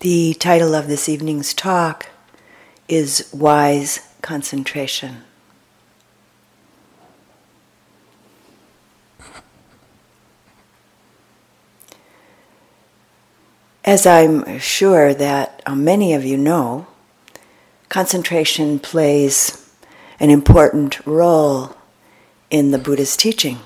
The 0.00 0.34
title 0.34 0.76
of 0.76 0.86
this 0.86 1.08
evening's 1.08 1.52
talk 1.52 2.10
is 2.86 3.28
Wise 3.32 4.08
Concentration. 4.22 5.24
As 13.84 14.06
I'm 14.06 14.60
sure 14.60 15.12
that 15.14 15.62
uh, 15.66 15.74
many 15.74 16.14
of 16.14 16.24
you 16.24 16.36
know, 16.36 16.86
concentration 17.88 18.78
plays 18.78 19.68
an 20.20 20.30
important 20.30 21.04
role 21.04 21.74
in 22.50 22.70
the 22.70 22.78
Buddha's 22.78 23.16
teaching. 23.16 23.58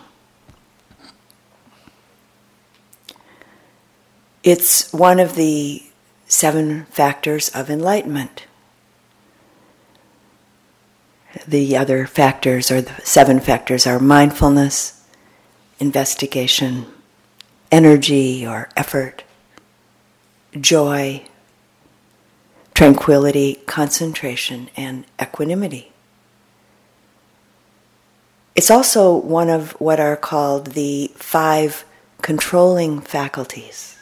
It's 4.42 4.90
one 4.94 5.20
of 5.20 5.34
the 5.34 5.82
seven 6.32 6.86
factors 6.86 7.50
of 7.50 7.68
enlightenment. 7.68 8.46
The 11.46 11.76
other 11.76 12.06
factors, 12.06 12.70
or 12.70 12.80
the 12.80 13.00
seven 13.04 13.38
factors, 13.38 13.86
are 13.86 13.98
mindfulness, 13.98 15.06
investigation, 15.78 16.86
energy 17.70 18.46
or 18.46 18.70
effort, 18.78 19.24
joy, 20.58 21.22
tranquility, 22.74 23.56
concentration, 23.66 24.70
and 24.74 25.04
equanimity. 25.20 25.92
It's 28.54 28.70
also 28.70 29.14
one 29.14 29.50
of 29.50 29.72
what 29.72 30.00
are 30.00 30.16
called 30.16 30.68
the 30.68 31.10
five 31.14 31.84
controlling 32.22 33.00
faculties. 33.02 33.98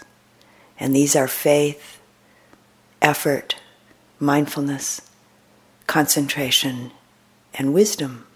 And 0.78 0.94
these 0.94 1.16
are 1.16 1.28
faith, 1.28 1.99
effort, 3.02 3.56
mindfulness, 4.18 5.00
concentration, 5.86 6.92
and 7.54 7.74
wisdom, 7.74 8.26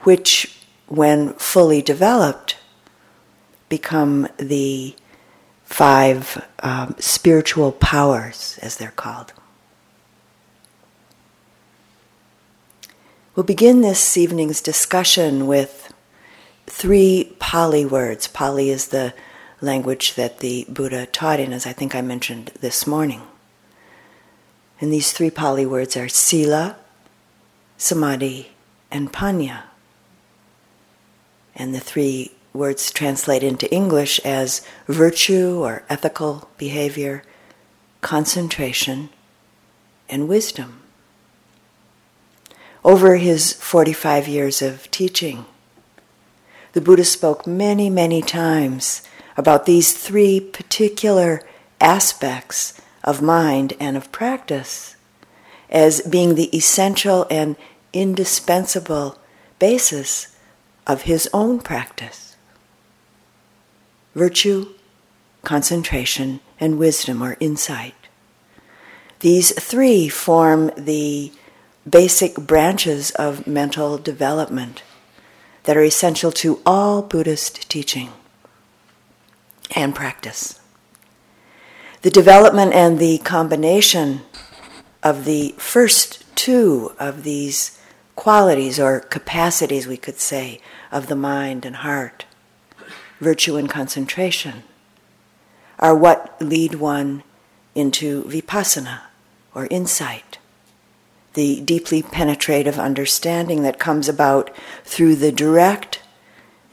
which, 0.00 0.58
when 0.86 1.32
fully 1.34 1.80
developed, 1.80 2.56
become 3.68 4.28
the 4.36 4.94
five 5.64 6.46
um, 6.62 6.94
spiritual 6.98 7.72
powers, 7.72 8.58
as 8.62 8.76
they're 8.76 8.90
called. 8.90 9.32
We'll 13.34 13.44
begin 13.44 13.80
this 13.80 14.16
evening's 14.16 14.60
discussion 14.60 15.48
with 15.48 15.92
three 16.66 17.34
Pali 17.40 17.84
words. 17.84 18.28
Pali 18.28 18.70
is 18.70 18.88
the 18.88 19.12
language 19.60 20.14
that 20.14 20.38
the 20.38 20.66
Buddha 20.68 21.06
taught 21.06 21.40
in, 21.40 21.52
as 21.52 21.66
I 21.66 21.72
think 21.72 21.94
I 21.94 22.00
mentioned 22.00 22.52
this 22.60 22.86
morning. 22.86 23.22
And 24.80 24.92
these 24.92 25.12
three 25.12 25.30
Pali 25.30 25.64
words 25.66 25.96
are 25.96 26.08
sila, 26.08 26.76
samadhi, 27.76 28.50
and 28.90 29.12
panya. 29.12 29.64
And 31.54 31.74
the 31.74 31.80
three 31.80 32.32
words 32.52 32.90
translate 32.90 33.42
into 33.42 33.72
English 33.72 34.18
as 34.20 34.66
virtue 34.86 35.62
or 35.64 35.82
ethical 35.88 36.48
behavior, 36.58 37.22
concentration, 38.00 39.10
and 40.08 40.28
wisdom. 40.28 40.80
Over 42.84 43.16
his 43.16 43.52
45 43.54 44.28
years 44.28 44.60
of 44.60 44.90
teaching, 44.90 45.46
the 46.72 46.80
Buddha 46.80 47.04
spoke 47.04 47.46
many, 47.46 47.88
many 47.88 48.20
times 48.20 49.02
about 49.36 49.64
these 49.64 49.92
three 49.92 50.38
particular 50.38 51.40
aspects 51.80 52.80
of 53.04 53.22
mind 53.22 53.74
and 53.78 53.96
of 53.96 54.10
practice 54.10 54.96
as 55.70 56.00
being 56.02 56.34
the 56.34 56.54
essential 56.56 57.26
and 57.30 57.56
indispensable 57.92 59.18
basis 59.58 60.36
of 60.86 61.02
his 61.02 61.28
own 61.32 61.60
practice. 61.60 62.36
Virtue, 64.14 64.74
concentration, 65.42 66.40
and 66.58 66.78
wisdom 66.78 67.22
or 67.22 67.36
insight. 67.40 67.94
These 69.20 69.52
three 69.52 70.08
form 70.08 70.70
the 70.76 71.32
basic 71.88 72.36
branches 72.36 73.10
of 73.12 73.46
mental 73.46 73.98
development 73.98 74.82
that 75.64 75.76
are 75.76 75.84
essential 75.84 76.32
to 76.32 76.60
all 76.64 77.02
Buddhist 77.02 77.68
teaching 77.68 78.10
and 79.74 79.94
practice. 79.94 80.60
The 82.04 82.10
development 82.10 82.74
and 82.74 82.98
the 82.98 83.16
combination 83.16 84.20
of 85.02 85.24
the 85.24 85.54
first 85.56 86.22
two 86.36 86.92
of 86.98 87.22
these 87.22 87.80
qualities 88.14 88.78
or 88.78 89.00
capacities, 89.00 89.86
we 89.86 89.96
could 89.96 90.20
say, 90.20 90.60
of 90.92 91.06
the 91.06 91.16
mind 91.16 91.64
and 91.64 91.76
heart, 91.76 92.26
virtue 93.20 93.56
and 93.56 93.70
concentration, 93.70 94.64
are 95.78 95.96
what 95.96 96.36
lead 96.42 96.74
one 96.74 97.22
into 97.74 98.24
vipassana 98.24 99.04
or 99.54 99.66
insight, 99.70 100.36
the 101.32 101.62
deeply 101.62 102.02
penetrative 102.02 102.78
understanding 102.78 103.62
that 103.62 103.78
comes 103.78 104.10
about 104.10 104.54
through 104.84 105.14
the 105.14 105.32
direct 105.32 106.02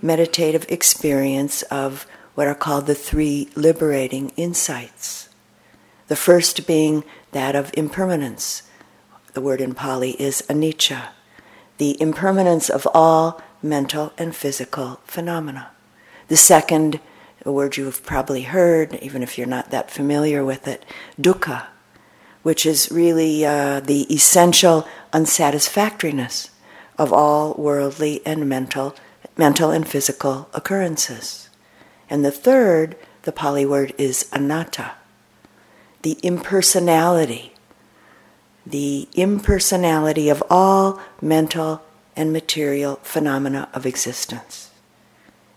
meditative 0.02 0.66
experience 0.68 1.62
of 1.64 2.06
what 2.42 2.48
are 2.48 2.56
called 2.56 2.88
the 2.88 2.96
three 2.96 3.48
liberating 3.56 4.32
insights. 4.36 5.30
The 6.08 6.16
first 6.16 6.66
being 6.66 7.04
that 7.34 7.56
of 7.56 7.70
impermanence. 7.76 8.64
The 9.34 9.42
word 9.42 9.62
in 9.62 9.76
Pali 9.76 10.20
is 10.20 10.42
anicca, 10.50 11.10
the 11.78 12.02
impermanence 12.02 12.68
of 12.68 12.88
all 12.96 13.40
mental 13.62 14.12
and 14.18 14.36
physical 14.36 15.02
phenomena. 15.04 15.70
The 16.30 16.36
second, 16.36 17.00
a 17.46 17.52
word 17.52 17.78
you've 17.78 18.02
probably 18.02 18.42
heard, 18.42 18.96
even 18.96 19.22
if 19.22 19.38
you're 19.38 19.46
not 19.46 19.70
that 19.70 19.92
familiar 19.92 20.44
with 20.44 20.68
it, 20.68 20.84
dukkha, 21.22 21.68
which 22.42 22.66
is 22.66 22.92
really 22.92 23.46
uh, 23.46 23.82
the 23.82 24.12
essential 24.12 24.88
unsatisfactoriness 25.14 26.50
of 26.98 27.14
all 27.14 27.54
worldly 27.54 28.20
and 28.26 28.50
mental, 28.50 28.96
mental 29.38 29.70
and 29.70 29.88
physical 29.88 30.50
occurrences. 30.56 31.41
And 32.12 32.26
the 32.26 32.32
third, 32.32 32.98
the 33.22 33.32
Pali 33.32 33.66
word 33.66 33.94
is 33.98 34.30
anatta, 34.34 34.92
the 36.02 36.18
impersonality, 36.22 37.54
the 38.68 39.08
impersonality 39.14 40.28
of 40.28 40.44
all 40.50 41.00
mental 41.22 41.82
and 42.14 42.34
material 42.34 42.98
phenomena 43.02 43.70
of 43.74 43.86
existence. 43.86 44.72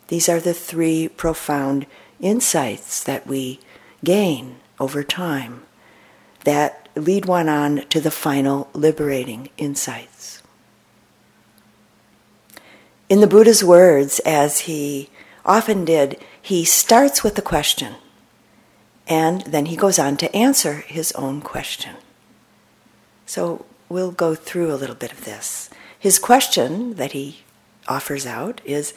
These 0.06 0.28
are 0.28 0.38
the 0.38 0.54
three 0.54 1.08
profound 1.08 1.86
insights 2.20 3.02
that 3.02 3.26
we 3.26 3.58
gain 4.04 4.60
over 4.78 5.02
time 5.02 5.62
that 6.44 6.88
lead 6.94 7.26
one 7.26 7.48
on 7.48 7.84
to 7.88 8.00
the 8.00 8.12
final 8.12 8.68
liberating 8.74 9.48
insights. 9.56 10.40
In 13.08 13.20
the 13.20 13.26
Buddha's 13.26 13.64
words, 13.64 14.20
as 14.20 14.60
he 14.60 15.10
often 15.44 15.84
did, 15.84 16.16
he 16.44 16.62
starts 16.62 17.24
with 17.24 17.36
the 17.36 17.42
question 17.42 17.94
and 19.08 19.40
then 19.46 19.64
he 19.66 19.76
goes 19.76 19.98
on 19.98 20.18
to 20.18 20.36
answer 20.36 20.74
his 20.74 21.10
own 21.12 21.40
question. 21.40 21.96
So 23.24 23.64
we'll 23.88 24.10
go 24.10 24.34
through 24.34 24.70
a 24.70 24.76
little 24.76 24.94
bit 24.94 25.10
of 25.10 25.24
this. 25.24 25.70
His 25.98 26.18
question 26.18 26.96
that 26.96 27.12
he 27.12 27.40
offers 27.88 28.26
out 28.26 28.60
is 28.62 28.92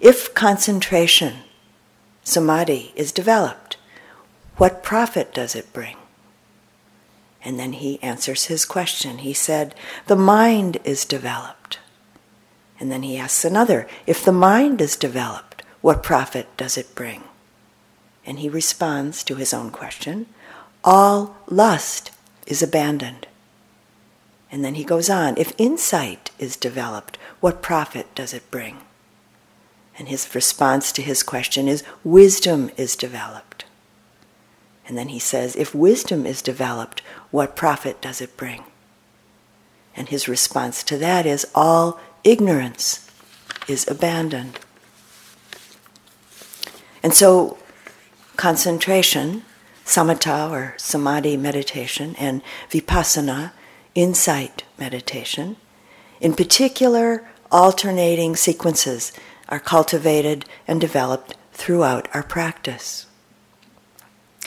if 0.00 0.32
concentration, 0.32 1.34
samadhi, 2.24 2.94
is 2.96 3.12
developed, 3.12 3.76
what 4.56 4.82
profit 4.82 5.34
does 5.34 5.54
it 5.54 5.74
bring? 5.74 5.98
And 7.42 7.58
then 7.58 7.74
he 7.74 8.02
answers 8.02 8.46
his 8.46 8.64
question. 8.64 9.18
He 9.18 9.34
said, 9.34 9.74
The 10.06 10.16
mind 10.16 10.78
is 10.82 11.04
developed. 11.04 11.78
And 12.80 12.90
then 12.90 13.02
he 13.02 13.18
asks 13.18 13.44
another, 13.44 13.86
If 14.06 14.24
the 14.24 14.32
mind 14.32 14.80
is 14.80 14.96
developed, 14.96 15.45
what 15.86 16.02
profit 16.02 16.48
does 16.56 16.76
it 16.76 16.96
bring? 16.96 17.22
And 18.26 18.40
he 18.40 18.48
responds 18.48 19.22
to 19.22 19.36
his 19.36 19.54
own 19.54 19.70
question 19.70 20.26
all 20.82 21.36
lust 21.46 22.10
is 22.44 22.60
abandoned. 22.60 23.28
And 24.50 24.64
then 24.64 24.74
he 24.74 24.82
goes 24.82 25.08
on 25.08 25.38
if 25.38 25.52
insight 25.58 26.32
is 26.40 26.56
developed, 26.56 27.18
what 27.38 27.62
profit 27.62 28.12
does 28.16 28.34
it 28.34 28.50
bring? 28.50 28.78
And 29.96 30.08
his 30.08 30.34
response 30.34 30.90
to 30.90 31.02
his 31.02 31.22
question 31.22 31.68
is 31.68 31.84
wisdom 32.02 32.72
is 32.76 32.96
developed. 32.96 33.64
And 34.88 34.98
then 34.98 35.10
he 35.10 35.20
says, 35.20 35.54
if 35.54 35.72
wisdom 35.72 36.26
is 36.26 36.42
developed, 36.42 37.00
what 37.30 37.54
profit 37.54 38.00
does 38.00 38.20
it 38.20 38.36
bring? 38.36 38.64
And 39.94 40.08
his 40.08 40.26
response 40.26 40.82
to 40.82 40.98
that 40.98 41.26
is 41.26 41.46
all 41.54 42.00
ignorance 42.24 43.08
is 43.68 43.86
abandoned. 43.86 44.58
And 47.06 47.14
so, 47.14 47.56
concentration, 48.36 49.44
samatha 49.84 50.50
or 50.50 50.74
samadhi 50.76 51.36
meditation, 51.36 52.16
and 52.18 52.42
vipassana, 52.68 53.52
insight 53.94 54.64
meditation. 54.76 55.54
In 56.20 56.34
particular, 56.34 57.28
alternating 57.52 58.34
sequences 58.34 59.12
are 59.48 59.60
cultivated 59.60 60.46
and 60.66 60.80
developed 60.80 61.36
throughout 61.52 62.08
our 62.12 62.24
practice. 62.24 63.06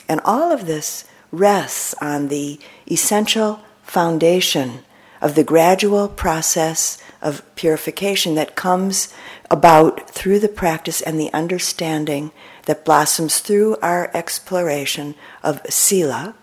And 0.06 0.20
all 0.22 0.52
of 0.52 0.66
this 0.66 1.06
rests 1.32 1.94
on 2.02 2.28
the 2.28 2.60
essential 2.90 3.60
foundation 3.84 4.80
of 5.22 5.34
the 5.34 5.44
gradual 5.44 6.08
process 6.08 6.98
of 7.22 7.42
purification 7.54 8.34
that 8.34 8.54
comes 8.54 9.12
about 9.50 10.10
through 10.10 10.38
the 10.38 10.48
practice 10.48 11.00
and 11.00 11.18
the 11.18 11.32
understanding 11.32 12.30
that 12.66 12.84
blossoms 12.84 13.38
through 13.38 13.76
our 13.82 14.10
exploration 14.14 15.14
of 15.42 15.60
sila, 15.68 16.34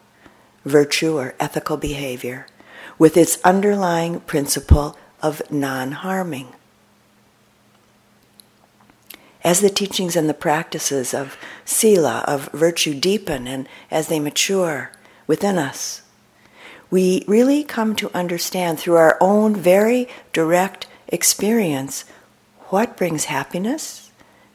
virtue 0.66 1.18
or 1.18 1.36
ethical 1.40 1.78
behavior, 1.78 2.48
with 2.98 3.18
its 3.18 3.42
underlying 3.44 4.20
principle 4.22 4.98
of 5.22 5.42
non 5.52 5.92
harming. 5.92 6.48
As 9.44 9.62
the 9.62 9.70
teachings 9.70 10.16
and 10.16 10.28
the 10.28 10.34
practices 10.34 11.14
of 11.14 11.38
sila, 11.64 12.24
of 12.28 12.50
virtue, 12.52 12.94
deepen 12.94 13.48
and 13.48 13.68
as 13.90 14.08
they 14.08 14.20
mature 14.20 14.92
within 15.26 15.58
us, 15.58 16.02
we 16.90 17.24
really 17.28 17.64
come 17.64 17.96
to 17.96 18.14
understand 18.16 18.80
through 18.80 18.96
our 18.96 19.18
own 19.22 19.56
very 19.56 20.08
direct 20.34 20.88
experience 21.08 22.06
what 22.70 22.98
brings 22.98 23.26
happiness, 23.26 24.07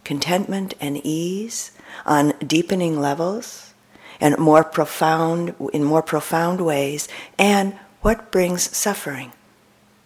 contentment, 0.05 0.75
and 0.81 1.01
ease 1.05 1.73
on 2.05 2.33
deepening 2.47 3.01
levels 3.01 3.75
and 4.21 4.39
more 4.39 4.65
profound 4.65 5.55
in 5.73 5.83
more 5.83 6.03
profound 6.03 6.61
ways, 6.61 7.09
and 7.39 7.75
what 8.03 8.31
brings 8.31 8.75
suffering, 8.77 9.33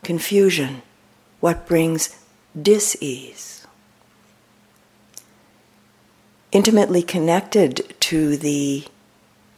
confusion, 0.02 0.82
what 1.40 1.66
brings 1.66 2.18
dis-ease. 2.60 3.66
Intimately 6.52 7.02
connected 7.02 7.94
to 8.00 8.36
the 8.36 8.84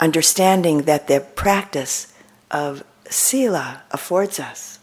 understanding 0.00 0.82
that 0.82 1.06
the 1.06 1.20
practice 1.20 2.12
of 2.50 2.82
sila 3.08 3.82
affords 3.90 4.40
us 4.40 4.78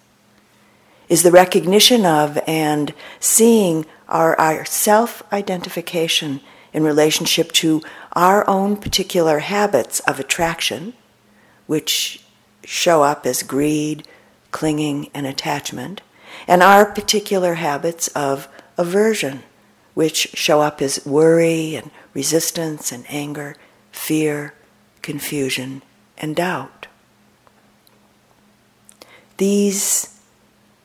is 1.10 1.24
the 1.24 1.32
recognition 1.32 2.06
of 2.06 2.40
and 2.48 2.94
seeing 3.20 3.86
our, 4.08 4.40
our 4.40 4.66
self 4.66 5.24
identification 5.34 6.42
in 6.74 6.84
relationship 6.84 7.52
to 7.54 7.82
our 8.14 8.48
own 8.50 8.78
particular 8.78 9.40
habits 9.40 10.00
of 10.02 10.20
attraction, 10.20 10.94
which 11.68 12.24
show 12.64 13.04
up 13.04 13.26
as 13.26 13.44
greed, 13.44 14.08
clinging, 14.52 15.10
and 15.14 15.26
attachment, 15.26 16.02
and 16.48 16.62
our 16.62 16.86
particular 16.86 17.56
habits 17.56 18.08
of 18.10 18.48
aversion, 18.78 19.44
which 19.94 20.30
show 20.34 20.62
up 20.62 20.82
as 20.82 21.06
worry 21.06 21.76
and 21.76 21.92
resistance 22.14 22.92
and 22.92 23.06
anger, 23.08 23.56
fear, 23.92 24.54
confusion, 25.02 25.82
and 26.18 26.36
doubt. 26.36 26.88
These 29.38 30.20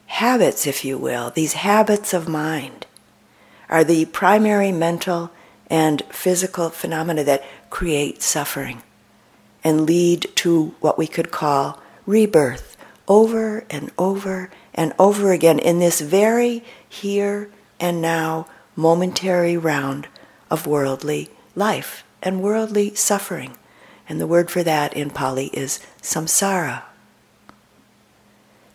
habits, 0.07 0.67
if 0.67 0.85
you 0.85 0.99
will, 0.99 1.31
these 1.31 1.55
habits 1.55 2.13
of 2.13 2.29
mind, 2.29 2.87
are 3.71 3.85
the 3.85 4.05
primary 4.07 4.73
mental 4.73 5.31
and 5.69 6.03
physical 6.11 6.69
phenomena 6.69 7.25
that 7.25 7.45
create 7.71 8.21
suffering 8.21 8.83
and 9.65 9.87
lead 9.87 10.27
to 10.35 10.75
what 10.81 10.99
we 10.99 11.07
could 11.07 11.31
call 11.31 11.81
rebirth 12.05 12.77
over 13.07 13.65
and 13.71 13.91
over 13.97 14.51
and 14.75 14.93
over 14.99 15.33
again 15.33 15.59
in 15.59 15.79
this 15.79 16.01
very 16.01 16.65
here 16.89 17.49
and 17.79 18.03
now 18.03 18.47
momentary 18.77 19.57
round 19.57 20.09
of 20.51 20.67
worldly 20.67 21.29
life 21.55 22.05
and 22.23 22.43
worldly 22.43 22.95
suffering. 22.95 23.57
And 24.09 24.21
the 24.21 24.27
word 24.27 24.51
for 24.51 24.63
that 24.65 24.95
in 24.95 25.11
Pali 25.11 25.47
is 25.49 25.81
samsara. 26.03 26.83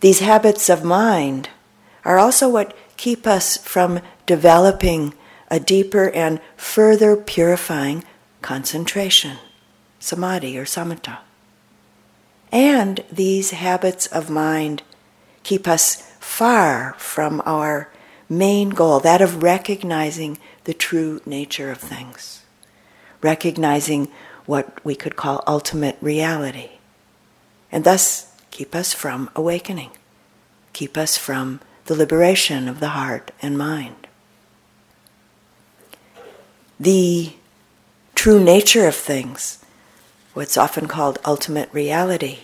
These 0.00 0.20
habits 0.20 0.68
of 0.68 0.84
mind 0.84 1.50
are 2.04 2.18
also 2.18 2.48
what 2.48 2.76
keep 2.96 3.26
us 3.26 3.56
from 3.56 4.00
developing 4.26 5.14
a 5.50 5.60
deeper 5.60 6.10
and 6.10 6.40
further 6.56 7.16
purifying 7.16 8.04
concentration, 8.42 9.38
samadhi 9.98 10.58
or 10.58 10.64
samatha. 10.64 11.18
And 12.52 13.04
these 13.10 13.50
habits 13.50 14.06
of 14.06 14.30
mind 14.30 14.82
keep 15.42 15.68
us 15.68 16.12
far 16.20 16.94
from 16.98 17.42
our 17.44 17.90
main 18.28 18.70
goal, 18.70 18.98
that 19.00 19.22
of 19.22 19.42
recognizing 19.42 20.38
the 20.64 20.74
true 20.74 21.20
nature 21.24 21.70
of 21.70 21.78
things, 21.78 22.42
recognizing 23.22 24.08
what 24.46 24.84
we 24.84 24.94
could 24.94 25.16
call 25.16 25.44
ultimate 25.46 25.96
reality, 26.00 26.70
and 27.70 27.84
thus 27.84 28.34
keep 28.50 28.74
us 28.74 28.92
from 28.92 29.30
awakening, 29.36 29.90
keep 30.72 30.96
us 30.96 31.16
from 31.16 31.60
the 31.86 31.94
liberation 31.94 32.68
of 32.68 32.80
the 32.80 32.90
heart 32.90 33.30
and 33.40 33.56
mind. 33.56 34.06
The 36.78 37.32
true 38.14 38.42
nature 38.42 38.86
of 38.86 38.94
things, 38.94 39.64
what's 40.34 40.56
often 40.56 40.86
called 40.88 41.18
ultimate 41.24 41.72
reality, 41.72 42.40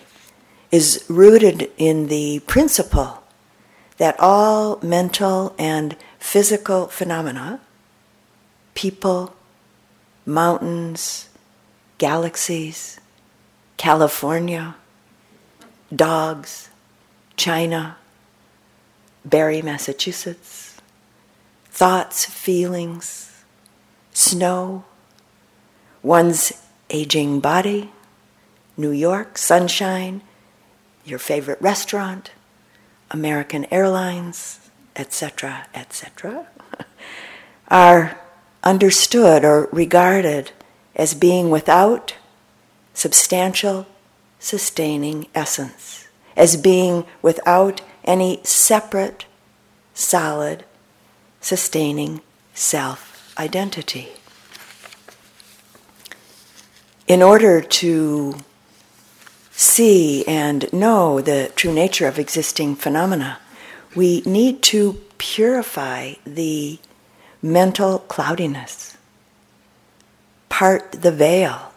is 0.71 1.05
rooted 1.09 1.71
in 1.77 2.09
the 2.09 2.41
principle 2.47 3.23
that 3.99 4.19
all 4.19 4.79
mental 4.83 5.55
and 5.59 5.97
physical 6.19 6.87
phenomena, 6.87 7.61
people, 8.75 9.35
mountains, 10.25 11.29
galaxies, 11.99 12.99
California, 13.77 14.77
dogs, 15.95 16.71
China, 17.37 17.97
Barre, 19.25 19.63
Massachusetts, 19.63 20.77
thoughts, 21.67 22.25
feelings, 22.25 23.45
snow, 24.13 24.85
one's 26.03 26.53
aging 26.91 27.41
body, 27.41 27.91
New 28.77 28.91
York, 28.91 29.39
sunshine, 29.39 30.23
your 31.05 31.19
favorite 31.19 31.61
restaurant, 31.61 32.31
American 33.11 33.67
Airlines, 33.73 34.71
etc., 34.97 35.67
etc., 35.75 36.47
are 37.69 38.19
understood 38.63 39.45
or 39.45 39.69
regarded 39.73 40.53
as 40.95 41.15
being 41.15 41.51
without 41.51 42.17
substantial 42.95 43.87
sustaining 44.39 45.27
essence, 45.35 46.09
as 46.37 46.57
being 46.57 47.05
without 47.23 47.81
any 48.05 48.41
separate, 48.45 49.27
solid, 49.95 50.65
sustaining 51.41 52.21
self 52.55 53.35
identity. 53.39 54.09
In 57.07 57.23
order 57.23 57.61
to 57.61 58.37
see 59.51 60.25
and 60.27 60.73
know 60.73 61.21
the 61.21 61.53
true 61.55 61.73
nature 61.73 62.07
of 62.07 62.19
existing 62.19 62.77
phenomena, 62.77 63.39
we 63.95 64.23
need 64.23 64.63
to 64.63 64.95
purify 65.19 66.15
the 66.25 66.79
mental 67.43 67.99
cloudiness, 67.99 68.97
part 70.49 70.93
the 70.93 71.13
veil, 71.13 71.73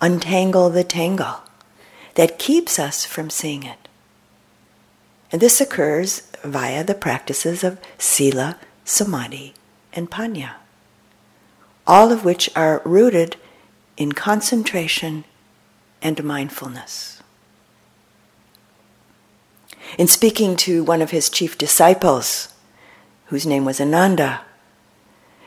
untangle 0.00 0.70
the 0.70 0.84
tangle 0.84 1.42
that 2.14 2.38
keeps 2.38 2.78
us 2.78 3.04
from 3.04 3.28
seeing 3.28 3.62
it. 3.62 3.79
And 5.32 5.40
this 5.40 5.60
occurs 5.60 6.22
via 6.42 6.82
the 6.82 6.94
practices 6.94 7.62
of 7.62 7.78
sila, 7.98 8.58
samadhi, 8.84 9.54
and 9.92 10.10
panya, 10.10 10.54
all 11.86 12.10
of 12.12 12.24
which 12.24 12.50
are 12.56 12.82
rooted 12.84 13.36
in 13.96 14.12
concentration 14.12 15.24
and 16.02 16.24
mindfulness. 16.24 17.22
In 19.98 20.06
speaking 20.06 20.56
to 20.56 20.84
one 20.84 21.02
of 21.02 21.10
his 21.10 21.28
chief 21.28 21.58
disciples, 21.58 22.54
whose 23.26 23.46
name 23.46 23.64
was 23.64 23.80
Ananda, 23.80 24.42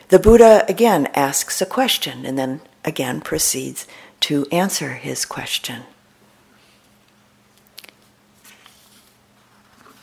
the 0.10 0.20
Buddha 0.20 0.66
again 0.70 1.08
asks 1.14 1.62
a 1.62 1.66
question 1.66 2.26
and 2.26 2.38
then 2.38 2.62
again 2.86 3.22
proceeds 3.22 3.88
to 4.22 4.46
answer 4.52 4.94
his 4.94 5.26
question. 5.26 5.84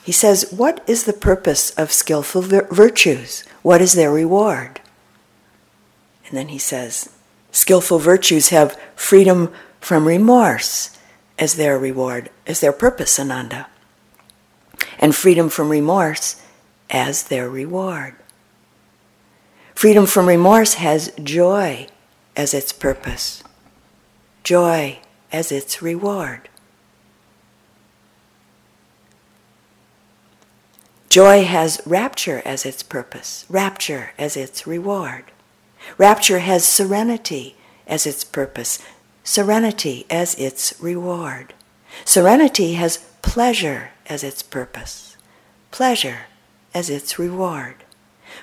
He 0.03 0.13
says, 0.13 0.51
What 0.51 0.83
is 0.87 1.05
the 1.05 1.13
purpose 1.13 1.71
of 1.71 1.93
skillful 1.93 2.43
vir- 2.43 2.69
virtues? 2.71 3.45
What 3.63 3.81
is 3.81 3.93
their 3.93 4.13
reward? 4.13 4.81
And 6.27 6.37
then 6.37 6.49
he 6.49 6.59
says, 6.59 7.11
Skillful 7.53 7.99
virtues 7.99 8.51
have 8.51 8.79
freedom 8.95 9.53
from 9.81 10.07
remorse 10.07 10.97
as 11.39 11.55
their 11.55 11.79
reward, 11.79 12.31
as 12.47 12.61
their 12.61 12.73
purpose, 12.73 13.19
Ananda, 13.19 13.67
and 14.99 15.15
freedom 15.15 15.49
from 15.49 15.71
remorse 15.71 16.41
as 16.91 17.25
their 17.25 17.49
reward. 17.49 18.15
Freedom 19.75 20.05
from 20.05 20.29
remorse 20.29 20.75
has 20.75 21.11
joy 21.23 21.87
as 22.37 22.53
its 22.53 22.73
purpose, 22.73 23.43
joy 24.45 24.99
as 25.33 25.51
its 25.51 25.81
reward. 25.81 26.50
Joy 31.11 31.43
has 31.43 31.83
rapture 31.85 32.41
as 32.45 32.65
its 32.65 32.85
purpose, 32.85 33.45
rapture 33.49 34.13
as 34.17 34.37
its 34.37 34.65
reward. 34.65 35.25
Rapture 35.99 36.39
has 36.39 36.65
serenity 36.65 37.57
as 37.85 38.07
its 38.07 38.23
purpose, 38.23 38.79
serenity 39.25 40.07
as 40.09 40.37
its 40.37 40.73
reward. 40.81 41.53
Serenity 42.05 42.75
has 42.75 42.99
pleasure 43.23 43.91
as 44.07 44.23
its 44.23 44.41
purpose, 44.45 45.17
pleasure 45.73 46.27
as 46.73 46.89
its 46.89 47.19
reward. 47.19 47.83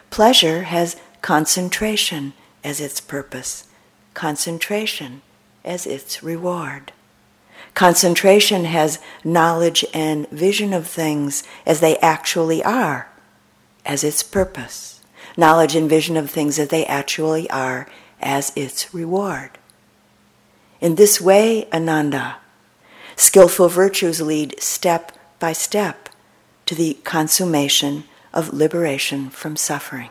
Pleasure 0.10 0.64
has 0.64 0.98
concentration 1.22 2.34
as 2.66 2.82
its 2.82 3.00
purpose, 3.00 3.70
concentration 4.14 5.22
as 5.64 5.88
its 5.88 6.22
reward. 6.22 6.92
Concentration 7.78 8.66
has 8.66 8.98
knowledge 9.24 9.86
and 9.94 10.28
vision 10.32 10.74
of 10.74 10.88
things 10.88 11.44
as 11.64 11.80
they 11.80 11.96
actually 12.00 12.64
are 12.64 13.08
as 13.86 14.04
its 14.04 14.24
purpose. 14.24 15.02
Knowledge 15.38 15.76
and 15.76 15.88
vision 15.88 16.18
of 16.18 16.32
things 16.32 16.58
as 16.58 16.70
they 16.70 16.88
actually 16.88 17.48
are 17.52 17.88
as 18.20 18.52
its 18.56 18.96
reward. 18.96 19.60
In 20.82 20.96
this 20.96 21.22
way, 21.22 21.70
Ananda, 21.72 22.38
skillful 23.16 23.70
virtues 23.70 24.22
lead 24.22 24.60
step 24.60 25.12
by 25.38 25.54
step 25.54 26.10
to 26.66 26.74
the 26.74 26.96
consummation 27.04 28.06
of 28.34 28.56
liberation 28.56 29.30
from 29.30 29.56
suffering. 29.56 30.10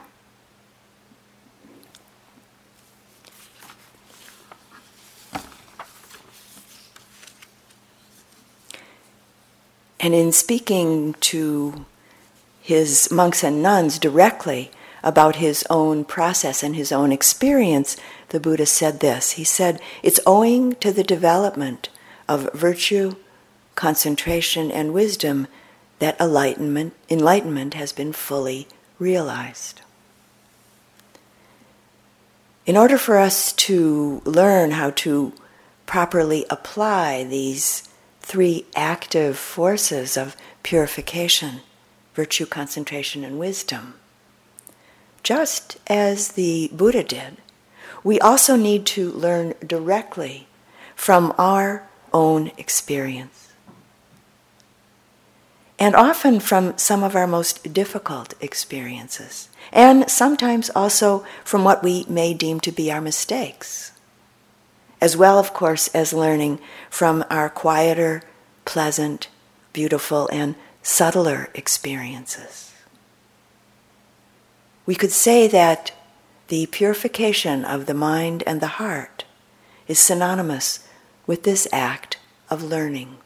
And 10.06 10.14
in 10.14 10.30
speaking 10.30 11.14
to 11.14 11.84
his 12.60 13.10
monks 13.10 13.42
and 13.42 13.60
nuns 13.60 13.98
directly 13.98 14.70
about 15.02 15.42
his 15.42 15.66
own 15.68 16.04
process 16.04 16.62
and 16.62 16.76
his 16.76 16.92
own 16.92 17.10
experience, 17.10 17.96
the 18.28 18.38
Buddha 18.38 18.66
said 18.66 19.00
this. 19.00 19.32
He 19.32 19.42
said, 19.42 19.80
It's 20.04 20.20
owing 20.24 20.76
to 20.76 20.92
the 20.92 21.02
development 21.02 21.88
of 22.28 22.48
virtue, 22.54 23.16
concentration, 23.74 24.70
and 24.70 24.94
wisdom 24.94 25.48
that 25.98 26.20
enlightenment, 26.20 26.94
enlightenment 27.10 27.74
has 27.74 27.90
been 27.90 28.12
fully 28.12 28.68
realized. 29.00 29.80
In 32.64 32.76
order 32.76 32.96
for 32.96 33.18
us 33.18 33.52
to 33.54 34.22
learn 34.24 34.70
how 34.70 34.90
to 35.02 35.32
properly 35.84 36.46
apply 36.48 37.24
these 37.24 37.85
three 38.26 38.66
active 38.74 39.38
forces 39.38 40.16
of 40.16 40.36
purification 40.64 41.60
virtue, 42.12 42.46
concentration, 42.46 43.22
and 43.22 43.38
wisdom. 43.38 43.94
Just 45.22 45.76
as 45.86 46.32
the 46.32 46.70
Buddha 46.72 47.04
did, 47.04 47.36
we 48.02 48.18
also 48.18 48.56
need 48.56 48.84
to 48.86 49.12
learn 49.12 49.52
directly 49.64 50.48
from 50.96 51.32
our 51.38 51.86
own 52.12 52.50
experience. 52.56 53.52
And 55.78 55.94
often 55.94 56.40
from 56.40 56.76
some 56.78 57.04
of 57.04 57.14
our 57.14 57.26
most 57.26 57.72
difficult 57.74 58.32
experiences, 58.40 59.50
and 59.72 60.10
sometimes 60.10 60.70
also 60.70 61.24
from 61.44 61.62
what 61.64 61.84
we 61.84 62.06
may 62.08 62.32
deem 62.32 62.60
to 62.60 62.72
be 62.72 62.90
our 62.90 63.02
mistakes 63.02 63.92
as 65.00 65.16
well, 65.16 65.38
of 65.38 65.52
course, 65.52 65.88
as 65.88 66.12
learning 66.12 66.58
from 66.90 67.24
our 67.30 67.48
quieter, 67.48 68.22
pleasant, 68.64 69.28
beautiful, 69.72 70.28
and 70.32 70.54
subtler 70.82 71.48
experiences. 71.54 72.72
We 74.86 74.94
could 74.94 75.12
say 75.12 75.48
that 75.48 75.92
the 76.48 76.66
purification 76.66 77.64
of 77.64 77.86
the 77.86 77.94
mind 77.94 78.44
and 78.46 78.60
the 78.60 78.78
heart 78.78 79.24
is 79.88 79.98
synonymous 79.98 80.86
with 81.26 81.42
this 81.42 81.66
act 81.72 82.18
of 82.48 82.62
learning. 82.62 83.16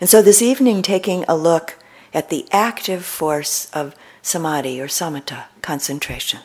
And 0.00 0.08
so 0.08 0.22
this 0.22 0.40
evening, 0.40 0.80
taking 0.80 1.24
a 1.28 1.36
look 1.36 1.78
at 2.14 2.30
the 2.30 2.46
active 2.50 3.04
force 3.04 3.70
of 3.72 3.94
samadhi 4.22 4.80
or 4.80 4.86
samatha, 4.86 5.44
concentration 5.60 6.40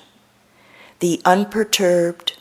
the 0.99 1.21
unperturbed, 1.25 2.37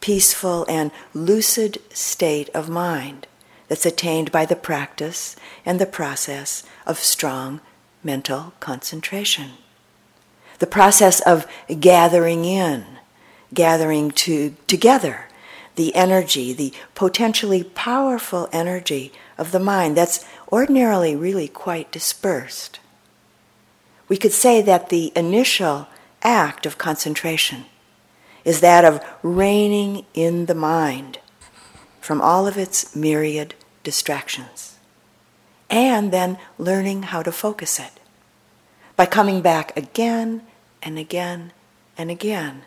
peaceful, 0.00 0.66
and 0.68 0.90
lucid 1.12 1.78
state 1.90 2.48
of 2.50 2.68
mind 2.68 3.26
that's 3.68 3.86
attained 3.86 4.30
by 4.30 4.44
the 4.44 4.56
practice 4.56 5.36
and 5.64 5.80
the 5.80 5.86
process 5.86 6.64
of 6.86 6.98
strong 6.98 7.60
mental 8.02 8.52
concentration. 8.60 9.52
The 10.58 10.66
process 10.66 11.20
of 11.20 11.46
gathering 11.80 12.44
in, 12.44 12.84
gathering 13.52 14.10
to, 14.12 14.54
together 14.66 15.26
the 15.76 15.94
energy, 15.94 16.52
the 16.52 16.72
potentially 16.94 17.64
powerful 17.64 18.48
energy 18.52 19.12
of 19.36 19.50
the 19.50 19.58
mind 19.58 19.96
that's 19.96 20.24
ordinarily 20.52 21.16
really 21.16 21.48
quite 21.48 21.90
dispersed. 21.90 22.78
We 24.08 24.16
could 24.16 24.32
say 24.32 24.62
that 24.62 24.90
the 24.90 25.12
initial 25.16 25.88
act 26.22 26.66
of 26.66 26.78
concentration 26.78 27.64
is 28.44 28.60
that 28.60 28.84
of 28.84 29.04
reining 29.22 30.04
in 30.14 30.46
the 30.46 30.54
mind 30.54 31.18
from 32.00 32.20
all 32.20 32.46
of 32.46 32.58
its 32.58 32.94
myriad 32.94 33.54
distractions, 33.82 34.78
and 35.70 36.12
then 36.12 36.38
learning 36.58 37.04
how 37.04 37.22
to 37.22 37.32
focus 37.32 37.80
it 37.80 38.00
by 38.96 39.06
coming 39.06 39.40
back 39.40 39.76
again 39.76 40.42
and 40.82 40.98
again 40.98 41.52
and 41.96 42.10
again 42.10 42.62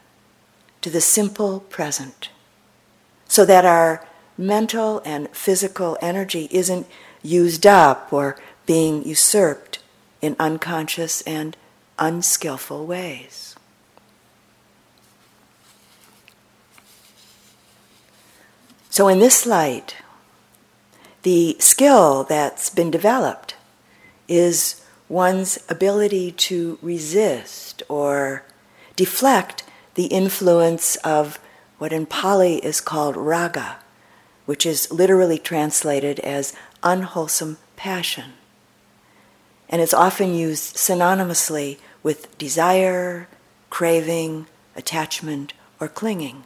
to 0.81 0.89
the 0.89 1.01
simple 1.01 1.60
present, 1.60 2.29
so 3.27 3.46
that 3.46 3.65
our 3.65 4.05
mental 4.38 5.01
and 5.05 5.29
physical 5.29 5.98
energy 6.01 6.48
isn't 6.51 6.88
used 7.22 7.65
up 7.65 8.12
or 8.12 8.38
being 8.65 9.03
usurped 9.03 9.79
in 10.22 10.36
unconscious 10.39 11.22
and 11.22 11.55
unskillful 12.00 12.86
ways. 12.86 13.46
So, 18.97 19.07
in 19.07 19.19
this 19.19 19.45
light, 19.45 19.95
the 21.21 21.55
skill 21.59 22.23
that's 22.23 22.71
been 22.71 22.89
developed 22.89 23.53
is 24.27 24.81
one's 25.07 25.59
ability 25.69 26.31
to 26.49 26.79
resist 26.81 27.83
or 27.89 28.43
deflect 28.95 29.61
the 29.93 30.07
influence 30.07 30.95
of 31.03 31.37
what 31.77 31.93
in 31.93 32.07
Pali 32.07 32.55
is 32.65 32.81
called 32.81 33.15
raga, 33.15 33.77
which 34.47 34.65
is 34.65 34.91
literally 34.91 35.37
translated 35.37 36.19
as 36.21 36.55
unwholesome 36.81 37.59
passion. 37.75 38.33
And 39.69 39.79
it's 39.79 39.93
often 39.93 40.33
used 40.33 40.75
synonymously 40.75 41.77
with 42.01 42.35
desire, 42.39 43.27
craving, 43.69 44.47
attachment, 44.75 45.53
or 45.79 45.87
clinging 45.87 46.45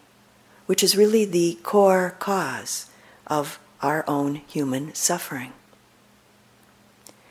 which 0.71 0.85
is 0.85 0.95
really 0.95 1.25
the 1.25 1.59
core 1.63 2.15
cause 2.19 2.85
of 3.27 3.59
our 3.81 4.05
own 4.07 4.35
human 4.35 4.95
suffering. 4.95 5.51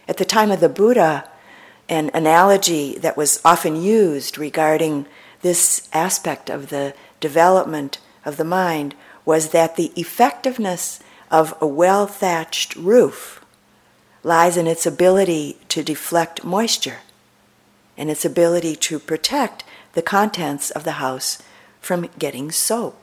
At 0.06 0.18
the 0.18 0.26
time 0.26 0.50
of 0.50 0.60
the 0.60 0.68
Buddha, 0.68 1.26
an 1.88 2.10
analogy 2.12 2.98
that 2.98 3.16
was 3.16 3.40
often 3.42 3.80
used 3.80 4.36
regarding 4.36 5.06
this 5.40 5.88
aspect 5.94 6.50
of 6.50 6.68
the 6.68 6.92
development 7.18 7.96
of 8.26 8.36
the 8.36 8.44
mind 8.44 8.94
was 9.24 9.52
that 9.52 9.76
the 9.76 9.90
effectiveness 9.96 11.00
of 11.30 11.54
a 11.62 11.66
well 11.66 12.06
thatched 12.06 12.76
roof 12.76 13.42
lies 14.22 14.58
in 14.58 14.66
its 14.66 14.84
ability 14.84 15.56
to 15.68 15.82
deflect 15.82 16.44
moisture 16.44 16.98
and 17.96 18.10
its 18.10 18.26
ability 18.26 18.76
to 18.76 18.98
protect 18.98 19.64
the 19.94 20.02
contents 20.02 20.70
of 20.70 20.84
the 20.84 21.00
house 21.00 21.42
from 21.80 22.10
getting 22.18 22.50
soaked. 22.50 22.99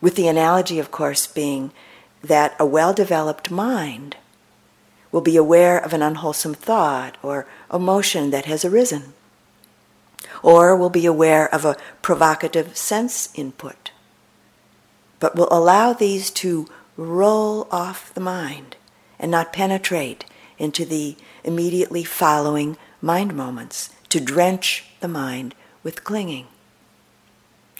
With 0.00 0.16
the 0.16 0.28
analogy, 0.28 0.78
of 0.78 0.90
course, 0.90 1.26
being 1.26 1.72
that 2.22 2.54
a 2.58 2.66
well 2.66 2.92
developed 2.92 3.50
mind 3.50 4.16
will 5.12 5.20
be 5.20 5.36
aware 5.36 5.78
of 5.78 5.92
an 5.92 6.02
unwholesome 6.02 6.54
thought 6.54 7.16
or 7.22 7.46
emotion 7.72 8.30
that 8.30 8.44
has 8.44 8.64
arisen, 8.64 9.14
or 10.42 10.76
will 10.76 10.90
be 10.90 11.06
aware 11.06 11.52
of 11.54 11.64
a 11.64 11.76
provocative 12.02 12.76
sense 12.76 13.30
input, 13.34 13.92
but 15.18 15.34
will 15.34 15.48
allow 15.50 15.92
these 15.92 16.30
to 16.30 16.68
roll 16.96 17.68
off 17.70 18.12
the 18.14 18.20
mind 18.20 18.76
and 19.18 19.30
not 19.30 19.52
penetrate 19.52 20.24
into 20.58 20.84
the 20.84 21.16
immediately 21.44 22.04
following 22.04 22.76
mind 23.00 23.34
moments 23.34 23.90
to 24.08 24.20
drench 24.20 24.84
the 25.00 25.08
mind 25.08 25.54
with 25.82 26.04
clinging 26.04 26.46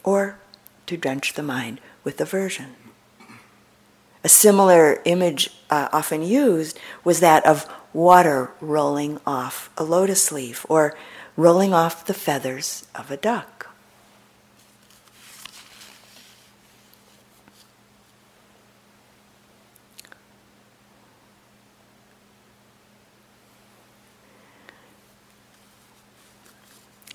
or 0.05 0.39
to 0.87 0.97
drench 0.97 1.35
the 1.35 1.43
mind 1.43 1.81
with 2.07 2.21
aversion. 2.21 2.77
A 4.23 4.29
similar 4.29 5.03
image 5.05 5.51
uh, 5.69 5.89
often 5.93 6.23
used 6.23 6.79
was 7.03 7.19
that 7.19 7.45
of 7.45 7.69
water 7.93 8.53
rolling 8.61 9.19
off 9.27 9.71
a 9.77 9.83
lotus 9.83 10.31
leaf 10.31 10.65
or 10.69 10.97
rolling 11.37 11.75
off 11.75 12.07
the 12.07 12.15
feathers 12.15 12.87
of 12.95 13.11
a 13.11 13.17
duck. 13.17 13.53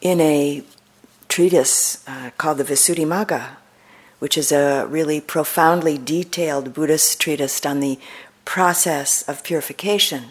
in 0.02 0.20
a 0.20 0.64
treatise 1.30 2.04
uh, 2.08 2.32
called 2.36 2.58
the 2.58 2.64
Visuddhimagga, 2.64 3.61
which 4.22 4.38
is 4.38 4.52
a 4.52 4.86
really 4.88 5.20
profoundly 5.20 5.98
detailed 5.98 6.76
Buddhist 6.76 7.20
treatise 7.20 7.66
on 7.66 7.80
the 7.80 7.98
process 8.46 9.28
of 9.28 9.44
purification. 9.44 10.26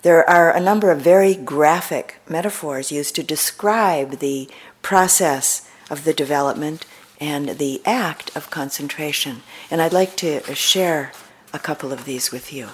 There 0.00 0.28
are 0.28 0.50
a 0.50 0.60
number 0.60 0.90
of 0.90 1.02
very 1.02 1.34
graphic 1.34 2.22
metaphors 2.26 2.90
used 2.90 3.14
to 3.16 3.22
describe 3.22 4.12
the 4.12 4.48
process 4.80 5.68
of 5.90 6.04
the 6.04 6.14
development 6.14 6.86
and 7.20 7.50
the 7.58 7.82
act 7.84 8.34
of 8.34 8.50
concentration. 8.50 9.42
And 9.70 9.82
I'd 9.82 9.92
like 9.92 10.16
to 10.16 10.40
share 10.54 11.12
a 11.52 11.58
couple 11.58 11.92
of 11.92 12.06
these 12.06 12.32
with 12.32 12.50
you. 12.50 12.68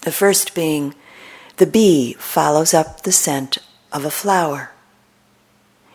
The 0.00 0.10
first 0.10 0.56
being 0.56 0.96
the 1.58 1.66
bee 1.66 2.14
follows 2.14 2.74
up 2.74 3.02
the 3.02 3.12
scent 3.12 3.58
of 3.92 4.04
a 4.04 4.10
flower 4.10 4.72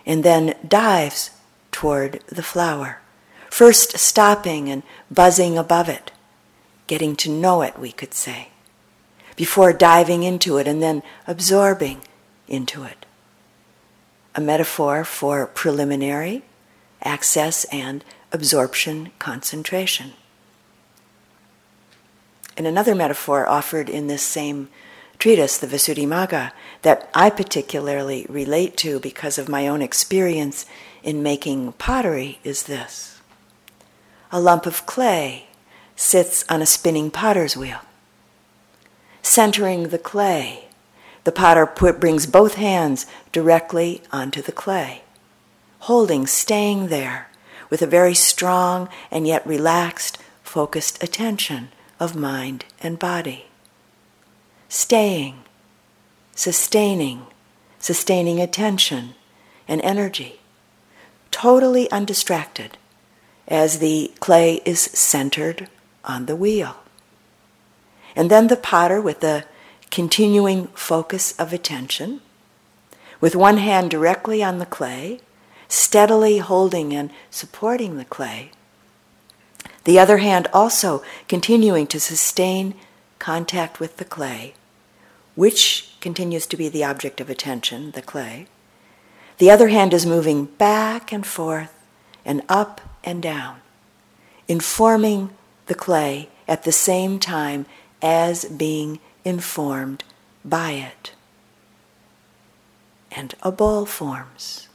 and 0.06 0.24
then 0.24 0.56
dives 0.66 1.32
toward 1.72 2.22
the 2.28 2.44
flower, 2.44 3.00
first 3.50 3.98
stopping 3.98 4.70
and 4.70 4.84
buzzing 5.10 5.58
above 5.58 5.90
it, 5.90 6.12
getting 6.88 7.16
to 7.18 7.30
know 7.30 7.62
it, 7.62 7.78
we 7.78 7.92
could 7.92 8.14
say, 8.14 8.50
before 9.36 9.74
diving 9.74 10.24
into 10.24 10.58
it 10.58 10.68
and 10.68 10.82
then 10.82 11.04
absorbing 11.28 12.02
into 12.48 12.84
it. 12.84 13.06
A 14.36 14.42
metaphor 14.42 15.04
for 15.04 15.46
preliminary 15.48 16.44
access 17.04 17.64
and 17.66 18.04
absorption 18.32 19.12
concentration. 19.20 20.14
And 22.58 22.68
another 22.68 22.94
metaphor 22.94 23.48
offered 23.48 23.90
in 23.90 24.08
this 24.08 24.22
same 24.22 24.70
treatise, 25.18 25.58
the 25.58 25.68
Visuddhimagga, 25.68 26.52
that 26.82 27.10
I 27.14 27.30
particularly 27.30 28.26
relate 28.30 28.78
to 28.78 29.00
because 29.00 29.38
of 29.38 29.50
my 29.50 29.68
own 29.68 29.82
experience 29.82 30.66
in 31.04 31.24
making 31.24 31.74
pottery 31.74 32.40
is 32.44 32.64
this. 32.64 33.22
A 34.32 34.40
lump 34.40 34.66
of 34.66 34.86
clay 34.86 35.48
sits 35.96 36.46
on 36.50 36.62
a 36.62 36.66
spinning 36.66 37.12
potter's 37.12 37.58
wheel. 37.58 37.80
Centering 39.22 39.90
the 39.90 39.98
clay, 39.98 40.66
the 41.24 41.32
potter 41.32 41.66
put, 41.66 42.00
brings 42.00 42.26
both 42.26 42.56
hands 42.56 43.06
directly 43.32 44.02
onto 44.12 44.42
the 44.42 44.52
clay, 44.52 45.04
holding, 45.80 46.26
staying 46.26 46.88
there 46.88 47.30
with 47.70 47.82
a 47.82 47.88
very 47.88 48.14
strong 48.14 48.90
and 49.12 49.28
yet 49.28 49.46
relaxed, 49.46 50.18
focused 50.44 51.04
attention 51.04 51.70
of 52.00 52.16
mind 52.16 52.66
and 52.82 52.98
body 52.98 53.46
staying, 54.70 55.34
sustaining, 56.36 57.26
sustaining 57.80 58.40
attention 58.40 59.16
and 59.68 59.82
energy, 59.82 60.40
totally 61.32 61.90
undistracted 61.92 62.78
as 63.48 63.80
the 63.80 64.12
clay 64.20 64.62
is 64.66 64.80
centered 64.80 65.68
on 66.04 66.26
the 66.26 66.36
wheel. 66.36 66.78
And 68.16 68.30
then 68.30 68.48
the 68.48 68.56
potter, 68.56 69.02
with 69.02 69.22
the 69.22 69.46
continuing 69.92 70.68
focus 70.68 71.34
of 71.40 71.52
attention, 71.52 72.22
with 73.22 73.36
one 73.36 73.58
hand 73.58 73.92
directly 73.92 74.44
on 74.44 74.60
the 74.60 74.66
clay, 74.66 75.20
steadily 75.68 76.40
holding 76.40 76.94
and 76.94 77.12
supporting 77.30 77.98
the 77.98 78.06
clay, 78.06 78.52
the 79.84 80.00
other 80.00 80.18
hand 80.18 80.48
also 80.54 81.04
continuing 81.28 81.88
to 81.88 82.00
sustain 82.00 82.76
contact 83.18 83.80
with 83.80 83.98
the 83.98 84.06
clay, 84.06 84.54
which 85.36 85.96
continues 86.02 86.46
to 86.48 86.58
be 86.58 86.70
the 86.70 86.84
object 86.84 87.20
of 87.20 87.30
attention, 87.30 87.92
the 87.92 88.02
clay. 88.02 88.48
The 89.40 89.50
other 89.50 89.70
hand 89.70 89.94
is 89.94 90.06
moving 90.06 90.46
back 90.46 91.14
and 91.14 91.26
forth 91.26 91.74
and 92.26 92.44
up 92.50 92.82
and 93.06 93.24
down, 93.24 93.62
informing 94.50 95.30
the 95.68 95.76
clay 95.76 96.30
at 96.46 96.64
the 96.64 96.74
same 96.74 97.20
time 97.20 97.66
as 98.02 98.44
being 98.46 99.00
informed 99.24 100.04
by 100.44 100.72
it. 100.72 101.14
And 103.12 103.34
a 103.42 103.52
ball 103.52 103.86
forms. 103.86 104.68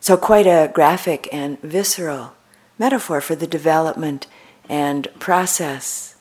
So, 0.00 0.16
quite 0.16 0.46
a 0.46 0.70
graphic 0.72 1.28
and 1.32 1.60
visceral 1.60 2.34
metaphor 2.78 3.20
for 3.20 3.34
the 3.34 3.46
development 3.46 4.26
and 4.68 5.08
process 5.18 6.16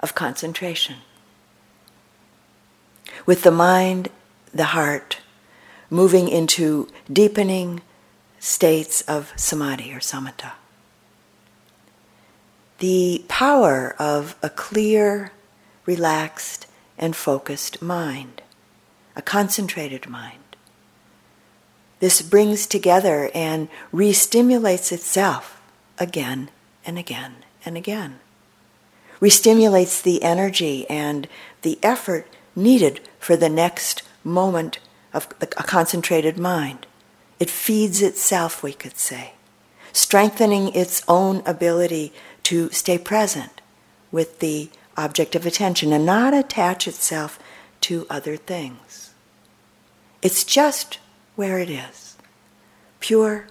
of 0.00 0.14
concentration. 0.14 0.96
With 3.26 3.42
the 3.42 3.50
mind, 3.50 4.10
the 4.52 4.66
heart, 4.76 5.18
moving 5.90 6.28
into 6.28 6.88
deepening 7.12 7.80
states 8.38 9.02
of 9.02 9.32
samadhi 9.36 9.92
or 9.92 10.00
samatha. 10.00 10.52
The 12.78 13.24
power 13.28 13.94
of 13.98 14.36
a 14.42 14.50
clear, 14.50 15.32
relaxed, 15.86 16.66
and 16.96 17.16
focused 17.16 17.82
mind, 17.82 18.42
a 19.16 19.22
concentrated 19.22 20.08
mind. 20.08 20.56
This 22.00 22.22
brings 22.22 22.66
together 22.66 23.30
and 23.34 23.68
re 23.90 24.12
stimulates 24.12 24.92
itself 24.92 25.60
again 25.98 26.50
and 26.86 26.98
again 26.98 27.44
and 27.64 27.76
again 27.76 28.20
restimulates 29.20 30.02
the 30.02 30.22
energy 30.22 30.88
and 30.88 31.28
the 31.62 31.78
effort 31.82 32.26
needed 32.54 33.00
for 33.18 33.36
the 33.36 33.48
next 33.48 34.02
moment 34.28 34.78
of 35.12 35.28
a 35.40 35.46
concentrated 35.46 36.38
mind. 36.38 36.86
It 37.40 37.50
feeds 37.50 38.02
itself, 38.02 38.62
we 38.62 38.72
could 38.72 38.98
say, 38.98 39.32
strengthening 39.92 40.74
its 40.74 41.02
own 41.08 41.42
ability 41.46 42.12
to 42.44 42.70
stay 42.70 42.98
present 42.98 43.60
with 44.10 44.40
the 44.40 44.70
object 44.96 45.34
of 45.34 45.46
attention 45.46 45.92
and 45.92 46.04
not 46.04 46.34
attach 46.34 46.88
itself 46.88 47.38
to 47.82 48.06
other 48.10 48.36
things. 48.36 49.14
It's 50.22 50.44
just 50.44 50.98
where 51.36 51.58
it 51.58 51.70
is 51.70 52.16
pure, 53.00 53.46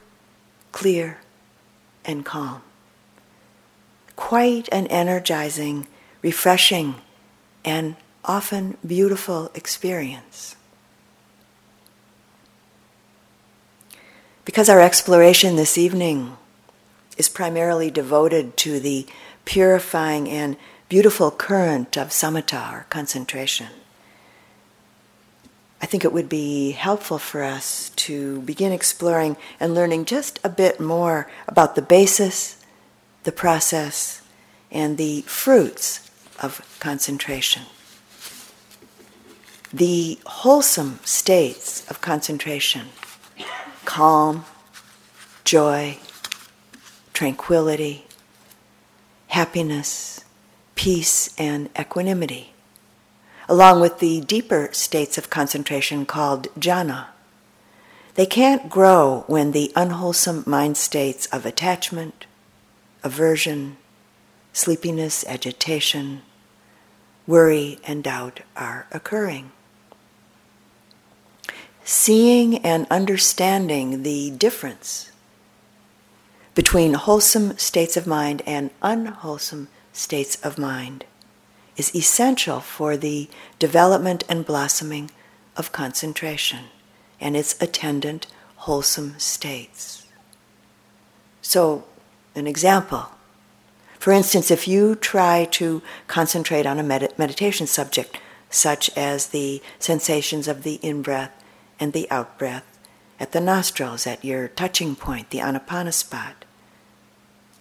clear, 0.71 1.19
and 2.03 2.25
calm 2.25 2.61
quite 4.17 4.67
an 4.73 4.87
energizing, 4.87 5.87
refreshing, 6.21 6.95
and 7.63 7.95
often 8.25 8.77
beautiful 8.85 9.49
experience. 9.55 10.56
Because 14.47 14.69
our 14.69 14.79
exploration 14.79 15.57
this 15.57 15.77
evening 15.77 16.37
is 17.17 17.27
primarily 17.27 17.91
devoted 17.91 18.55
to 18.55 18.79
the 18.79 19.05
purifying 19.43 20.29
and 20.29 20.55
beautiful 20.87 21.31
current 21.31 21.97
of 21.97 22.11
samatha 22.11 22.71
or 22.71 22.85
concentration, 22.89 23.67
I 25.81 25.85
think 25.85 26.05
it 26.05 26.13
would 26.13 26.29
be 26.29 26.71
helpful 26.71 27.17
for 27.17 27.43
us 27.43 27.89
to 28.07 28.39
begin 28.43 28.71
exploring 28.71 29.35
and 29.59 29.75
learning 29.75 30.05
just 30.05 30.39
a 30.45 30.49
bit 30.49 30.79
more 30.79 31.29
about 31.45 31.75
the 31.75 31.81
basis 31.81 32.63
the 33.25 33.33
process 33.33 34.21
and 34.71 34.97
the 34.97 35.23
fruits 35.23 36.09
of 36.41 36.61
concentration. 36.79 37.63
The 39.73 40.19
wholesome 40.25 41.01
states 41.03 41.85
of 41.91 41.99
concentration 41.99 42.87
calm, 43.87 44.43
joy, 45.45 45.97
tranquility, 47.13 48.05
happiness, 49.29 50.25
peace, 50.75 51.33
and 51.39 51.69
equanimity, 51.79 52.51
along 53.47 53.79
with 53.79 53.99
the 53.99 54.19
deeper 54.19 54.69
states 54.73 55.17
of 55.17 55.29
concentration 55.29 56.05
called 56.05 56.49
jhana. 56.59 57.05
They 58.15 58.25
can't 58.25 58.69
grow 58.69 59.23
when 59.27 59.53
the 59.53 59.71
unwholesome 59.73 60.43
mind 60.45 60.75
states 60.75 61.25
of 61.27 61.45
attachment, 61.45 62.25
aversion, 63.05 63.77
sleepiness, 64.51 65.23
agitation, 65.27 66.23
worry, 67.25 67.79
and 67.85 68.03
doubt 68.03 68.41
are 68.57 68.85
occurring. 68.91 69.53
Seeing 71.89 72.57
and 72.65 72.85
understanding 72.91 74.03
the 74.03 74.29
difference 74.31 75.09
between 76.53 76.95
wholesome 76.95 77.57
states 77.57 77.95
of 77.95 78.05
mind 78.05 78.41
and 78.45 78.71
unwholesome 78.81 79.69
states 79.93 80.35
of 80.43 80.57
mind 80.57 81.05
is 81.77 81.95
essential 81.95 82.59
for 82.59 82.97
the 82.97 83.29
development 83.57 84.25
and 84.27 84.45
blossoming 84.45 85.11
of 85.55 85.71
concentration 85.71 86.65
and 87.21 87.37
its 87.37 87.55
attendant 87.61 88.27
wholesome 88.57 89.17
states. 89.17 90.07
So, 91.41 91.85
an 92.35 92.47
example. 92.47 93.11
For 93.97 94.11
instance, 94.11 94.51
if 94.51 94.67
you 94.67 94.95
try 94.95 95.45
to 95.51 95.81
concentrate 96.07 96.65
on 96.65 96.79
a 96.79 96.83
med- 96.83 97.17
meditation 97.17 97.65
subject, 97.65 98.19
such 98.49 98.89
as 98.97 99.27
the 99.27 99.61
sensations 99.79 100.49
of 100.49 100.63
the 100.63 100.81
in 100.81 101.01
breath 101.01 101.36
and 101.79 101.93
the 101.93 102.09
out 102.11 102.37
breath 102.37 102.77
at 103.19 103.31
the 103.31 103.41
nostrils, 103.41 104.05
at 104.05 104.23
your 104.23 104.47
touching 104.47 104.95
point, 104.95 105.29
the 105.31 105.39
anapana 105.39 105.93
spot, 105.93 106.45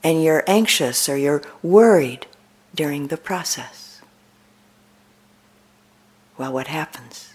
and 0.02 0.22
you're 0.22 0.44
anxious 0.46 1.08
or 1.08 1.16
you're 1.16 1.42
worried 1.62 2.26
during 2.74 3.06
the 3.06 3.16
process, 3.16 4.00
well, 6.36 6.52
what 6.52 6.66
happens? 6.66 7.32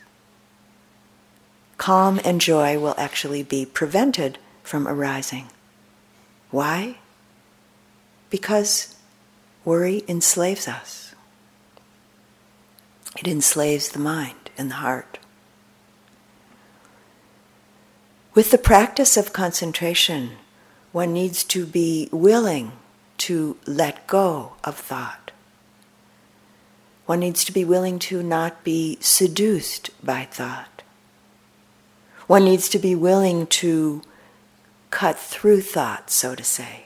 calm 1.82 2.20
and 2.24 2.40
joy 2.40 2.78
will 2.78 2.94
actually 2.96 3.42
be 3.42 3.66
prevented 3.66 4.38
from 4.62 4.88
arising. 4.88 5.48
Why? 6.52 7.00
Because 8.30 8.96
worry 9.66 10.04
enslaves 10.08 10.68
us. 10.68 11.16
It 13.18 13.28
enslaves 13.28 13.90
the 13.90 13.98
mind 13.98 14.52
and 14.60 14.70
the 14.70 14.76
heart. 14.76 15.18
With 18.34 18.52
the 18.52 18.58
practice 18.58 19.18
of 19.18 19.34
concentration, 19.34 20.38
one 20.94 21.12
needs 21.12 21.44
to 21.46 21.66
be 21.66 22.08
willing 22.14 22.72
to 23.18 23.58
let 23.68 24.08
go 24.08 24.54
of 24.64 24.78
thought. 24.78 25.32
One 27.06 27.20
needs 27.20 27.44
to 27.44 27.52
be 27.52 27.66
willing 27.66 28.00
to 28.00 28.24
not 28.24 28.64
be 28.64 28.98
seduced 29.02 29.90
by 30.02 30.30
thought. 30.32 30.82
One 32.28 32.46
needs 32.46 32.70
to 32.70 32.80
be 32.80 32.96
willing 32.96 33.48
to 33.48 34.02
cut 34.92 35.20
through 35.20 35.62
thought, 35.62 36.10
so 36.10 36.34
to 36.34 36.44
say, 36.44 36.86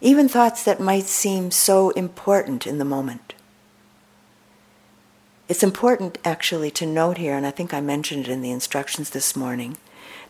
even 0.00 0.28
thoughts 0.28 0.64
that 0.64 0.80
might 0.80 1.04
seem 1.04 1.52
so 1.52 1.90
important 1.90 2.66
in 2.66 2.78
the 2.78 2.84
moment. 2.84 3.34
It's 5.48 5.62
important 5.62 6.18
actually 6.24 6.72
to 6.72 6.84
note 6.84 7.18
here, 7.18 7.36
and 7.36 7.46
I 7.46 7.52
think 7.52 7.72
I 7.72 7.80
mentioned 7.80 8.26
it 8.26 8.32
in 8.32 8.42
the 8.42 8.50
instructions 8.50 9.10
this 9.10 9.36
morning, 9.36 9.76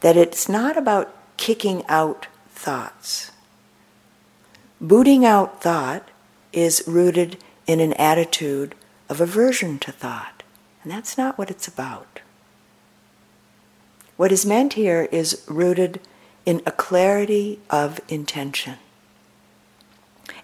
that 0.04 0.18
it's 0.18 0.50
not 0.50 0.76
about 0.76 1.16
kicking 1.38 1.82
out 1.88 2.26
thoughts. 2.50 3.32
Booting 4.78 5.24
out 5.24 5.62
thought 5.62 6.10
is 6.52 6.84
rooted 6.86 7.38
in 7.66 7.80
an 7.80 7.94
attitude 7.94 8.74
of 9.08 9.22
aversion 9.22 9.78
to 9.78 9.90
thought, 9.90 10.42
and 10.82 10.92
that's 10.92 11.16
not 11.16 11.38
what 11.38 11.50
it's 11.50 11.66
about. 11.66 12.20
What 14.18 14.30
is 14.30 14.44
meant 14.44 14.74
here 14.74 15.08
is 15.10 15.42
rooted 15.48 16.02
in 16.44 16.60
a 16.66 16.70
clarity 16.70 17.60
of 17.70 17.98
intention, 18.06 18.76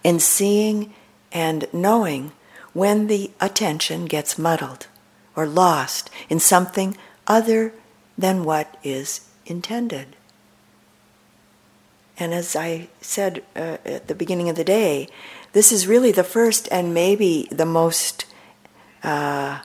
in 0.03 0.19
seeing 0.19 0.91
and 1.31 1.67
knowing 1.71 2.31
when 2.73 3.05
the 3.05 3.29
attention 3.39 4.05
gets 4.05 4.39
muddled 4.39 4.87
or 5.35 5.45
lost 5.45 6.09
in 6.31 6.39
something 6.39 6.97
other 7.27 7.73
than 8.17 8.43
what 8.43 8.75
is 8.83 9.27
intended. 9.51 10.15
And 12.17 12.33
as 12.33 12.55
I 12.55 12.89
said 13.01 13.43
uh, 13.55 13.77
at 13.85 14.07
the 14.07 14.15
beginning 14.15 14.49
of 14.49 14.55
the 14.55 14.63
day, 14.63 15.07
this 15.53 15.71
is 15.71 15.87
really 15.87 16.11
the 16.11 16.23
first 16.23 16.67
and 16.71 16.93
maybe 16.93 17.47
the 17.51 17.65
most 17.65 18.25
uh, 19.03 19.59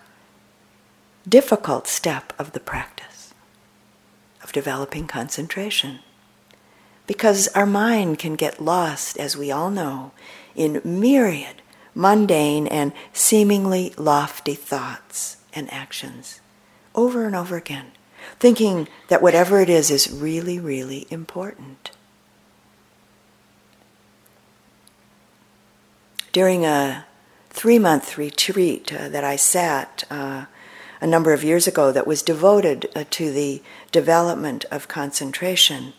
difficult 1.29 1.87
step 1.87 2.33
of 2.39 2.53
the 2.53 2.61
practice 2.61 3.33
of 4.43 4.53
developing 4.53 5.07
concentration. 5.07 6.01
Because 7.07 7.49
our 7.49 7.67
mind 7.67 8.19
can 8.19 8.35
get 8.35 8.61
lost, 8.61 9.17
as 9.19 9.37
we 9.37 9.53
all 9.53 9.71
know, 9.71 10.11
in 10.55 10.81
myriad 10.85 11.63
mundane 11.95 12.67
and 12.67 12.93
seemingly 13.13 13.95
lofty 13.97 14.55
thoughts 14.55 15.39
and 15.55 15.73
actions 15.73 16.41
over 16.95 17.27
and 17.27 17.37
over 17.37 17.57
again, 17.57 17.93
thinking 18.39 18.89
that 19.09 19.23
whatever 19.23 19.61
it 19.61 19.69
is 19.69 19.91
is 19.91 20.11
really, 20.11 20.59
really 20.59 21.07
important. 21.11 21.91
During 26.33 26.67
a 26.67 27.07
three 27.51 27.79
month 27.79 28.19
retreat 28.19 28.93
uh, 28.93 29.09
that 29.09 29.25
I 29.25 29.37
sat, 29.37 30.05
uh, 30.11 30.47
a 31.01 31.07
number 31.07 31.33
of 31.33 31.45
years 31.45 31.67
ago 31.67 31.93
that 31.93 32.07
was 32.07 32.23
devoted 32.23 32.89
uh, 32.95 33.05
to 33.11 33.31
the 33.31 33.63
development 33.93 34.65
of 34.71 34.89
concentration, 34.89 35.93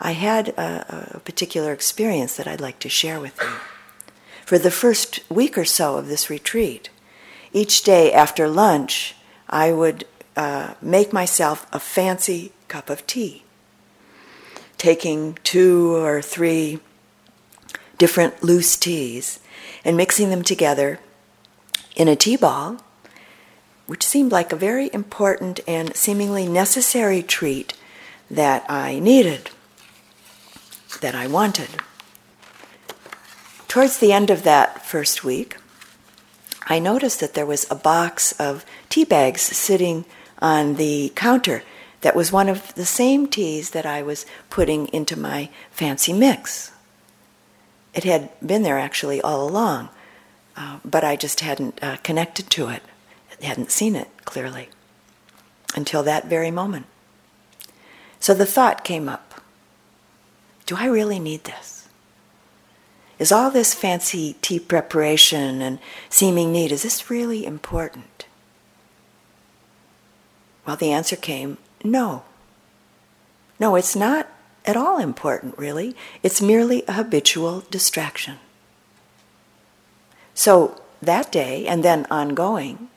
I 0.00 0.12
had 0.12 0.48
a, 0.50 1.14
a 1.16 1.20
particular 1.20 1.72
experience 1.72 2.36
that 2.36 2.48
I'd 2.48 2.60
like 2.60 2.78
to 2.80 2.88
share 2.88 3.20
with 3.20 3.38
you. 3.40 3.48
For 4.44 4.58
the 4.58 4.70
first 4.70 5.20
week 5.30 5.56
or 5.56 5.64
so 5.64 5.96
of 5.96 6.08
this 6.08 6.28
retreat, 6.28 6.90
each 7.52 7.82
day 7.82 8.12
after 8.12 8.48
lunch, 8.48 9.14
I 9.48 9.72
would 9.72 10.06
uh, 10.36 10.74
make 10.80 11.12
myself 11.12 11.66
a 11.72 11.78
fancy 11.78 12.52
cup 12.68 12.90
of 12.90 13.06
tea, 13.06 13.42
taking 14.78 15.38
two 15.44 15.94
or 15.96 16.22
three 16.22 16.80
different 17.98 18.42
loose 18.42 18.76
teas 18.76 19.40
and 19.84 19.96
mixing 19.96 20.30
them 20.30 20.42
together 20.42 20.98
in 21.94 22.08
a 22.08 22.16
tea 22.16 22.36
ball 22.36 22.80
which 23.86 24.04
seemed 24.04 24.32
like 24.32 24.52
a 24.52 24.56
very 24.56 24.90
important 24.94 25.60
and 25.66 25.94
seemingly 25.94 26.48
necessary 26.48 27.22
treat 27.22 27.74
that 28.30 28.64
I 28.70 28.98
needed, 28.98 29.50
that 31.00 31.14
I 31.14 31.26
wanted. 31.26 31.68
Towards 33.68 33.98
the 33.98 34.12
end 34.12 34.30
of 34.30 34.44
that 34.44 34.86
first 34.86 35.24
week, 35.24 35.56
I 36.66 36.78
noticed 36.78 37.20
that 37.20 37.34
there 37.34 37.46
was 37.46 37.70
a 37.70 37.74
box 37.74 38.32
of 38.40 38.64
tea 38.88 39.04
bags 39.04 39.42
sitting 39.42 40.04
on 40.42 40.74
the 40.74 41.10
counter 41.14 41.62
that 42.02 42.14
was 42.14 42.30
one 42.30 42.50
of 42.50 42.74
the 42.74 42.84
same 42.84 43.26
teas 43.26 43.70
that 43.70 43.86
I 43.86 44.02
was 44.02 44.26
putting 44.50 44.88
into 44.88 45.18
my 45.18 45.48
fancy 45.70 46.12
mix. 46.12 46.72
It 47.94 48.04
had 48.04 48.28
been 48.44 48.62
there 48.62 48.78
actually 48.78 49.22
all 49.22 49.48
along, 49.48 49.88
uh, 50.56 50.80
but 50.84 51.04
I 51.04 51.16
just 51.16 51.40
hadn't 51.40 51.82
uh, 51.82 51.96
connected 52.02 52.50
to 52.50 52.68
it 52.68 52.82
hadn't 53.42 53.70
seen 53.70 53.96
it 53.96 54.08
clearly 54.24 54.68
until 55.74 56.02
that 56.02 56.26
very 56.26 56.50
moment. 56.50 56.86
So 58.20 58.34
the 58.34 58.46
thought 58.46 58.84
came 58.84 59.08
up 59.08 59.40
Do 60.66 60.76
I 60.78 60.86
really 60.86 61.18
need 61.18 61.44
this? 61.44 61.88
Is 63.18 63.32
all 63.32 63.50
this 63.50 63.74
fancy 63.74 64.36
tea 64.42 64.58
preparation 64.58 65.62
and 65.62 65.78
seeming 66.08 66.50
need, 66.50 66.72
is 66.72 66.82
this 66.82 67.10
really 67.10 67.44
important? 67.44 68.26
Well, 70.66 70.76
the 70.76 70.92
answer 70.92 71.16
came 71.16 71.58
no. 71.84 72.22
No, 73.58 73.74
it's 73.76 73.96
not 73.96 74.28
at 74.64 74.76
all 74.76 74.98
important, 74.98 75.58
really. 75.58 75.96
It's 76.22 76.40
merely 76.40 76.84
a 76.86 76.92
habitual 76.92 77.64
distraction. 77.70 78.38
So 80.34 80.80
that 81.00 81.32
day, 81.32 81.66
and 81.66 81.84
then 81.84 82.06
ongoing, 82.10 82.88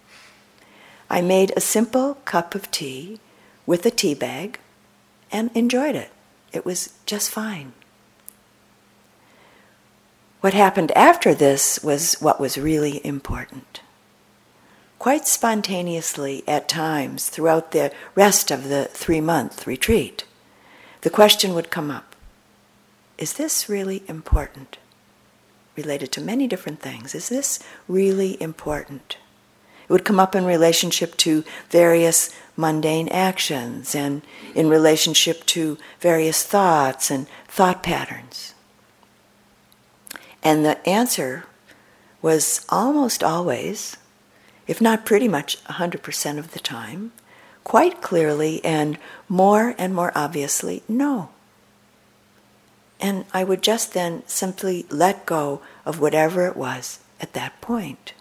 I 1.09 1.21
made 1.21 1.51
a 1.55 1.61
simple 1.61 2.15
cup 2.25 2.55
of 2.55 2.71
tea 2.71 3.19
with 3.65 3.85
a 3.85 3.91
tea 3.91 4.13
bag 4.13 4.59
and 5.31 5.51
enjoyed 5.53 5.95
it. 5.95 6.11
It 6.53 6.65
was 6.65 6.93
just 7.05 7.29
fine. 7.29 7.73
What 10.41 10.53
happened 10.53 10.91
after 10.91 11.33
this 11.33 11.83
was 11.83 12.15
what 12.21 12.39
was 12.39 12.57
really 12.57 13.05
important. 13.05 13.81
Quite 14.99 15.27
spontaneously, 15.27 16.43
at 16.47 16.69
times, 16.69 17.29
throughout 17.29 17.71
the 17.71 17.91
rest 18.15 18.49
of 18.49 18.69
the 18.69 18.85
three 18.85 19.21
month 19.21 19.67
retreat, 19.67 20.25
the 21.01 21.09
question 21.09 21.53
would 21.53 21.69
come 21.69 21.91
up 21.91 22.15
Is 23.17 23.33
this 23.33 23.69
really 23.69 24.03
important? 24.07 24.77
Related 25.75 26.11
to 26.13 26.21
many 26.21 26.47
different 26.47 26.79
things. 26.79 27.13
Is 27.13 27.29
this 27.29 27.59
really 27.87 28.41
important? 28.41 29.17
It 29.87 29.91
would 29.91 30.05
come 30.05 30.19
up 30.19 30.33
in 30.33 30.45
relationship 30.45 31.15
to 31.17 31.43
various 31.69 32.35
mundane 32.57 33.07
actions 33.09 33.93
and 33.93 34.23
in 34.55 34.67
relationship 34.67 35.45
to 35.47 35.77
various 35.99 36.41
thoughts 36.41 37.11
and 37.11 37.27
thought 37.47 37.83
patterns. 37.83 38.55
And 40.41 40.65
the 40.65 40.87
answer 40.87 41.45
was 42.21 42.65
almost 42.69 43.23
always, 43.23 43.97
if 44.67 44.81
not 44.81 45.05
pretty 45.05 45.27
much 45.27 45.63
100% 45.65 46.37
of 46.37 46.51
the 46.51 46.59
time, 46.59 47.11
quite 47.63 48.01
clearly 48.01 48.63
and 48.63 48.97
more 49.27 49.75
and 49.77 49.93
more 49.93 50.11
obviously, 50.15 50.83
no. 50.87 51.29
And 52.99 53.25
I 53.33 53.43
would 53.43 53.61
just 53.61 53.93
then 53.93 54.23
simply 54.25 54.85
let 54.89 55.25
go 55.25 55.61
of 55.85 55.99
whatever 55.99 56.47
it 56.47 56.55
was 56.55 56.99
at 57.19 57.33
that 57.33 57.59
point. 57.61 58.13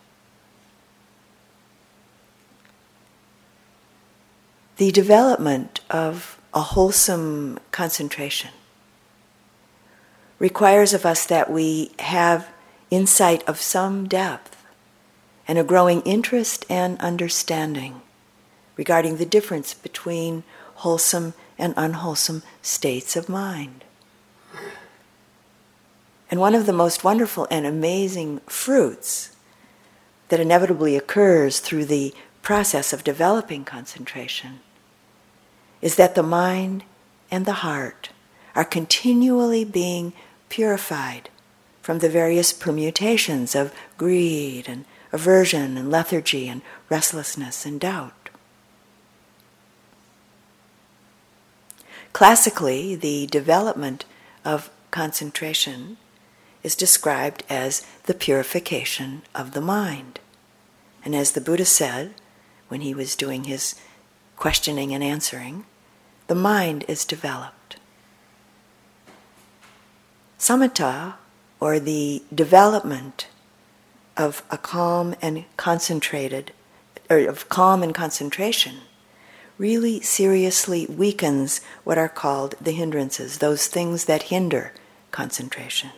The 4.77 4.91
development 4.91 5.81
of 5.89 6.41
a 6.53 6.61
wholesome 6.61 7.61
concentration 7.71 8.51
requires 10.39 10.93
of 10.93 11.07
us 11.07 11.25
that 11.27 11.51
we 11.51 11.93
have 12.01 12.49
insight 12.91 13.47
of 13.49 13.61
some 13.61 14.09
depth 14.09 14.54
and 15.47 15.59
a 15.59 15.65
growing 15.65 16.01
interest 16.03 16.65
and 16.69 16.99
understanding 17.01 18.01
regarding 18.77 19.17
the 19.17 19.27
difference 19.27 19.75
between 19.75 20.43
wholesome 20.77 21.35
and 21.59 21.75
unwholesome 21.77 22.43
states 22.63 23.17
of 23.17 23.29
mind. 23.29 23.85
And 26.31 26.41
one 26.41 26.55
of 26.55 26.67
the 26.67 26.73
most 26.73 27.05
wonderful 27.05 27.47
and 27.51 27.67
amazing 27.67 28.41
fruits 28.47 29.37
that 30.29 30.41
inevitably 30.41 30.97
occurs 30.97 31.61
through 31.61 31.85
the 31.85 32.15
process 32.43 32.93
of 32.93 33.05
developing 33.05 33.65
concentration 33.65 34.61
is 35.81 35.97
that 35.97 36.15
the 36.15 36.23
mind 36.23 36.83
and 37.31 37.47
the 37.47 37.61
heart 37.65 38.11
are 38.55 38.65
continually 38.65 39.65
being 39.65 40.13
purified 40.49 41.29
from 41.83 41.99
the 41.99 42.09
various 42.09 42.53
permutations 42.53 43.55
of 43.55 43.73
greed 43.99 44.69
and 44.69 44.85
aversion 45.15 45.79
and 45.79 45.93
lethargy 45.93 46.49
and 46.49 46.61
restlessness 46.91 47.65
and 47.65 47.81
doubt. 47.81 48.31
Classically, 52.13 52.97
the 52.97 53.27
development 53.29 54.05
of 54.45 54.71
concentration 54.91 55.97
is 56.65 56.75
described 56.75 57.45
as 57.49 57.87
the 58.05 58.15
purification 58.15 59.23
of 59.35 59.53
the 59.53 59.61
mind. 59.61 60.19
And 61.05 61.15
as 61.15 61.33
the 61.33 61.41
Buddha 61.41 61.65
said 61.65 62.15
when 62.69 62.81
he 62.81 62.93
was 62.93 63.15
doing 63.15 63.45
his 63.45 63.77
questioning 64.37 64.93
and 64.93 65.05
answering, 65.05 65.65
the 66.27 66.35
mind 66.35 66.85
is 66.89 67.05
developed. 67.05 67.77
Samatha, 70.39 71.15
or 71.61 71.79
the 71.79 72.23
development 72.35 73.29
of 74.17 74.43
a 74.51 74.59
calm 74.59 75.15
and 75.21 75.45
concentrated, 75.57 76.53
or 77.11 77.19
of 77.19 77.49
calm 77.49 77.83
and 77.83 77.95
concentration, 77.95 78.77
really 79.59 80.01
seriously 80.01 80.87
weakens 80.87 81.61
what 81.85 81.99
are 81.99 82.09
called 82.09 82.55
the 82.61 82.73
hindrances, 82.73 83.39
those 83.39 83.67
things 83.67 84.07
that 84.07 84.25
hinder 84.25 84.73
concentration. 85.11 85.91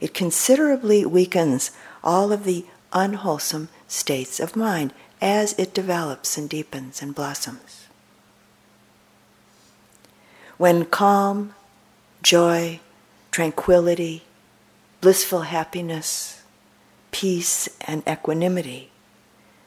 It 0.00 0.12
considerably 0.12 1.06
weakens 1.06 1.70
all 2.02 2.32
of 2.32 2.44
the 2.44 2.66
unwholesome 2.92 3.68
states 3.88 4.38
of 4.38 4.56
mind 4.56 4.92
as 5.20 5.54
it 5.58 5.72
develops 5.72 6.36
and 6.36 6.48
deepens 6.48 7.00
and 7.00 7.14
blossoms. 7.14 7.86
When 10.58 10.84
calm, 10.84 11.54
joy, 12.22 12.80
tranquility, 13.30 14.22
blissful 15.00 15.42
happiness, 15.42 16.43
peace, 17.14 17.68
and 17.82 18.02
equanimity, 18.08 18.90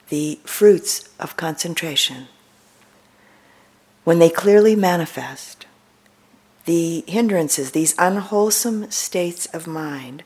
the 0.10 0.38
fruits 0.44 1.08
of 1.18 1.38
concentration, 1.38 2.28
when 4.04 4.20
they 4.20 4.30
clearly 4.30 4.76
manifest, 4.76 5.66
the 6.66 7.06
hindrances, 7.08 7.72
these 7.72 7.96
unwholesome 7.98 8.92
states 8.92 9.46
of 9.54 9.66
mind, 9.66 10.24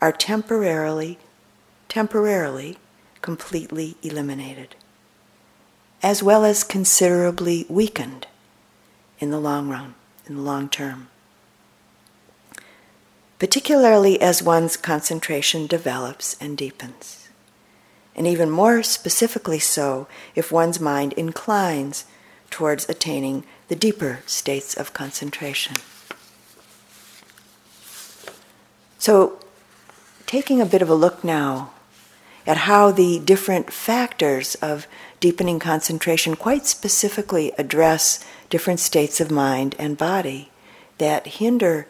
are 0.00 0.12
temporarily, 0.12 1.18
temporarily, 1.88 2.78
completely 3.20 3.96
eliminated, 4.04 4.76
as 6.04 6.22
well 6.22 6.44
as 6.44 6.62
considerably 6.62 7.66
weakened 7.68 8.28
in 9.18 9.32
the 9.32 9.40
long 9.40 9.68
run, 9.68 9.96
in 10.26 10.36
the 10.36 10.42
long 10.42 10.68
term. 10.68 11.08
Particularly 13.40 14.20
as 14.20 14.42
one's 14.42 14.76
concentration 14.76 15.66
develops 15.66 16.36
and 16.42 16.58
deepens. 16.58 17.30
And 18.14 18.26
even 18.26 18.50
more 18.50 18.82
specifically 18.82 19.58
so 19.58 20.06
if 20.34 20.52
one's 20.52 20.78
mind 20.78 21.14
inclines 21.14 22.04
towards 22.50 22.86
attaining 22.86 23.44
the 23.68 23.74
deeper 23.74 24.20
states 24.26 24.74
of 24.74 24.92
concentration. 24.92 25.76
So, 28.98 29.40
taking 30.26 30.60
a 30.60 30.66
bit 30.66 30.82
of 30.82 30.90
a 30.90 30.94
look 30.94 31.24
now 31.24 31.70
at 32.46 32.58
how 32.58 32.90
the 32.90 33.20
different 33.20 33.72
factors 33.72 34.54
of 34.56 34.86
deepening 35.18 35.58
concentration 35.58 36.36
quite 36.36 36.66
specifically 36.66 37.52
address 37.56 38.22
different 38.50 38.80
states 38.80 39.18
of 39.18 39.30
mind 39.30 39.74
and 39.78 39.96
body 39.96 40.50
that 40.98 41.26
hinder 41.26 41.86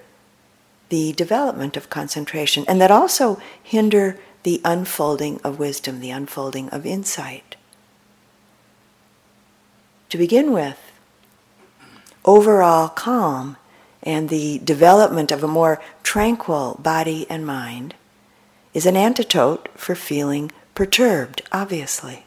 the 0.90 1.12
development 1.12 1.76
of 1.76 1.88
concentration 1.88 2.64
and 2.68 2.81
that 2.81 2.90
also 2.90 3.40
hinder 3.62 4.18
the 4.42 4.61
unfolding 4.64 5.40
of 5.42 5.59
wisdom, 5.59 6.00
the 6.00 6.11
unfolding 6.11 6.68
of 6.70 6.85
insight. 6.85 7.57
To 10.11 10.18
begin 10.18 10.53
with, 10.53 10.79
overall 12.24 12.88
calm 12.88 13.57
and 14.03 14.29
the 14.29 14.59
development 14.59 15.31
of 15.31 15.44
a 15.44 15.48
more 15.48 15.81
tranquil 16.03 16.79
body 16.83 17.26
and 17.31 17.46
mind 17.46 17.94
is 18.74 18.87
an 18.87 18.96
antidote 18.96 19.68
for 19.76 19.94
feeling 19.94 20.50
perturbed, 20.74 21.42
obviously. 21.53 22.26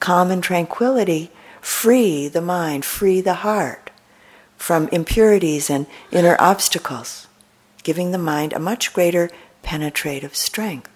Calm 0.00 0.30
and 0.30 0.42
tranquility 0.42 1.30
free 1.60 2.28
the 2.28 2.42
mind, 2.42 2.84
free 2.84 3.20
the 3.20 3.34
heart 3.34 3.83
from 4.64 4.88
impurities 4.88 5.68
and 5.68 5.84
inner 6.10 6.36
obstacles, 6.38 7.26
giving 7.82 8.12
the 8.12 8.18
mind 8.32 8.50
a 8.54 8.58
much 8.58 8.94
greater 8.94 9.28
penetrative 9.62 10.34
strength. 10.34 10.90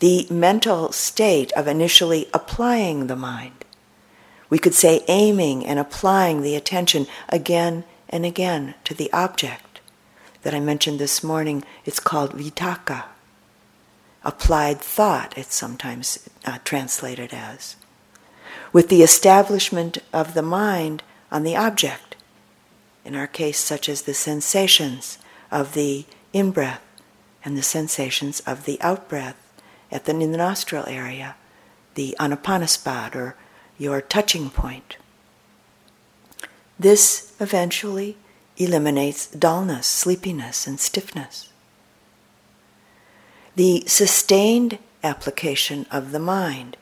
The 0.00 0.26
mental 0.28 0.90
state 0.90 1.52
of 1.52 1.68
initially 1.68 2.26
applying 2.34 3.06
the 3.06 3.14
mind. 3.14 3.64
We 4.50 4.58
could 4.58 4.74
say 4.74 5.04
aiming 5.06 5.64
and 5.64 5.78
applying 5.78 6.42
the 6.42 6.56
attention 6.56 7.06
again 7.28 7.84
and 8.08 8.26
again 8.26 8.74
to 8.82 8.92
the 8.92 9.12
object 9.12 9.78
that 10.42 10.52
I 10.52 10.58
mentioned 10.58 10.98
this 10.98 11.22
morning. 11.22 11.62
It's 11.84 12.00
called 12.00 12.32
vitakka. 12.32 13.04
Applied 14.24 14.80
thought, 14.80 15.38
it's 15.38 15.54
sometimes 15.54 16.28
uh, 16.44 16.58
translated 16.64 17.32
as 17.32 17.76
with 18.72 18.88
the 18.88 19.02
establishment 19.02 19.98
of 20.12 20.34
the 20.34 20.42
mind 20.42 21.02
on 21.30 21.42
the 21.42 21.56
object, 21.56 22.16
in 23.04 23.14
our 23.14 23.26
case, 23.26 23.58
such 23.58 23.88
as 23.88 24.02
the 24.02 24.14
sensations 24.14 25.18
of 25.50 25.74
the 25.74 26.04
in 26.32 26.50
breath 26.50 26.82
and 27.44 27.56
the 27.56 27.62
sensations 27.62 28.40
of 28.40 28.64
the 28.64 28.80
out 28.80 29.08
breath 29.08 29.36
at 29.90 30.04
the, 30.04 30.12
in 30.12 30.32
the 30.32 30.38
nostril 30.38 30.84
area, 30.86 31.36
the 31.94 32.16
anapanasati, 32.18 33.14
or 33.14 33.36
your 33.78 34.00
touching 34.00 34.50
point. 34.50 34.96
This 36.78 37.32
eventually 37.40 38.16
eliminates 38.56 39.26
dullness, 39.26 39.86
sleepiness, 39.86 40.66
and 40.66 40.80
stiffness. 40.80 41.50
The 43.54 43.84
sustained 43.86 44.78
application 45.02 45.86
of 45.90 46.12
the 46.12 46.18
mind 46.18 46.76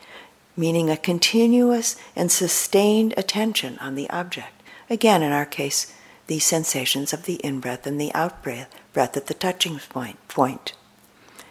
meaning 0.56 0.88
a 0.88 0.96
continuous 0.96 1.96
and 2.14 2.30
sustained 2.30 3.14
attention 3.16 3.78
on 3.78 3.94
the 3.94 4.08
object. 4.10 4.62
Again, 4.88 5.22
in 5.22 5.32
our 5.32 5.46
case, 5.46 5.92
the 6.26 6.38
sensations 6.38 7.12
of 7.12 7.24
the 7.24 7.34
in 7.36 7.60
breath 7.60 7.86
and 7.86 8.00
the 8.00 8.14
out 8.14 8.42
breath, 8.42 8.68
at 8.96 9.26
the 9.26 9.34
touching 9.34 9.78
point, 9.78 10.16
point. 10.28 10.72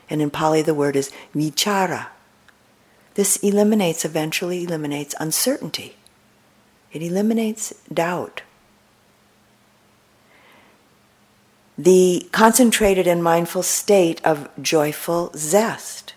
And 0.09 0.21
in 0.21 0.29
Pali, 0.29 0.61
the 0.61 0.73
word 0.73 0.95
is 0.95 1.11
vichara. 1.35 2.07
This 3.15 3.37
eliminates, 3.37 4.05
eventually 4.05 4.63
eliminates 4.63 5.15
uncertainty. 5.19 5.95
It 6.91 7.01
eliminates 7.01 7.73
doubt. 7.91 8.41
The 11.77 12.27
concentrated 12.31 13.07
and 13.07 13.23
mindful 13.23 13.63
state 13.63 14.21
of 14.23 14.49
joyful 14.61 15.31
zest 15.35 16.13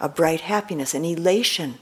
a 0.00 0.08
bright 0.08 0.40
happiness, 0.40 0.94
an 0.94 1.04
elation 1.04 1.78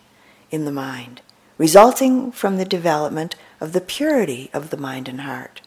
in 0.51 0.65
the 0.65 0.73
mind, 0.73 1.21
resulting 1.57 2.33
from 2.33 2.57
the 2.57 2.65
development 2.65 3.35
of 3.61 3.73
the 3.73 3.81
purity 3.81 4.51
of 4.53 4.71
the 4.71 4.77
mind 4.77 5.09
and 5.09 5.23
heart. 5.23 5.61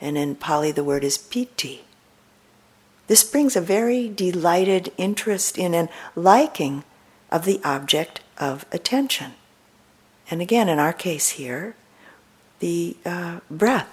And 0.00 0.18
in 0.18 0.34
Pali, 0.34 0.72
the 0.72 0.84
word 0.84 1.04
is 1.04 1.18
piti. 1.18 1.84
This 3.06 3.22
brings 3.22 3.54
a 3.54 3.60
very 3.60 4.08
delighted 4.08 4.92
interest 4.96 5.58
in 5.58 5.74
and 5.74 5.88
liking 6.16 6.84
of 7.30 7.44
the 7.44 7.60
object 7.64 8.20
of 8.38 8.64
attention. 8.72 9.32
And 10.30 10.40
again, 10.40 10.68
in 10.68 10.78
our 10.78 10.92
case 10.92 11.30
here, 11.30 11.76
the 12.60 12.96
uh, 13.04 13.40
breath, 13.50 13.88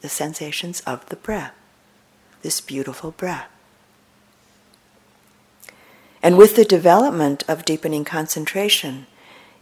the 0.00 0.08
sensations 0.08 0.80
of 0.80 1.06
the 1.06 1.16
breath, 1.16 1.54
this 2.42 2.60
beautiful 2.60 3.12
breath. 3.12 3.48
And 6.22 6.36
with 6.36 6.56
the 6.56 6.64
development 6.64 7.44
of 7.46 7.64
deepening 7.64 8.04
concentration, 8.04 9.06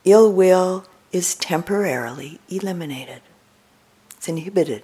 ill 0.06 0.32
will 0.32 0.86
is 1.12 1.34
temporarily 1.34 2.40
eliminated. 2.48 3.20
It's 4.16 4.28
inhibited. 4.28 4.82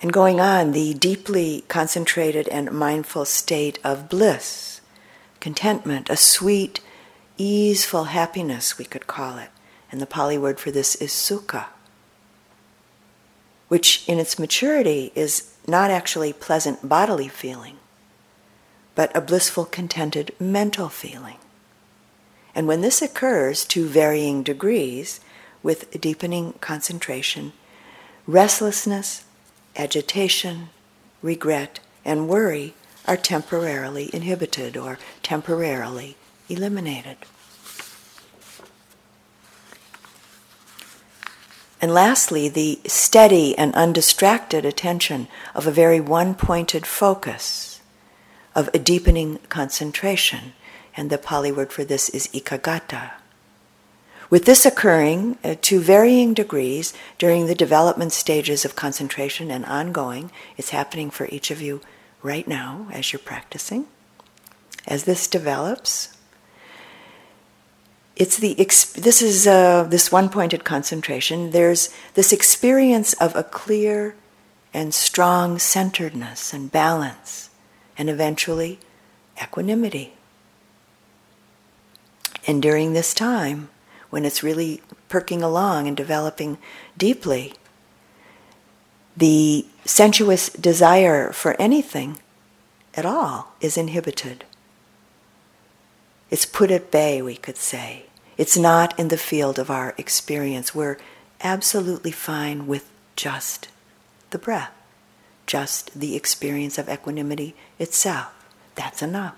And 0.00 0.12
going 0.12 0.40
on, 0.40 0.72
the 0.72 0.94
deeply 0.94 1.64
concentrated 1.68 2.48
and 2.48 2.70
mindful 2.70 3.24
state 3.24 3.78
of 3.82 4.08
bliss, 4.08 4.80
contentment, 5.40 6.08
a 6.08 6.16
sweet, 6.16 6.80
easeful 7.36 8.04
happiness, 8.04 8.78
we 8.78 8.84
could 8.84 9.06
call 9.06 9.38
it. 9.38 9.50
And 9.90 10.00
the 10.00 10.06
Pali 10.06 10.38
word 10.38 10.60
for 10.60 10.70
this 10.70 10.94
is 10.96 11.10
sukha, 11.12 11.66
which 13.68 14.04
in 14.08 14.18
its 14.18 14.38
maturity 14.38 15.12
is 15.14 15.54
not 15.66 15.90
actually 15.90 16.32
pleasant 16.32 16.88
bodily 16.88 17.28
feeling, 17.28 17.78
but 18.96 19.16
a 19.16 19.20
blissful, 19.20 19.64
contented 19.64 20.34
mental 20.40 20.88
feeling. 20.88 21.36
And 22.56 22.66
when 22.66 22.80
this 22.80 23.00
occurs 23.00 23.64
to 23.66 23.86
varying 23.86 24.42
degrees, 24.42 25.20
with 25.62 26.00
deepening 26.00 26.52
concentration, 26.60 27.52
restlessness, 28.24 29.24
agitation, 29.74 30.68
regret, 31.22 31.80
and 32.04 32.28
worry 32.28 32.72
are 33.04 33.16
temporarily 33.16 34.08
inhibited 34.12 34.76
or 34.76 34.96
temporarily 35.24 36.16
eliminated. 36.48 37.16
And 41.80 41.92
lastly, 41.92 42.48
the 42.48 42.80
steady 42.86 43.56
and 43.58 43.74
undistracted 43.74 44.64
attention 44.64 45.26
of 45.54 45.66
a 45.66 45.72
very 45.72 46.00
one 46.00 46.34
pointed 46.34 46.86
focus, 46.86 47.75
of 48.56 48.68
a 48.74 48.78
deepening 48.80 49.38
concentration. 49.48 50.54
And 50.96 51.10
the 51.10 51.18
Pali 51.18 51.52
word 51.52 51.72
for 51.72 51.84
this 51.84 52.08
is 52.08 52.26
ekaggata. 52.28 53.12
With 54.28 54.44
this 54.44 54.66
occurring 54.66 55.38
uh, 55.44 55.54
to 55.62 55.78
varying 55.78 56.34
degrees 56.34 56.92
during 57.18 57.46
the 57.46 57.54
development 57.54 58.12
stages 58.12 58.64
of 58.64 58.74
concentration 58.74 59.52
and 59.52 59.64
ongoing, 59.66 60.32
it's 60.56 60.70
happening 60.70 61.10
for 61.10 61.28
each 61.30 61.52
of 61.52 61.62
you 61.62 61.80
right 62.22 62.48
now 62.48 62.88
as 62.92 63.12
you're 63.12 63.20
practicing. 63.20 63.86
As 64.88 65.04
this 65.04 65.28
develops, 65.28 66.16
it's 68.16 68.38
the 68.38 68.54
this 68.54 69.20
is 69.20 69.46
uh, 69.46 69.84
this 69.84 70.10
one-pointed 70.10 70.64
concentration. 70.64 71.50
There's 71.50 71.90
this 72.14 72.32
experience 72.32 73.12
of 73.14 73.36
a 73.36 73.44
clear 73.44 74.16
and 74.72 74.94
strong 74.94 75.58
centeredness 75.58 76.52
and 76.52 76.72
balance, 76.72 77.45
and 77.98 78.10
eventually 78.10 78.78
equanimity. 79.42 80.14
And 82.46 82.62
during 82.62 82.92
this 82.92 83.12
time, 83.12 83.68
when 84.10 84.24
it's 84.24 84.42
really 84.42 84.82
perking 85.08 85.42
along 85.42 85.88
and 85.88 85.96
developing 85.96 86.58
deeply, 86.96 87.54
the 89.16 89.66
sensuous 89.84 90.50
desire 90.50 91.32
for 91.32 91.60
anything 91.60 92.18
at 92.94 93.06
all 93.06 93.54
is 93.60 93.76
inhibited. 93.76 94.44
It's 96.30 96.46
put 96.46 96.70
at 96.70 96.90
bay, 96.90 97.22
we 97.22 97.36
could 97.36 97.56
say. 97.56 98.06
It's 98.36 98.56
not 98.56 98.98
in 98.98 99.08
the 99.08 99.16
field 99.16 99.58
of 99.58 99.70
our 99.70 99.94
experience. 99.96 100.74
We're 100.74 100.98
absolutely 101.42 102.10
fine 102.10 102.66
with 102.66 102.90
just 103.14 103.68
the 104.30 104.38
breath, 104.38 104.72
just 105.46 105.98
the 105.98 106.16
experience 106.16 106.78
of 106.78 106.88
equanimity 106.88 107.54
itself. 107.78 108.32
That's 108.74 109.02
enough. 109.02 109.36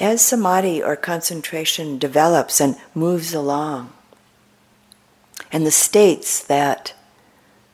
As 0.00 0.22
samadhi 0.22 0.82
or 0.82 0.94
concentration 0.94 1.98
develops 1.98 2.60
and 2.60 2.76
moves 2.94 3.34
along, 3.34 3.92
and 5.50 5.66
the 5.66 5.72
states 5.72 6.42
that 6.44 6.94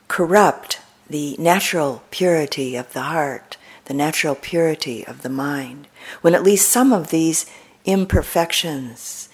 corrupt 0.09 0.81
the 1.09 1.37
natural 1.39 2.03
purity 2.11 2.77
of 2.77 2.93
the 2.95 3.03
heart, 3.03 3.59
the 3.85 3.95
natural 3.95 4.35
purity 4.35 5.07
of 5.07 5.23
the 5.23 5.29
mind, 5.29 5.87
when 6.23 6.35
at 6.35 6.43
least 6.43 6.69
some 6.71 6.93
of 6.93 7.11
these 7.11 7.45
imperfections, 7.85 9.29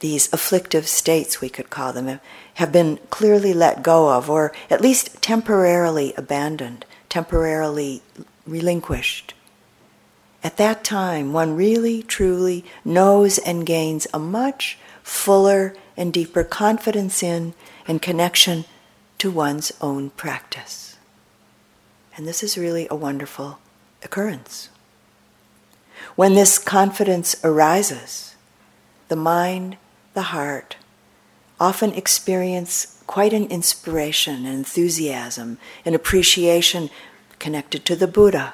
these 0.00 0.32
afflictive 0.32 0.86
states, 0.86 1.40
we 1.40 1.48
could 1.48 1.70
call 1.70 1.92
them, 1.92 2.20
have 2.54 2.72
been 2.72 2.98
clearly 3.10 3.52
let 3.52 3.82
go 3.82 4.10
of, 4.10 4.30
or 4.30 4.52
at 4.70 4.80
least 4.80 5.20
temporarily 5.20 6.14
abandoned, 6.16 6.84
temporarily 7.08 8.02
relinquished, 8.46 9.34
at 10.42 10.56
that 10.56 10.84
time, 10.84 11.32
one 11.32 11.56
really, 11.56 12.02
truly 12.02 12.64
knows 12.84 13.38
and 13.38 13.66
gains 13.66 14.06
a 14.14 14.18
much 14.18 14.78
fuller 15.02 15.74
and 15.96 16.12
deeper 16.12 16.44
confidence 16.44 17.22
in 17.22 17.54
and 17.88 18.00
connection 18.00 18.64
to 19.18 19.30
one's 19.30 19.72
own 19.80 20.10
practice. 20.10 20.96
And 22.16 22.26
this 22.26 22.42
is 22.42 22.56
really 22.56 22.86
a 22.90 22.96
wonderful 22.96 23.58
occurrence. 24.04 24.68
When 26.14 26.34
this 26.34 26.58
confidence 26.58 27.34
arises, 27.42 28.36
the 29.08 29.16
mind, 29.16 29.76
the 30.18 30.34
heart, 30.34 30.74
often 31.60 31.92
experience 31.92 33.00
quite 33.06 33.32
an 33.32 33.44
inspiration, 33.44 34.44
an 34.46 34.52
enthusiasm, 34.52 35.58
an 35.84 35.94
appreciation 35.94 36.90
connected 37.38 37.84
to 37.84 37.94
the 37.94 38.08
Buddha 38.08 38.52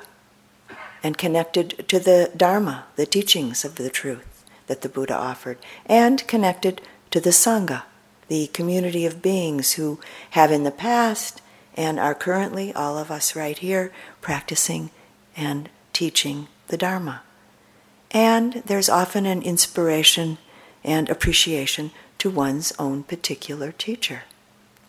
and 1.02 1.16
connected 1.16 1.88
to 1.88 1.98
the 1.98 2.30
Dharma, 2.36 2.84
the 2.96 3.06
teachings 3.06 3.64
of 3.64 3.76
the 3.76 3.88
truth 3.88 4.44
that 4.66 4.82
the 4.82 4.90
Buddha 4.90 5.16
offered, 5.16 5.56
and 5.86 6.28
connected 6.28 6.82
to 7.10 7.18
the 7.18 7.30
Sangha, 7.30 7.84
the 8.28 8.48
community 8.48 9.06
of 9.06 9.22
beings 9.22 9.72
who 9.72 9.98
have 10.32 10.52
in 10.52 10.64
the 10.64 10.70
past 10.70 11.40
and 11.74 11.98
are 11.98 12.14
currently, 12.14 12.74
all 12.74 12.98
of 12.98 13.10
us 13.10 13.34
right 13.34 13.56
here, 13.56 13.90
practicing 14.20 14.90
and 15.34 15.70
teaching 15.94 16.46
the 16.68 16.76
Dharma. 16.76 17.22
And 18.10 18.62
there's 18.66 18.90
often 18.90 19.24
an 19.24 19.40
inspiration 19.40 20.36
and 20.84 21.08
appreciation 21.08 21.90
to 22.18 22.30
one's 22.30 22.72
own 22.78 23.02
particular 23.02 23.72
teacher 23.72 24.22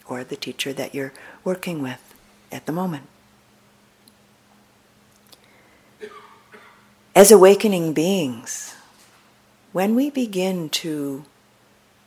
or 0.08 0.24
the 0.24 0.36
teacher 0.36 0.74
that 0.74 0.94
you're 0.94 1.14
working 1.44 1.82
with 1.82 2.14
at 2.52 2.66
the 2.66 2.72
moment. 2.72 3.08
As 7.16 7.32
awakening 7.32 7.94
beings, 7.94 8.76
when 9.72 9.96
we 9.96 10.10
begin 10.10 10.70
to 10.70 11.24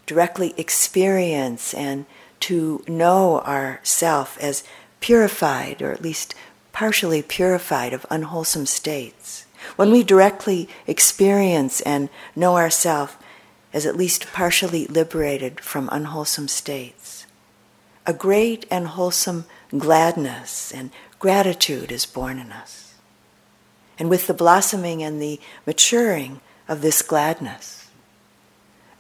directly 0.07 0.55
experience 0.57 1.72
and 1.74 2.07
to 2.40 2.85
know 2.87 3.41
ourself 3.41 4.39
as 4.41 4.64
purified, 5.01 5.82
or 5.82 5.93
at 5.93 6.03
least 6.03 6.34
partially 6.72 7.22
purified 7.22 7.93
of 7.93 8.07
unwholesome 8.11 8.66
states, 8.66 9.47
when 9.76 9.91
we 9.91 10.03
directly 10.03 10.68
experience 10.86 11.80
and 11.80 12.09
know 12.36 12.57
ourself 12.57 13.18
as 13.79 13.87
at 13.87 13.97
least 13.97 14.26
partially 14.33 14.89
liberated 14.89 15.61
from 15.61 15.89
unwholesome 15.93 16.49
states, 16.49 17.26
a 18.05 18.12
great 18.12 18.66
and 18.72 18.89
wholesome 18.89 19.45
gladness 19.70 20.72
and 20.72 20.91
gratitude 21.20 21.93
is 21.93 22.05
born 22.05 22.41
in 22.41 22.51
us. 22.51 22.95
And 23.97 24.11
with 24.11 24.26
the 24.26 24.35
blossoming 24.35 25.01
and 25.01 25.22
the 25.22 25.39
maturing 25.64 26.41
of 26.66 26.83
this 26.83 27.03
gladness, 27.03 27.89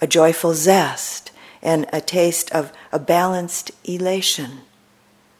a 0.00 0.06
joyful 0.06 0.54
zest 0.54 1.32
and 1.60 1.84
a 1.92 2.00
taste 2.00 2.48
of 2.52 2.72
a 2.92 3.00
balanced 3.00 3.72
elation, 3.82 4.60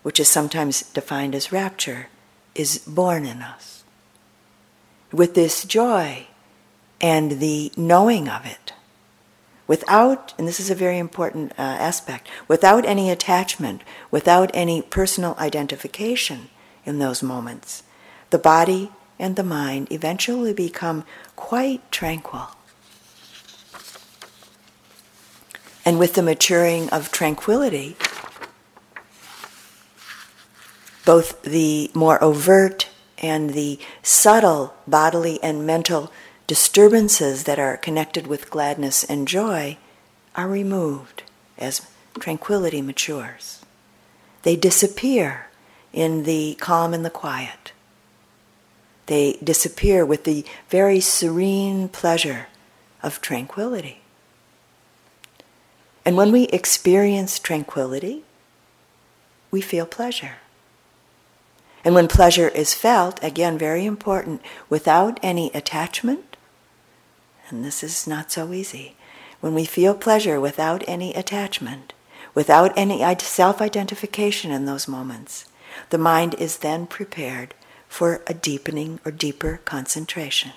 which 0.03 0.18
is 0.18 0.26
sometimes 0.26 0.82
defined 0.82 1.36
as 1.36 1.53
rapture, 1.53 2.09
is 2.57 2.78
born 2.78 3.24
in 3.24 3.41
us. 3.43 3.84
With 5.12 5.36
this 5.36 5.62
joy 5.62 6.26
and 7.01 7.39
the 7.39 7.70
knowing 7.76 8.28
of 8.28 8.45
it, 8.45 8.67
without, 9.68 10.34
and 10.36 10.48
this 10.48 10.58
is 10.58 10.70
a 10.70 10.74
very 10.74 10.98
important 10.98 11.52
uh, 11.52 11.62
aspect, 11.62 12.26
without 12.48 12.84
any 12.84 13.08
attachment, 13.10 13.82
without 14.10 14.50
any 14.52 14.82
personal 14.82 15.36
identification 15.38 16.48
in 16.84 16.98
those 16.98 17.22
moments, 17.22 17.84
the 18.30 18.38
body 18.38 18.90
and 19.18 19.36
the 19.36 19.44
mind 19.44 19.86
eventually 19.92 20.52
become 20.52 21.04
quite 21.36 21.88
tranquil. 21.92 22.48
And 25.84 25.98
with 25.98 26.14
the 26.14 26.22
maturing 26.22 26.88
of 26.90 27.10
tranquility, 27.12 27.96
both 31.04 31.40
the 31.42 31.90
more 31.94 32.22
overt 32.22 32.88
and 33.16 33.50
the 33.50 33.78
subtle 34.02 34.74
bodily 34.86 35.42
and 35.42 35.66
mental 35.66 36.12
disturbances 36.49 37.44
that 37.44 37.59
are 37.59 37.76
connected 37.76 38.26
with 38.26 38.51
gladness 38.51 39.05
and 39.05 39.28
joy 39.28 39.76
are 40.34 40.49
removed 40.49 41.22
as 41.59 41.86
tranquility 42.18 42.82
matures. 42.82 43.61
They 44.42 44.57
disappear 44.57 45.46
in 45.92 46.24
the 46.24 46.57
calm 46.59 46.94
and 46.94 47.05
the 47.05 47.11
quiet. 47.11 47.72
They 49.07 49.38
disappear 49.44 50.05
with 50.05 50.24
the 50.24 50.44
very 50.70 51.01
serene 51.01 51.88
pleasure 51.88 52.46
of 53.03 53.20
tranquility. 53.20 54.01
And 56.05 56.16
when 56.16 56.32
we 56.32 56.44
experience 56.44 57.38
tranquility, 57.38 58.22
we 59.51 59.61
feel 59.61 59.84
pleasure. 59.86 60.36
And 61.84 61.94
when 61.94 62.09
pleasure 62.09 62.49
is 62.49 62.74
felt, 62.74 63.22
again, 63.22 63.59
very 63.59 63.84
important, 63.84 64.40
without 64.68 65.20
any 65.22 65.51
attachment, 65.53 66.27
and 67.51 67.64
this 67.64 67.82
is 67.82 68.07
not 68.07 68.30
so 68.30 68.53
easy, 68.53 68.96
when 69.40 69.55
we 69.55 69.64
feel 69.64 69.94
pleasure 69.94 70.40
without 70.40 70.82
any 70.86 71.14
attachment, 71.14 71.92
without 72.34 72.72
any 72.76 73.03
self 73.18 73.61
identification 73.61 74.51
in 74.51 74.64
those 74.64 74.88
moments, 74.88 75.46
the 75.90 75.99
mind 75.99 76.34
is 76.34 76.59
then 76.59 76.86
prepared 76.86 77.55
for 77.88 78.22
a 78.26 78.34
deepening 78.34 79.01
or 79.05 79.12
deeper 79.12 79.61
concentration. 79.64 80.53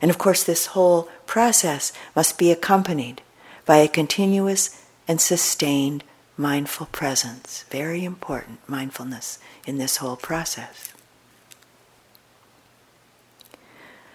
And 0.00 0.10
of 0.10 0.18
course, 0.18 0.42
this 0.42 0.66
whole 0.66 1.08
process 1.26 1.92
must 2.16 2.36
be 2.36 2.50
accompanied 2.50 3.22
by 3.64 3.76
a 3.76 3.88
continuous 3.88 4.84
and 5.06 5.20
sustained 5.20 6.02
mindful 6.36 6.86
presence. 6.86 7.64
Very 7.70 8.04
important 8.04 8.60
mindfulness 8.68 9.38
in 9.66 9.78
this 9.78 9.98
whole 9.98 10.16
process. 10.16 10.91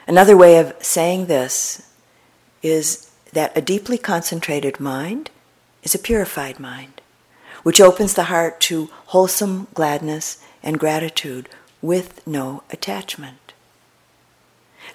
Another 0.08 0.38
way 0.38 0.58
of 0.58 0.74
saying 0.80 1.26
this 1.26 1.92
is 2.64 3.12
that 3.34 3.56
a 3.58 3.62
deeply 3.62 3.98
concentrated 3.98 4.80
mind 4.80 5.30
is 5.84 5.94
a 5.94 6.00
purified 6.00 6.60
mind, 6.62 7.02
which 7.64 7.82
opens 7.82 8.14
the 8.14 8.26
heart 8.26 8.62
to 8.62 8.90
wholesome 9.08 9.68
gladness 9.74 10.42
and 10.64 10.80
gratitude 10.80 11.50
with 11.82 12.26
no 12.26 12.64
attachment. 12.70 13.54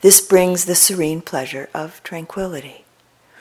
This 0.00 0.20
brings 0.20 0.64
the 0.64 0.74
serene 0.74 1.20
pleasure 1.20 1.68
of 1.74 2.02
tranquility, 2.02 2.86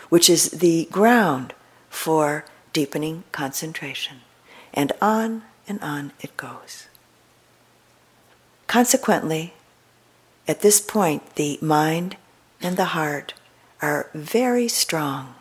which 0.09 0.29
is 0.29 0.51
the 0.51 0.89
ground 0.91 1.53
for 1.89 2.43
deepening 2.73 3.23
concentration. 3.31 4.17
And 4.73 4.91
on 5.01 5.43
and 5.67 5.81
on 5.81 6.11
it 6.19 6.35
goes. 6.35 6.87
Consequently, 8.67 9.53
at 10.47 10.61
this 10.61 10.81
point, 10.81 11.35
the 11.35 11.57
mind 11.61 12.17
and 12.61 12.77
the 12.77 12.85
heart 12.85 13.33
are 13.81 14.09
very 14.13 14.67
strong. 14.67 15.35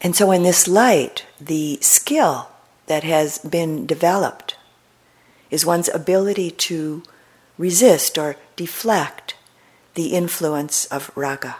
And 0.00 0.14
so, 0.14 0.30
in 0.30 0.44
this 0.44 0.68
light, 0.68 1.26
the 1.40 1.78
skill 1.80 2.50
that 2.86 3.02
has 3.02 3.38
been 3.38 3.86
developed 3.86 4.56
is 5.50 5.66
one's 5.66 5.88
ability 5.88 6.50
to 6.50 7.02
resist 7.58 8.18
or 8.18 8.36
deflect 8.54 9.34
the 9.94 10.08
influence 10.08 10.84
of 10.86 11.10
raga, 11.16 11.56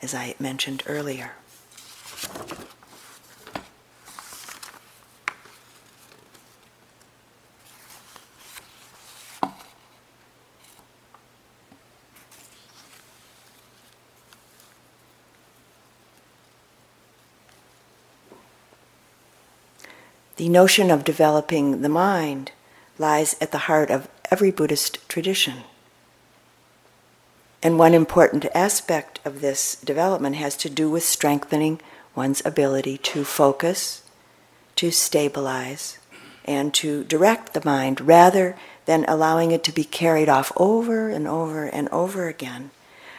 as 0.00 0.14
I 0.14 0.34
mentioned 0.38 0.82
earlier. 0.86 1.32
The 20.36 20.48
notion 20.48 20.90
of 20.90 21.04
developing 21.04 21.82
the 21.82 21.90
mind 21.90 22.52
lies 22.98 23.36
at 23.40 23.52
the 23.52 23.66
heart 23.68 23.90
of 23.90 24.08
every 24.30 24.50
Buddhist 24.50 25.06
tradition. 25.08 25.64
And 27.62 27.78
one 27.78 27.92
important 27.92 28.46
aspect 28.54 29.20
of 29.26 29.40
this 29.40 29.76
development 29.76 30.36
has 30.36 30.56
to 30.58 30.70
do 30.70 30.90
with 30.90 31.04
strengthening 31.04 31.80
one's 32.14 32.44
ability 32.46 32.96
to 32.98 33.24
focus, 33.24 34.02
to 34.76 34.90
stabilize, 34.90 35.98
and 36.46 36.72
to 36.74 37.04
direct 37.04 37.52
the 37.52 37.64
mind 37.64 38.00
rather 38.00 38.56
than 38.86 39.04
allowing 39.06 39.52
it 39.52 39.62
to 39.64 39.72
be 39.72 39.84
carried 39.84 40.28
off 40.28 40.50
over 40.56 41.10
and 41.10 41.28
over 41.28 41.66
and 41.66 41.88
over 41.90 42.26
again 42.26 42.70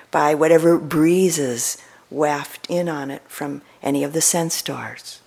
by 0.09 0.33
whatever 0.33 0.77
breezes 0.77 1.77
waft 2.09 2.67
in 2.69 2.89
on 2.89 3.09
it 3.09 3.21
from 3.27 3.61
any 3.81 4.03
of 4.03 4.13
the 4.13 4.21
sense 4.21 4.61
doors 4.61 5.21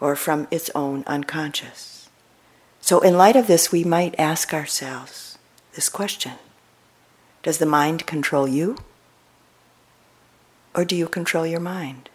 or 0.00 0.16
from 0.16 0.46
its 0.50 0.70
own 0.74 1.04
unconscious. 1.06 2.08
So, 2.80 3.00
in 3.00 3.16
light 3.16 3.36
of 3.36 3.46
this, 3.46 3.72
we 3.72 3.84
might 3.84 4.14
ask 4.18 4.52
ourselves 4.52 5.38
this 5.74 5.88
question 5.88 6.34
Does 7.42 7.58
the 7.58 7.66
mind 7.66 8.06
control 8.06 8.46
you? 8.46 8.76
Or 10.74 10.84
do 10.84 10.96
you 10.96 11.06
control 11.06 11.46
your 11.46 11.60
mind? 11.60 12.10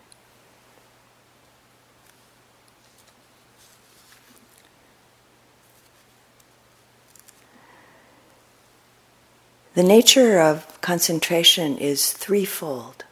The 9.80 9.84
nature 9.84 10.41
of 10.41 10.82
concentration 10.82 11.77
is 11.77 12.11
threefold. 12.11 13.05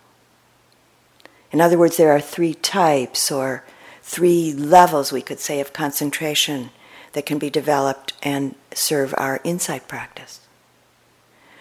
In 1.49 1.61
other 1.61 1.77
words, 1.77 1.95
there 1.95 2.11
are 2.11 2.19
three 2.19 2.53
types 2.53 3.31
or 3.31 3.63
three 4.07 4.53
levels, 4.53 5.11
we 5.11 5.21
could 5.21 5.39
say, 5.39 5.59
of 5.59 5.73
concentration 5.73 6.69
that 7.11 7.25
can 7.25 7.37
be 7.37 7.49
developed 7.49 8.13
and 8.23 8.55
serve 8.73 9.13
our 9.17 9.41
insight 9.43 9.87
practice. 9.89 10.39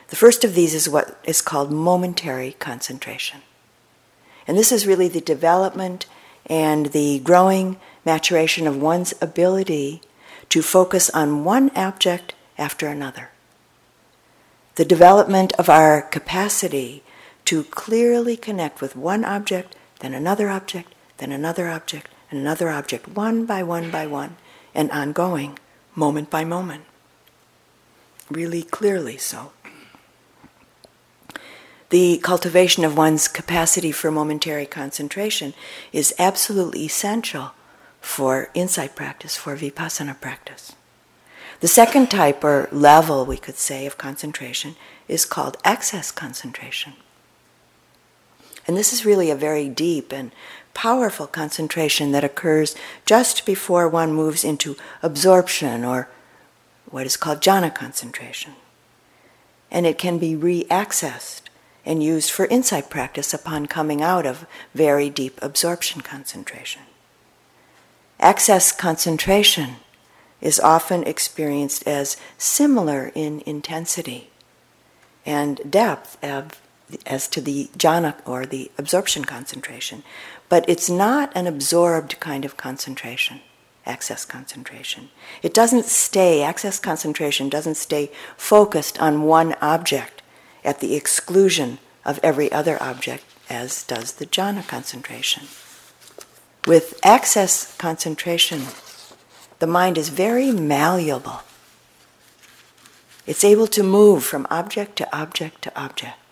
The 0.09 0.17
first 0.17 0.45
of 0.45 0.55
these 0.55 0.73
is 0.73 0.89
what 0.89 1.19
is 1.25 1.43
called 1.43 1.73
momentary 1.73 2.53
concentration. 2.53 3.41
And 4.47 4.57
this 4.57 4.71
is 4.71 4.87
really 4.87 5.09
the 5.09 5.21
development 5.21 6.07
and 6.47 6.87
the 6.87 7.19
growing 7.19 7.79
maturation 8.05 8.69
of 8.69 8.81
one's 8.81 9.13
ability 9.21 10.01
to 10.51 10.63
focus 10.63 11.11
on 11.11 11.43
one 11.43 11.73
object 11.75 12.33
after 12.57 12.87
another. 12.87 13.31
The 14.77 14.85
development 14.85 15.53
of 15.55 15.69
our 15.69 16.01
capacity 16.01 17.03
to 17.47 17.65
clearly 17.65 18.37
connect 18.37 18.81
with 18.81 18.95
one 18.95 19.25
object, 19.25 19.75
then 19.99 20.15
another 20.15 20.49
object, 20.49 20.95
then 21.19 21.33
another 21.33 21.69
object, 21.69 22.09
and 22.31 22.41
another 22.41 22.71
object, 22.71 23.09
one 23.09 23.47
by 23.47 23.63
one 23.63 23.91
by 23.91 24.07
one, 24.07 24.37
and 24.75 24.91
ongoing, 24.91 25.59
moment 25.95 26.31
by 26.31 26.45
moment. 26.45 26.85
Really 28.31 28.63
clearly 28.63 29.17
so. 29.17 29.53
The 31.91 32.19
cultivation 32.19 32.85
of 32.85 32.97
one's 32.97 33.29
capacity 33.29 33.93
for 33.93 34.11
momentary 34.11 34.67
concentration 34.67 35.55
is 35.93 36.15
absolutely 36.19 36.85
essential 36.85 37.53
for 38.01 38.51
insight 38.55 38.97
practice, 38.97 39.37
for 39.37 39.57
vipassana 39.57 40.21
practice. 40.21 40.75
The 41.61 41.69
second 41.69 42.11
type 42.11 42.43
or 42.45 42.69
level, 42.73 43.25
we 43.25 43.37
could 43.37 43.57
say, 43.57 43.87
of 43.87 43.97
concentration 43.97 44.77
is 45.09 45.25
called 45.25 45.57
access 45.65 46.11
concentration. 46.11 46.95
And 48.67 48.77
this 48.77 48.93
is 48.93 49.07
really 49.07 49.31
a 49.31 49.37
very 49.37 49.69
deep 49.69 50.13
and 50.13 50.33
powerful 50.77 51.27
concentration 51.27 52.13
that 52.13 52.23
occurs 52.23 52.77
just 53.07 53.47
before 53.47 53.89
one 53.89 54.13
moves 54.13 54.45
into 54.45 54.77
absorption 55.03 55.87
or 55.87 56.09
what 56.91 57.07
is 57.07 57.17
called 57.17 57.41
jhana 57.41 57.75
concentration. 57.75 58.53
And 59.71 59.87
it 59.87 59.97
can 59.97 60.19
be 60.19 60.37
re 60.37 60.65
accessed 60.65 61.41
and 61.87 62.03
used 62.03 62.31
for 62.31 62.45
insight 62.47 62.91
practice 62.91 63.33
upon 63.33 63.67
coming 63.67 64.03
out 64.03 64.27
of 64.27 64.47
very 64.75 65.09
deep 65.09 65.39
absorption 65.41 66.03
concentration. 66.03 66.83
Access 68.21 68.71
concentration 68.71 69.77
is 70.43 70.61
often 70.61 71.05
experienced 71.05 71.89
as 71.89 72.19
similar 72.37 73.11
in 73.15 73.43
intensity 73.47 74.29
and 75.25 75.59
depth 75.69 76.23
of, 76.23 76.61
as 77.07 77.29
to 77.29 77.41
the 77.41 77.71
jhana 77.79 78.15
or 78.27 78.45
the 78.45 78.71
absorption 78.77 79.25
concentration. 79.25 80.03
But 80.49 80.69
it's 80.69 80.89
not 80.89 81.33
an 81.35 81.47
absorbed 81.47 82.21
kind 82.21 82.45
of 82.45 82.57
concentration, 82.57 83.41
access 83.85 84.25
concentration. 84.25 85.11
It 85.43 85.53
doesn't 85.53 85.87
stay, 85.87 86.43
access 86.43 86.79
concentration 86.79 87.49
doesn't 87.49 87.77
stay 87.77 88.11
focused 88.37 89.01
on 89.01 89.23
one 89.23 89.55
object 89.61 90.23
at 90.65 90.81
the 90.81 90.95
exclusion 90.95 91.79
of 92.05 92.21
every 92.23 92.51
other 92.53 92.81
object, 92.83 93.25
as 93.51 93.83
does 93.85 94.15
the 94.15 94.27
jhana 94.27 94.67
concentration. 94.67 95.45
With 96.67 96.99
access 97.05 97.77
concentration, 97.77 98.63
the 99.59 99.67
mind 99.67 99.97
is 99.97 100.09
very 100.09 100.51
malleable. 100.53 101.43
It's 103.27 103.45
able 103.45 103.67
to 103.69 103.83
move 103.83 104.25
from 104.25 104.47
object 104.51 104.97
to 104.97 105.17
object 105.17 105.63
to 105.63 105.81
object, 105.81 106.26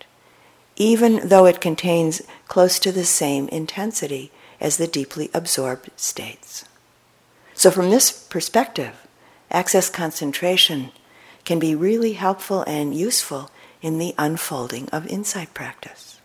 even 0.75 1.27
though 1.27 1.45
it 1.45 1.61
contains 1.61 2.21
close 2.47 2.79
to 2.79 2.91
the 2.91 3.05
same 3.05 3.47
intensity 3.49 4.31
as 4.59 4.77
the 4.77 4.87
deeply 4.87 5.29
absorbed 5.33 5.89
states. 5.95 6.65
So, 7.53 7.71
from 7.71 7.89
this 7.89 8.11
perspective, 8.11 9.07
access 9.49 9.89
concentration 9.89 10.91
can 11.45 11.59
be 11.59 11.75
really 11.75 12.13
helpful 12.13 12.63
and 12.67 12.93
useful 12.93 13.51
in 13.81 13.97
the 13.99 14.15
unfolding 14.17 14.89
of 14.89 15.07
insight 15.07 15.53
practice. 15.53 16.19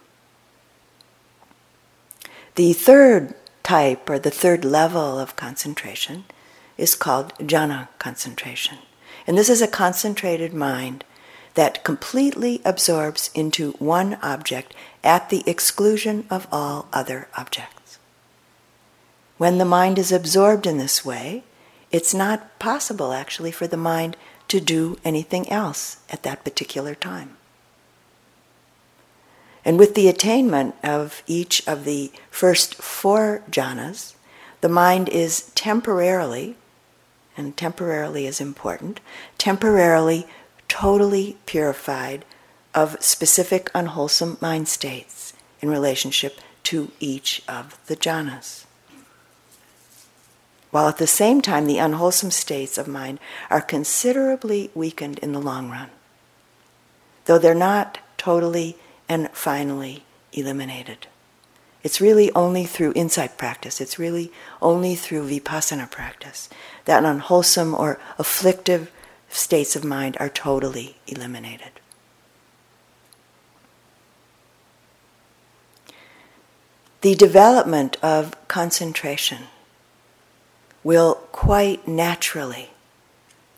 The 2.56 2.72
third 2.72 3.34
type, 3.62 4.10
or 4.10 4.18
the 4.18 4.30
third 4.30 4.64
level 4.64 5.18
of 5.18 5.36
concentration, 5.36 6.24
is 6.76 6.94
called 6.94 7.34
jhana 7.38 7.88
concentration. 7.98 8.78
And 9.26 9.36
this 9.36 9.48
is 9.48 9.62
a 9.62 9.68
concentrated 9.68 10.52
mind 10.52 11.04
that 11.60 11.84
completely 11.84 12.58
absorbs 12.64 13.28
into 13.34 13.72
one 13.72 14.14
object 14.22 14.74
at 15.04 15.28
the 15.28 15.44
exclusion 15.46 16.24
of 16.30 16.48
all 16.50 16.88
other 16.90 17.28
objects. 17.36 17.98
When 19.36 19.58
the 19.58 19.66
mind 19.66 19.98
is 19.98 20.10
absorbed 20.10 20.66
in 20.66 20.78
this 20.78 21.04
way, 21.04 21.44
it's 21.92 22.14
not 22.14 22.58
possible 22.58 23.12
actually 23.12 23.52
for 23.52 23.66
the 23.66 23.76
mind 23.76 24.16
to 24.48 24.58
do 24.58 24.96
anything 25.04 25.50
else 25.50 25.98
at 26.08 26.22
that 26.22 26.44
particular 26.44 26.94
time. 26.94 27.36
And 29.62 29.78
with 29.78 29.94
the 29.94 30.08
attainment 30.08 30.76
of 30.82 31.22
each 31.26 31.68
of 31.68 31.84
the 31.84 32.10
first 32.30 32.76
four 32.76 33.42
jhanas, 33.50 34.14
the 34.62 34.70
mind 34.70 35.10
is 35.10 35.50
temporarily 35.54 36.56
and 37.36 37.54
temporarily 37.54 38.26
is 38.26 38.40
important, 38.40 39.00
temporarily 39.36 40.26
totally 40.70 41.36
purified 41.44 42.24
of 42.74 42.96
specific 43.02 43.70
unwholesome 43.74 44.38
mind 44.40 44.68
states 44.68 45.34
in 45.60 45.68
relationship 45.68 46.40
to 46.62 46.92
each 47.00 47.42
of 47.48 47.78
the 47.86 47.96
jhanas. 47.96 48.64
While 50.70 50.88
at 50.88 50.98
the 50.98 51.08
same 51.08 51.42
time, 51.42 51.66
the 51.66 51.78
unwholesome 51.78 52.30
states 52.30 52.78
of 52.78 52.86
mind 52.86 53.18
are 53.50 53.60
considerably 53.60 54.70
weakened 54.72 55.18
in 55.18 55.32
the 55.32 55.40
long 55.40 55.68
run, 55.68 55.90
though 57.24 57.38
they're 57.38 57.54
not 57.54 57.98
totally 58.16 58.76
and 59.08 59.28
finally 59.32 60.04
eliminated. 60.32 61.08
It's 61.82 62.00
really 62.00 62.30
only 62.34 62.64
through 62.64 62.92
insight 62.94 63.36
practice, 63.36 63.80
it's 63.80 63.98
really 63.98 64.30
only 64.62 64.94
through 64.94 65.28
vipassana 65.28 65.90
practice 65.90 66.48
that 66.84 67.04
unwholesome 67.04 67.74
or 67.74 67.98
afflictive 68.18 68.92
states 69.30 69.76
of 69.76 69.84
mind 69.84 70.16
are 70.20 70.28
totally 70.28 70.96
eliminated. 71.06 71.70
The 77.00 77.14
development 77.14 77.96
of 78.02 78.36
concentration 78.48 79.44
will 80.84 81.14
quite 81.32 81.88
naturally 81.88 82.70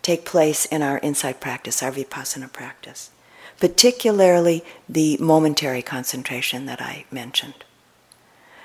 take 0.01 0.25
place 0.25 0.65
in 0.67 0.83
our 0.83 0.99
insight 0.99 1.41
practice, 1.41 1.83
our 1.83 1.91
vipassana 1.91 2.53
practice, 2.53 3.11
particularly 3.59 4.65
the 4.89 5.17
momentary 5.19 5.83
concentration 5.83 6.67
that 6.67 6.81
I 6.81 7.05
mentioned 7.11 7.65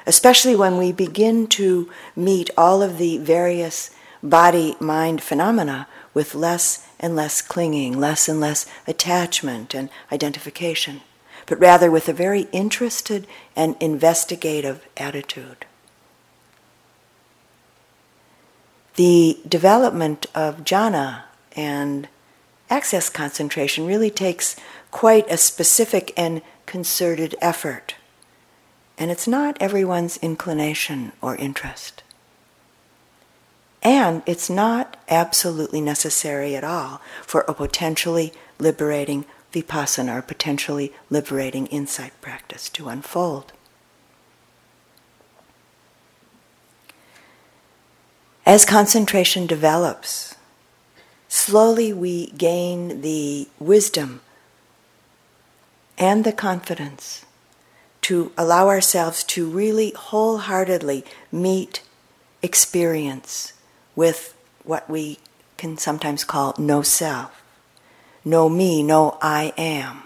especially 0.08 0.56
when 0.56 0.78
we 0.78 0.92
begin 0.92 1.46
to 1.46 1.92
meet 2.16 2.50
all 2.58 2.82
of 2.82 2.98
the 2.98 3.18
various 3.18 3.92
body 4.24 4.76
mind 4.80 5.22
phenomena 5.22 5.88
with 6.14 6.34
less 6.34 6.87
and 7.00 7.16
less 7.16 7.42
clinging, 7.42 7.98
less 8.00 8.28
and 8.28 8.40
less 8.40 8.66
attachment 8.88 9.74
and 9.74 9.90
identification, 10.12 11.02
but 11.46 11.60
rather 11.60 11.92
with 11.92 12.10
a 12.10 12.14
very 12.14 12.48
interested 12.52 13.28
and 13.56 13.76
investigative 13.80 14.88
attitude. 14.98 15.66
The 18.96 19.40
development 19.48 20.26
of 20.34 20.64
jhana 20.64 21.24
and 21.56 22.08
access 22.70 23.10
concentration 23.10 23.86
really 23.86 24.10
takes 24.10 24.56
quite 24.90 25.30
a 25.30 25.38
specific 25.38 26.12
and 26.18 26.42
concerted 26.66 27.36
effort. 27.42 27.96
And 28.98 29.12
it's 29.12 29.28
not 29.28 29.58
everyone's 29.62 30.18
inclination 30.18 31.12
or 31.22 31.36
interest. 31.36 32.02
And 33.84 34.24
it's 34.26 34.50
not 34.50 34.98
absolutely 35.08 35.82
necessary 35.82 36.56
at 36.56 36.64
all 36.64 37.02
for 37.24 37.42
a 37.42 37.54
potentially 37.54 38.34
liberating 38.60 39.26
vipassana 39.54 40.18
or 40.18 40.22
potentially 40.22 40.94
liberating 41.10 41.68
insight 41.68 42.20
practice 42.22 42.70
to 42.70 42.90
unfold. 42.90 43.54
As 48.46 48.66
concentration 48.66 49.46
develops, 49.46 50.36
slowly 51.28 51.92
we 51.92 52.28
gain 52.32 53.02
the 53.02 53.50
wisdom 53.60 54.22
and 55.98 56.24
the 56.24 56.32
confidence 56.32 57.26
to 58.02 58.32
allow 58.38 58.70
ourselves 58.70 59.24
to 59.26 59.50
really 59.50 59.92
wholeheartedly 59.92 61.04
meet 61.30 61.82
experience 62.42 63.52
with 63.98 64.34
what 64.64 64.90
we 64.90 65.18
can 65.58 65.78
sometimes 65.78 66.24
call 66.24 66.56
no 66.58 66.82
self, 66.82 67.44
no 68.24 68.48
me, 68.48 68.82
no 68.82 69.18
I 69.22 69.52
am. 69.58 70.04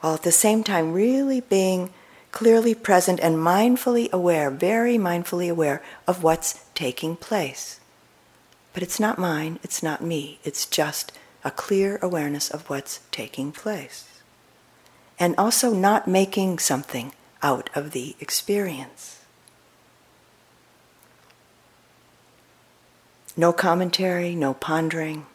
While 0.00 0.14
at 0.14 0.22
the 0.22 0.32
same 0.32 0.64
time 0.64 0.92
really 0.92 1.40
being 1.40 1.90
clearly 2.32 2.74
present 2.74 3.20
and 3.20 3.36
mindfully 3.36 4.10
aware, 4.10 4.50
very 4.50 4.98
mindfully 4.98 5.50
aware 5.50 5.82
of 6.06 6.22
what's 6.22 6.64
taking 6.74 7.16
place. 7.16 7.80
But 8.74 8.82
it's 8.82 8.98
not 8.98 9.18
mine, 9.18 9.58
it's 9.62 9.82
not 9.82 10.02
me, 10.02 10.40
it's 10.44 10.66
just 10.66 11.12
a 11.44 11.50
clear 11.50 11.98
awareness 12.02 12.50
of 12.50 12.68
what's 12.68 13.00
taking 13.10 13.52
place 13.52 14.12
and 15.22 15.36
also 15.38 15.72
not 15.72 16.08
making 16.08 16.58
something 16.58 17.12
out 17.44 17.70
of 17.76 17.92
the 17.92 18.16
experience. 18.18 19.21
No 23.36 23.52
commentary, 23.52 24.34
no 24.34 24.54
pondering, 24.54 25.26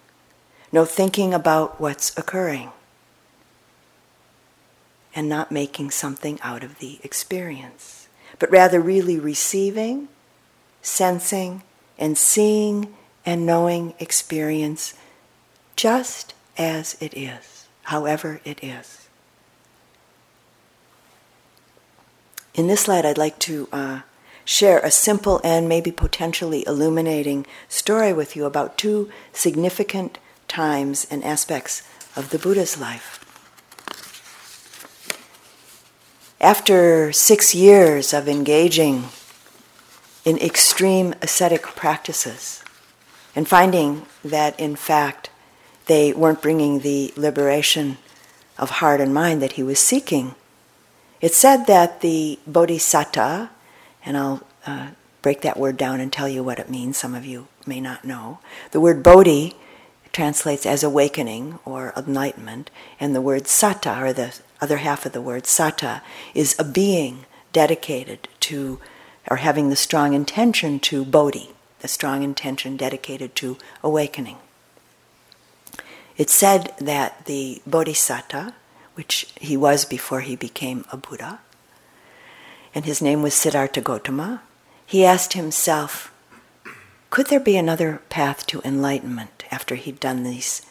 no 0.72 0.86
thinking 0.86 1.34
about 1.34 1.82
what's 1.82 2.16
occurring, 2.18 2.72
and 5.16 5.28
not 5.28 5.52
making 5.52 5.92
something 5.92 6.40
out 6.44 6.64
of 6.64 6.80
the 6.80 7.00
experience, 7.04 8.08
but 8.38 8.52
rather 8.52 8.80
really 8.80 9.18
receiving, 9.20 10.10
sensing, 10.82 11.64
and 11.98 12.18
seeing 12.18 12.94
and 13.26 13.46
knowing 13.46 13.94
experience 14.00 14.94
just 15.76 16.34
as 16.58 16.96
it 17.02 17.16
is, 17.18 17.68
however 17.84 18.40
it 18.46 18.64
is. 18.64 19.08
In 22.54 22.68
this 22.68 22.82
slide, 22.82 23.06
I'd 23.06 23.18
like 23.18 23.38
to 23.40 23.68
uh, 23.72 24.02
share 24.48 24.80
a 24.80 24.90
simple 24.90 25.42
and 25.44 25.68
maybe 25.68 25.92
potentially 25.92 26.66
illuminating 26.66 27.46
story 27.68 28.14
with 28.14 28.34
you 28.34 28.46
about 28.46 28.78
two 28.78 29.12
significant 29.34 30.18
times 30.48 31.06
and 31.12 31.22
aspects 31.26 31.84
of 32.16 32.30
the 32.30 32.40
Buddha's 32.40 32.80
life. 32.80 33.20
After 36.40 37.12
six 37.12 37.54
years 37.54 38.14
of 38.14 38.30
engaging 38.30 39.10
in 40.24 40.38
extreme 40.38 41.14
ascetic 41.22 41.64
practices 41.64 42.64
and 43.36 43.50
finding 43.50 44.06
that, 44.24 44.58
in 44.58 44.78
fact, 44.78 45.30
they 45.88 46.14
weren't 46.14 46.42
bringing 46.42 46.80
the 46.80 47.12
liberation 47.18 47.98
of 48.58 48.70
heart 48.80 49.02
and 49.02 49.14
mind 49.14 49.42
that 49.42 49.54
he 49.54 49.64
was 49.64 49.80
seeking, 49.80 50.36
it's 51.20 51.38
said 51.38 51.66
that 51.66 52.00
the 52.00 52.40
bodhisattva, 52.48 53.50
and 54.08 54.18
I'll 54.18 54.42
uh, 54.66 54.88
break 55.22 55.42
that 55.42 55.60
word 55.60 55.76
down 55.76 56.00
and 56.00 56.12
tell 56.12 56.30
you 56.30 56.42
what 56.42 56.60
it 56.60 56.70
means. 56.70 56.96
Some 56.98 57.14
of 57.14 57.26
you 57.26 57.50
may 57.66 57.82
not 57.82 58.06
know. 58.06 58.40
The 58.72 58.80
word 58.80 59.04
bodhi 59.04 59.58
translates 60.14 60.66
as 60.66 60.82
awakening 60.82 61.60
or 61.66 61.94
enlightenment, 61.98 62.72
and 63.02 63.14
the 63.14 63.22
word 63.22 63.48
satta, 63.48 64.02
or 64.02 64.14
the 64.14 64.40
other 64.62 64.78
half 64.78 65.06
of 65.06 65.12
the 65.12 65.22
word 65.22 65.46
satta, 65.46 66.02
is 66.34 66.56
a 66.58 66.64
being 66.64 67.26
dedicated 67.52 68.30
to, 68.40 68.80
or 69.30 69.38
having 69.38 69.70
the 69.70 69.76
strong 69.76 70.14
intention 70.14 70.80
to 70.80 71.04
bodhi, 71.04 71.50
the 71.82 71.90
strong 71.90 72.24
intention 72.24 72.78
dedicated 72.78 73.36
to 73.36 73.58
awakening. 73.84 74.38
It's 76.16 76.34
said 76.34 76.74
that 76.80 77.26
the 77.26 77.62
bodhisatta, 77.70 78.54
which 78.96 79.28
he 79.40 79.58
was 79.58 79.84
before 79.84 80.22
he 80.22 80.38
became 80.38 80.86
a 80.92 80.98
Buddha, 80.98 81.42
and 82.78 82.86
his 82.86 83.02
name 83.02 83.24
was 83.24 83.34
Siddhartha 83.34 83.82
Gautama, 83.82 84.44
he 84.86 85.04
asked 85.04 85.34
himself, 85.34 86.14
could 87.10 87.26
there 87.26 87.40
be 87.40 87.58
another 87.58 88.04
path 88.10 88.46
to 88.46 88.62
enlightenment 88.64 89.46
after 89.50 89.74
he'd 89.74 90.00
done 90.00 90.22
these 90.22 90.62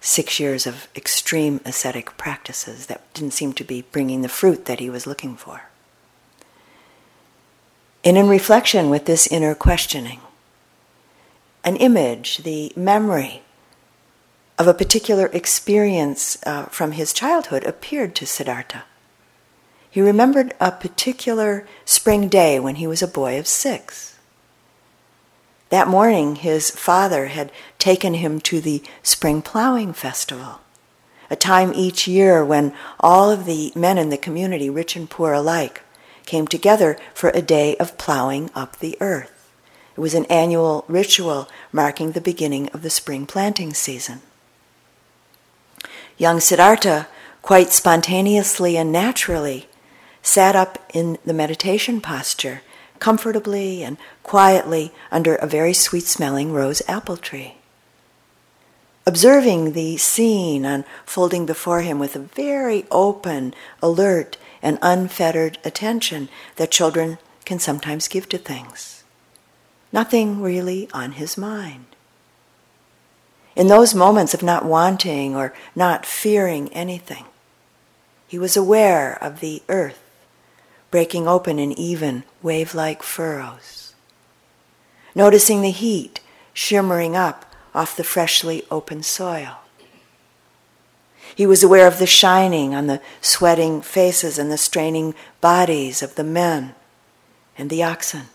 six 0.00 0.38
years 0.38 0.68
of 0.68 0.86
extreme 0.94 1.60
ascetic 1.64 2.16
practices 2.16 2.86
that 2.86 3.12
didn't 3.12 3.32
seem 3.32 3.52
to 3.54 3.64
be 3.64 3.82
bringing 3.90 4.22
the 4.22 4.28
fruit 4.28 4.66
that 4.66 4.78
he 4.78 4.88
was 4.88 5.04
looking 5.04 5.34
for? 5.34 5.62
And 8.04 8.16
in 8.16 8.28
reflection 8.28 8.88
with 8.88 9.06
this 9.06 9.26
inner 9.26 9.56
questioning, 9.56 10.20
an 11.64 11.74
image, 11.74 12.44
the 12.44 12.72
memory 12.76 13.42
of 14.60 14.68
a 14.68 14.74
particular 14.74 15.26
experience 15.32 16.38
uh, 16.46 16.66
from 16.66 16.92
his 16.92 17.12
childhood 17.12 17.64
appeared 17.64 18.14
to 18.14 18.26
Siddhartha. 18.26 18.84
He 19.90 20.00
remembered 20.00 20.54
a 20.60 20.70
particular 20.70 21.66
spring 21.84 22.28
day 22.28 22.60
when 22.60 22.76
he 22.76 22.86
was 22.86 23.02
a 23.02 23.08
boy 23.08 23.38
of 23.38 23.46
six. 23.46 24.16
That 25.70 25.88
morning, 25.88 26.36
his 26.36 26.70
father 26.70 27.26
had 27.26 27.52
taken 27.78 28.14
him 28.14 28.40
to 28.42 28.60
the 28.60 28.82
spring 29.02 29.42
plowing 29.42 29.92
festival, 29.92 30.60
a 31.30 31.36
time 31.36 31.72
each 31.74 32.08
year 32.08 32.44
when 32.44 32.74
all 33.00 33.30
of 33.30 33.44
the 33.44 33.72
men 33.74 33.98
in 33.98 34.08
the 34.08 34.16
community, 34.16 34.70
rich 34.70 34.96
and 34.96 35.08
poor 35.08 35.32
alike, 35.32 35.82
came 36.24 36.46
together 36.46 36.98
for 37.14 37.30
a 37.30 37.42
day 37.42 37.76
of 37.76 37.98
plowing 37.98 38.50
up 38.54 38.78
the 38.78 38.96
earth. 39.00 39.50
It 39.96 40.00
was 40.00 40.14
an 40.14 40.26
annual 40.26 40.84
ritual 40.86 41.48
marking 41.72 42.12
the 42.12 42.20
beginning 42.20 42.68
of 42.68 42.82
the 42.82 42.90
spring 42.90 43.26
planting 43.26 43.74
season. 43.74 44.20
Young 46.16 46.40
Siddhartha, 46.40 47.08
quite 47.42 47.70
spontaneously 47.70 48.76
and 48.76 48.92
naturally, 48.92 49.68
sat 50.22 50.56
up 50.56 50.78
in 50.92 51.18
the 51.24 51.34
meditation 51.34 52.00
posture, 52.00 52.62
comfortably 52.98 53.82
and 53.82 53.96
quietly 54.22 54.92
under 55.10 55.36
a 55.36 55.46
very 55.46 55.72
sweet 55.72 56.04
smelling 56.04 56.52
rose 56.52 56.82
apple 56.88 57.16
tree. 57.16 57.54
Observing 59.06 59.72
the 59.72 59.96
scene 59.96 60.64
unfolding 60.64 61.46
before 61.46 61.80
him 61.80 61.98
with 61.98 62.14
a 62.14 62.18
very 62.18 62.84
open, 62.90 63.54
alert, 63.82 64.36
and 64.60 64.78
unfettered 64.82 65.56
attention 65.64 66.28
that 66.56 66.70
children 66.70 67.16
can 67.44 67.58
sometimes 67.58 68.08
give 68.08 68.28
to 68.28 68.36
things. 68.36 69.04
Nothing 69.92 70.42
really 70.42 70.90
on 70.92 71.12
his 71.12 71.38
mind. 71.38 71.86
In 73.56 73.68
those 73.68 73.94
moments 73.94 74.34
of 74.34 74.42
not 74.42 74.64
wanting 74.64 75.34
or 75.34 75.54
not 75.74 76.04
fearing 76.04 76.72
anything, 76.74 77.24
he 78.26 78.38
was 78.38 78.56
aware 78.56 79.16
of 79.22 79.40
the 79.40 79.62
earth 79.68 80.07
breaking 80.90 81.28
open 81.28 81.58
in 81.58 81.72
even, 81.72 82.24
wave 82.42 82.74
like 82.74 83.02
furrows. 83.02 83.94
Noticing 85.14 85.62
the 85.62 85.70
heat 85.70 86.20
shimmering 86.52 87.16
up 87.16 87.54
off 87.74 87.96
the 87.96 88.04
freshly 88.04 88.64
open 88.70 89.02
soil. 89.02 89.58
He 91.34 91.46
was 91.46 91.62
aware 91.62 91.86
of 91.86 91.98
the 91.98 92.06
shining 92.06 92.74
on 92.74 92.86
the 92.86 93.00
sweating 93.20 93.80
faces 93.80 94.38
and 94.38 94.50
the 94.50 94.58
straining 94.58 95.14
bodies 95.40 96.02
of 96.02 96.16
the 96.16 96.24
men 96.24 96.74
and 97.56 97.70
the 97.70 97.82
oxen. 97.82 98.26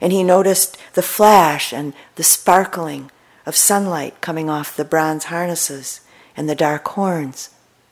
And 0.00 0.12
he 0.12 0.22
noticed 0.22 0.76
the 0.94 1.02
flash 1.02 1.72
and 1.72 1.94
the 2.16 2.22
sparkling 2.22 3.10
of 3.46 3.56
sunlight 3.56 4.20
coming 4.20 4.50
off 4.50 4.76
the 4.76 4.84
bronze 4.84 5.24
harnesses 5.24 6.00
and 6.36 6.48
the 6.48 6.54
dark 6.54 6.86
horns 6.88 7.50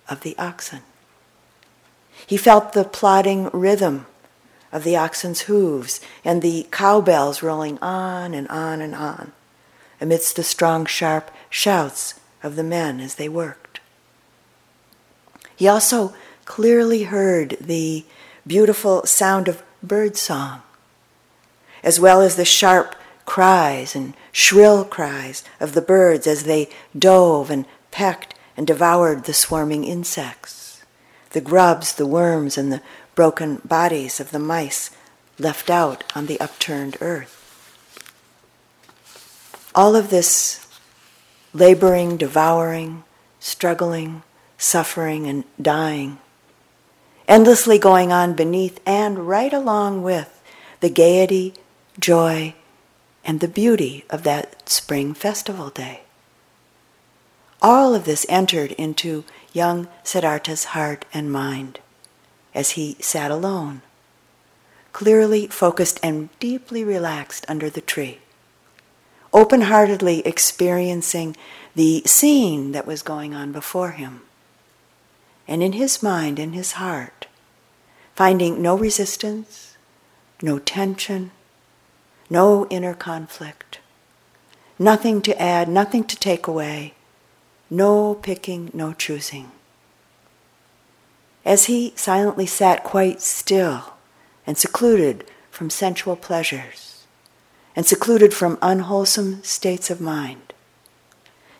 of 0.08 0.20
the 0.20 0.36
oxen. 0.38 0.80
He 2.31 2.37
felt 2.37 2.74
the 2.74 2.85
plodding 2.85 3.51
rhythm 3.53 4.07
of 4.70 4.85
the 4.85 4.97
oxen's 4.97 5.41
hooves 5.51 6.01
and 6.24 6.41
the 6.41 6.68
cowbells 6.70 7.43
rolling 7.43 7.76
on 7.83 8.35
and 8.35 8.47
on 8.47 8.81
and 8.81 8.95
on 8.95 9.33
amidst 10.01 10.37
the 10.37 10.45
strong, 10.45 10.87
sharp 10.87 11.33
shouts 11.49 12.20
of 12.45 12.55
the 12.55 12.62
men 12.62 13.01
as 13.01 13.16
they 13.16 13.28
worked. 13.28 13.81
He 15.57 15.66
also 15.66 16.14
clearly 16.45 17.03
heard 17.03 17.57
the 17.61 18.05
beautiful 18.47 19.05
sound 19.07 19.49
of 19.49 19.64
bird 19.83 20.16
song, 20.16 20.62
as 21.83 21.99
well 21.99 22.20
as 22.20 22.37
the 22.37 22.45
sharp 22.45 22.95
cries 23.26 23.97
and 23.97 24.14
shrill 24.31 24.85
cries 24.85 25.43
of 25.59 25.72
the 25.72 25.83
birds 25.83 26.28
as 26.28 26.45
they 26.45 26.68
dove 26.97 27.51
and 27.51 27.66
pecked 27.91 28.37
and 28.57 28.68
devoured 28.68 29.24
the 29.24 29.35
swarming 29.35 29.83
insects, 29.83 30.59
the 31.31 31.41
grubs, 31.41 31.95
the 31.95 32.07
worms, 32.07 32.59
and 32.59 32.72
the 32.72 32.83
broken 33.14 33.61
bodies 33.64 34.20
of 34.20 34.31
the 34.31 34.39
mice 34.39 34.91
left 35.39 35.70
out 35.70 36.05
on 36.14 36.26
the 36.26 36.41
upturned 36.41 36.97
earth. 37.01 37.37
All 39.74 39.95
of 39.97 40.11
this 40.11 40.66
laboring, 41.53 42.16
devouring, 42.16 43.05
struggling, 43.39 44.22
suffering, 44.59 45.26
and 45.26 45.45
dying, 45.61 46.18
endlessly 47.26 47.78
going 47.78 48.12
on 48.12 48.35
beneath 48.35 48.81
and 48.87 49.28
right 49.28 49.53
along 49.53 50.03
with 50.03 50.43
the 50.81 50.91
gaiety, 50.91 51.55
joy, 51.99 52.55
and 53.24 53.41
the 53.41 53.49
beauty 53.49 54.05
of 54.11 54.22
that 54.22 54.68
spring 54.68 55.14
festival 55.14 55.70
day. 55.70 56.03
All 57.62 57.95
of 57.95 58.05
this 58.05 58.24
entered 58.28 58.72
into 58.72 59.24
young 59.53 59.88
Siddhartha's 60.03 60.64
heart 60.66 61.05
and 61.12 61.32
mind 61.32 61.80
as 62.55 62.70
he 62.70 62.96
sat 63.01 63.30
alone, 63.30 63.82
clearly 64.92 65.46
focused 65.46 66.01
and 66.03 66.28
deeply 66.40 66.84
relaxed 66.84 67.44
under 67.48 67.70
the 67.70 67.80
tree, 67.80 68.18
open 69.32 69.62
heartedly 69.62 70.20
experiencing 70.26 71.36
the 71.74 72.03
scene 72.07 72.72
that 72.72 72.86
was 72.86 73.03
going 73.03 73.34
on 73.34 73.53
before 73.53 73.92
him. 73.92 74.22
And 75.46 75.62
in 75.62 75.72
his 75.72 76.03
mind, 76.03 76.38
in 76.38 76.53
his 76.53 76.72
heart, 76.72 77.26
finding 78.14 78.61
no 78.61 78.76
resistance, 78.76 79.76
no 80.42 80.59
tension, 80.59 81.30
no 82.28 82.66
inner 82.68 82.94
conflict, 82.94 83.80
nothing 84.78 85.20
to 85.22 85.40
add, 85.40 85.68
nothing 85.68 86.05
to 86.05 86.16
take 86.16 86.46
away, 86.46 86.94
no 87.70 88.14
picking, 88.14 88.70
no 88.74 88.92
choosing. 88.92 89.52
As 91.44 91.66
he 91.66 91.92
silently 91.94 92.46
sat 92.46 92.82
quite 92.82 93.22
still 93.22 93.94
and 94.46 94.58
secluded 94.58 95.24
from 95.50 95.70
sensual 95.70 96.16
pleasures 96.16 97.06
and 97.76 97.86
secluded 97.86 98.34
from 98.34 98.58
unwholesome 98.60 99.42
states 99.44 99.88
of 99.88 100.00
mind, 100.00 100.52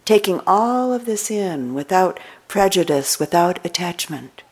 taking 0.05 0.41
all 0.47 0.93
of 0.93 1.07
this 1.07 1.31
in 1.31 1.73
without 1.73 2.19
prejudice, 2.49 3.21
without 3.21 3.65
attachment, 3.65 4.43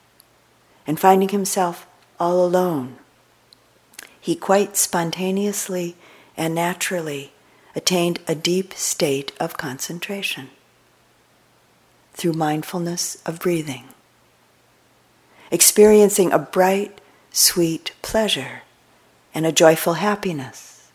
and 0.86 1.00
finding 1.00 1.30
himself 1.30 1.86
all 2.20 2.44
alone, 2.44 2.96
he 4.20 4.36
quite 4.36 4.76
spontaneously 4.76 5.96
and 6.36 6.54
naturally 6.54 7.32
attained 7.74 8.20
a 8.28 8.34
deep 8.34 8.72
state 8.74 9.32
of 9.40 9.56
concentration 9.56 10.50
through 12.18 12.32
mindfulness 12.32 13.16
of 13.24 13.38
breathing, 13.38 13.84
experiencing 15.52 16.32
a 16.32 16.38
bright, 16.38 17.00
sweet 17.30 17.92
pleasure 18.02 18.62
and 19.32 19.46
a 19.46 19.52
joyful 19.52 19.94
happiness 19.94 20.90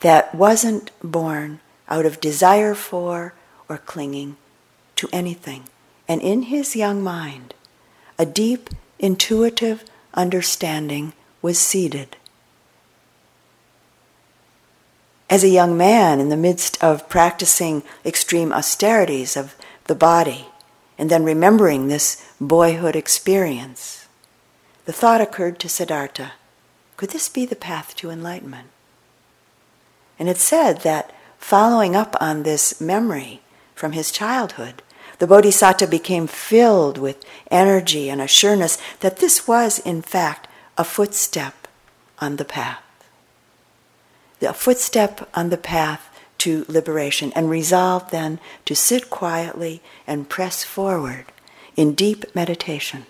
that 0.00 0.34
wasn't 0.34 0.90
born 1.02 1.60
out 1.88 2.04
of 2.04 2.20
desire 2.20 2.74
for 2.74 3.32
or 3.70 3.78
clinging 3.78 4.36
to 4.94 5.08
anything. 5.12 5.64
And 6.06 6.20
in 6.20 6.42
his 6.42 6.76
young 6.76 7.02
mind, 7.02 7.54
a 8.18 8.26
deep, 8.26 8.68
intuitive 8.98 9.82
understanding 10.12 11.14
was 11.40 11.58
seeded 11.58 12.16
as 15.28 15.42
a 15.42 15.48
young 15.48 15.76
man 15.76 16.20
in 16.20 16.28
the 16.28 16.36
midst 16.36 16.82
of 16.82 17.08
practicing 17.08 17.82
extreme 18.04 18.52
austerities 18.52 19.36
of 19.36 19.56
the 19.84 19.94
body 19.94 20.46
and 20.98 21.10
then 21.10 21.24
remembering 21.24 21.88
this 21.88 22.26
boyhood 22.40 22.96
experience, 22.96 24.06
the 24.84 24.92
thought 24.92 25.20
occurred 25.20 25.58
to 25.60 25.68
Siddhartha 25.68 26.32
could 26.96 27.10
this 27.10 27.28
be 27.28 27.44
the 27.44 27.56
path 27.56 27.94
to 27.96 28.10
enlightenment? 28.10 28.68
And 30.18 30.28
it 30.28 30.38
said 30.38 30.80
that 30.80 31.14
following 31.38 31.94
up 31.94 32.16
on 32.20 32.42
this 32.42 32.80
memory 32.80 33.42
from 33.74 33.92
his 33.92 34.10
childhood, 34.10 34.82
the 35.18 35.26
Bodhisattva 35.26 35.86
became 35.86 36.26
filled 36.26 36.98
with 36.98 37.24
energy 37.50 38.08
and 38.08 38.20
assurance 38.20 38.78
that 39.00 39.18
this 39.18 39.46
was, 39.46 39.78
in 39.78 40.02
fact, 40.02 40.48
a 40.78 40.84
footstep 40.84 41.68
on 42.18 42.36
the 42.36 42.44
path. 42.44 42.82
The 44.40 44.52
footstep 44.52 45.28
on 45.34 45.50
the 45.50 45.56
path 45.56 46.10
to 46.38 46.64
liberation, 46.68 47.32
and 47.34 47.48
resolved 47.50 48.10
then 48.10 48.38
to 48.64 48.74
sit 48.74 49.10
quietly 49.10 49.82
and 50.06 50.28
press 50.28 50.64
forward 50.64 51.26
in 51.76 51.94
deep 51.94 52.24
meditation 52.34 53.06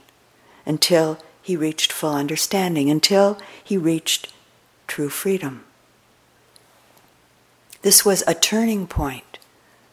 until 0.64 1.18
he 1.42 1.56
reached 1.56 1.92
full 1.92 2.14
understanding, 2.14 2.90
until 2.90 3.38
he 3.62 3.76
reached 3.76 4.32
true 4.86 5.08
freedom. 5.08 5.64
This 7.82 8.04
was 8.04 8.24
a 8.26 8.34
turning 8.34 8.86
point 8.86 9.38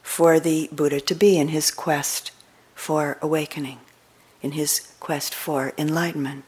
for 0.02 0.40
the 0.40 0.70
Buddha 0.72 1.00
to 1.02 1.16
be 1.16 1.38
in 1.38 1.50
his 1.50 1.70
quest 1.70 2.32
for 2.74 3.18
awakening, 3.22 3.80
in 4.42 4.54
his 4.54 4.92
quest 5.00 5.34
for 5.34 5.74
enlightenment. 5.78 6.44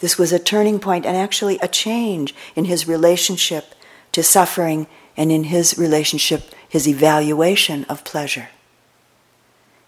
This 0.00 0.18
was 0.18 0.32
a 0.32 0.38
turning 0.38 0.80
point 0.80 1.06
and 1.06 1.16
actually 1.16 1.58
a 1.58 1.68
change 1.68 2.34
in 2.56 2.64
his 2.64 2.88
relationship 2.88 3.74
to 4.12 4.22
suffering 4.22 4.86
and 5.16 5.30
in 5.30 5.44
his 5.44 5.78
relationship, 5.78 6.54
his 6.68 6.88
evaluation 6.88 7.84
of 7.84 8.04
pleasure. 8.04 8.48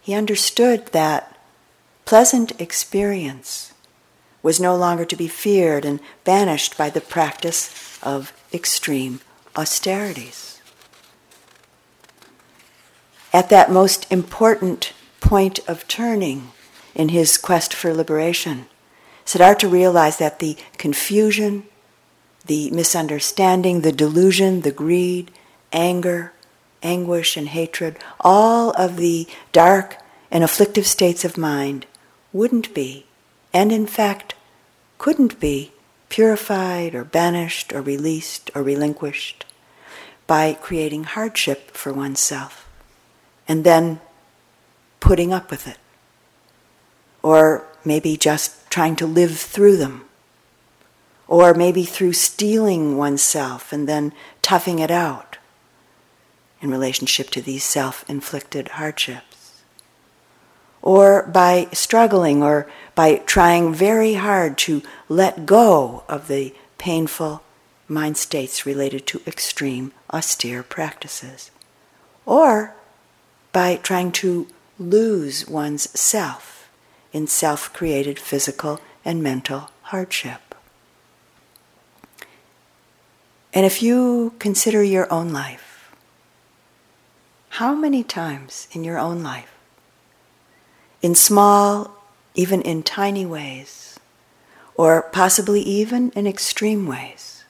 He 0.01 0.15
understood 0.15 0.87
that 0.89 1.37
pleasant 2.05 2.59
experience 2.61 3.73
was 4.43 4.61
no 4.61 4.77
longer 4.77 5.05
to 5.05 5.17
be 5.17 5.27
feared 5.27 5.85
and 5.85 5.99
banished 6.23 6.79
by 6.79 6.89
the 6.89 7.01
practice 7.01 7.99
of 8.03 8.33
extreme 8.53 9.21
austerities. 9.57 10.61
At 13.33 13.49
that 13.49 13.73
most 13.73 14.11
important 14.13 14.93
point 15.21 15.59
of 15.69 15.89
turning 15.89 16.53
in 16.95 17.09
his 17.09 17.37
quest 17.37 17.75
for 17.75 17.93
liberation, 17.93 18.67
Siddhartha 19.25 19.67
realized 19.67 20.21
that 20.21 20.39
the 20.39 20.57
confusion, 20.79 21.65
the 22.47 22.71
misunderstanding, 22.71 23.81
the 23.81 23.93
delusion, 23.93 24.63
the 24.63 24.73
greed, 24.73 25.31
anger, 25.73 26.33
anguish, 26.83 27.37
and 27.37 27.49
hatred, 27.49 27.99
all 28.21 28.71
of 28.73 28.97
the 28.97 29.27
dark 29.53 29.97
and 30.31 30.45
afflictive 30.45 30.87
states 30.87 31.25
of 31.25 31.37
mind 31.37 31.87
wouldn't 32.33 32.73
be, 32.75 33.07
and 33.53 33.73
in 33.73 33.87
fact 33.87 34.35
couldn't 34.99 35.39
be, 35.41 35.73
purified 36.09 36.95
or 36.95 37.05
banished 37.05 37.73
or 37.73 37.83
released 37.83 38.51
or 38.55 38.63
relinquished 38.63 39.45
by 40.27 40.55
creating 40.55 41.05
hardship 41.05 41.71
for 41.73 41.93
oneself 41.93 42.69
and 43.49 43.65
then 43.65 44.01
putting 45.01 45.33
up 45.33 45.51
with 45.51 45.67
it. 45.67 45.79
Or 47.23 47.67
maybe 47.85 48.17
just 48.17 48.69
trying 48.71 48.97
to 48.97 49.07
live 49.07 49.37
through 49.39 49.77
them 49.77 50.06
or 51.29 51.55
maybe 51.55 51.85
through 51.85 52.13
steeling 52.13 52.97
oneself 52.97 53.73
and 53.73 53.89
then 53.89 54.13
toughing 54.43 54.79
it 54.79 54.91
out 54.91 55.39
in 56.61 56.71
relationship 56.71 57.31
to 57.31 57.43
these 57.43 57.65
self 57.65 58.05
inflicted 58.09 58.69
hardships. 58.69 59.63
Or 60.83 61.25
by 61.25 61.69
struggling 61.73 62.43
or 62.43 62.71
by 62.95 63.17
trying 63.17 63.75
very 63.75 64.15
hard 64.15 64.57
to 64.59 64.83
let 65.09 65.47
go 65.47 66.05
of 66.09 66.29
the 66.29 66.55
painful 66.79 67.43
mind 67.89 68.17
states 68.17 68.67
related 68.67 69.07
to 69.09 69.23
extreme 69.27 69.93
austere 70.13 70.63
practices. 70.63 71.51
Or 72.25 72.75
by 73.53 73.77
trying 73.77 74.13
to 74.13 74.47
lose 74.79 75.49
one's 75.49 75.89
self 75.99 76.69
in 77.13 77.27
self 77.27 77.73
created 77.73 78.19
physical 78.19 78.81
and 79.05 79.23
mental 79.23 79.71
hardship. 79.83 80.46
And 83.57 83.65
if 83.65 83.83
you 83.83 84.35
consider 84.39 84.83
your 84.83 85.11
own 85.11 85.33
life, 85.33 85.91
how 87.49 87.75
many 87.75 88.05
times 88.05 88.69
in 88.73 88.85
your 88.85 88.99
own 88.99 89.23
life, 89.23 89.51
in 91.01 91.15
small, 91.15 91.97
even 92.35 92.61
in 92.61 92.83
tiny 92.83 93.25
ways, 93.25 93.99
or 94.75 95.01
possibly 95.01 95.63
even 95.63 96.11
in 96.11 96.27
extreme 96.27 96.87
ways, 96.87 97.47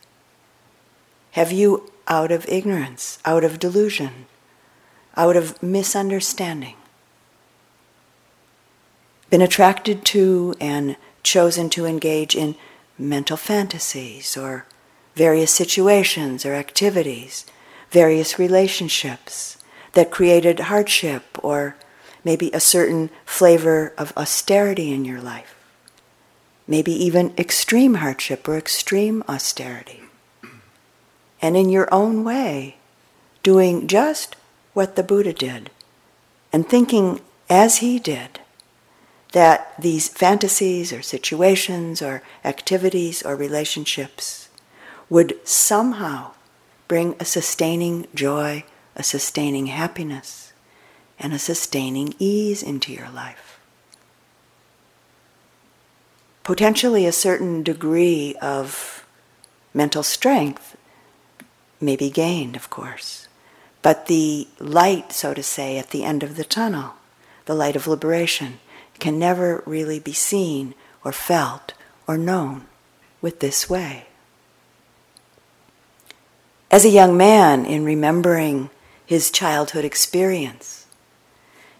have 1.32 1.50
you, 1.50 1.90
out 2.06 2.30
of 2.30 2.48
ignorance, 2.48 3.18
out 3.24 3.42
of 3.42 3.58
delusion, 3.58 4.26
out 5.16 5.34
of 5.34 5.60
misunderstanding, 5.60 6.76
been 9.28 9.42
attracted 9.42 10.04
to 10.04 10.54
and 10.60 10.94
chosen 11.24 11.68
to 11.70 11.84
engage 11.84 12.36
in 12.36 12.54
mental 12.96 13.36
fantasies 13.36 14.36
or 14.36 14.66
various 15.16 15.50
situations 15.50 16.46
or 16.46 16.54
activities, 16.54 17.46
various 17.90 18.38
relationships 18.38 19.56
that 19.94 20.10
created 20.10 20.60
hardship 20.60 21.24
or 21.42 21.74
maybe 22.22 22.50
a 22.52 22.60
certain 22.60 23.08
flavor 23.24 23.94
of 23.96 24.12
austerity 24.16 24.92
in 24.92 25.04
your 25.04 25.20
life, 25.20 25.56
maybe 26.68 26.92
even 26.92 27.32
extreme 27.38 27.94
hardship 27.94 28.46
or 28.46 28.58
extreme 28.58 29.24
austerity. 29.28 30.02
And 31.40 31.56
in 31.56 31.70
your 31.70 31.92
own 31.92 32.22
way, 32.22 32.76
doing 33.42 33.86
just 33.86 34.36
what 34.74 34.96
the 34.96 35.02
Buddha 35.02 35.32
did 35.32 35.70
and 36.52 36.68
thinking 36.68 37.20
as 37.48 37.78
he 37.78 37.98
did 37.98 38.40
that 39.32 39.74
these 39.80 40.08
fantasies 40.08 40.92
or 40.92 41.00
situations 41.00 42.02
or 42.02 42.22
activities 42.44 43.22
or 43.22 43.36
relationships 43.36 44.45
would 45.08 45.38
somehow 45.46 46.32
bring 46.88 47.14
a 47.18 47.24
sustaining 47.24 48.06
joy, 48.14 48.64
a 48.94 49.02
sustaining 49.02 49.66
happiness, 49.66 50.52
and 51.18 51.32
a 51.32 51.38
sustaining 51.38 52.14
ease 52.18 52.62
into 52.62 52.92
your 52.92 53.08
life. 53.10 53.58
Potentially, 56.42 57.06
a 57.06 57.12
certain 57.12 57.62
degree 57.62 58.36
of 58.40 59.04
mental 59.74 60.02
strength 60.02 60.76
may 61.80 61.96
be 61.96 62.10
gained, 62.10 62.56
of 62.56 62.70
course, 62.70 63.26
but 63.82 64.06
the 64.06 64.46
light, 64.58 65.12
so 65.12 65.34
to 65.34 65.42
say, 65.42 65.76
at 65.78 65.90
the 65.90 66.04
end 66.04 66.22
of 66.22 66.36
the 66.36 66.44
tunnel, 66.44 66.94
the 67.46 67.54
light 67.54 67.76
of 67.76 67.86
liberation, 67.86 68.60
can 68.98 69.18
never 69.18 69.62
really 69.66 69.98
be 69.98 70.12
seen 70.12 70.74
or 71.04 71.12
felt 71.12 71.74
or 72.06 72.16
known 72.16 72.66
with 73.20 73.40
this 73.40 73.68
way. 73.68 74.05
As 76.70 76.84
a 76.84 76.90
young 76.90 77.16
man, 77.16 77.64
in 77.64 77.84
remembering 77.84 78.70
his 79.04 79.30
childhood 79.30 79.84
experience, 79.84 80.86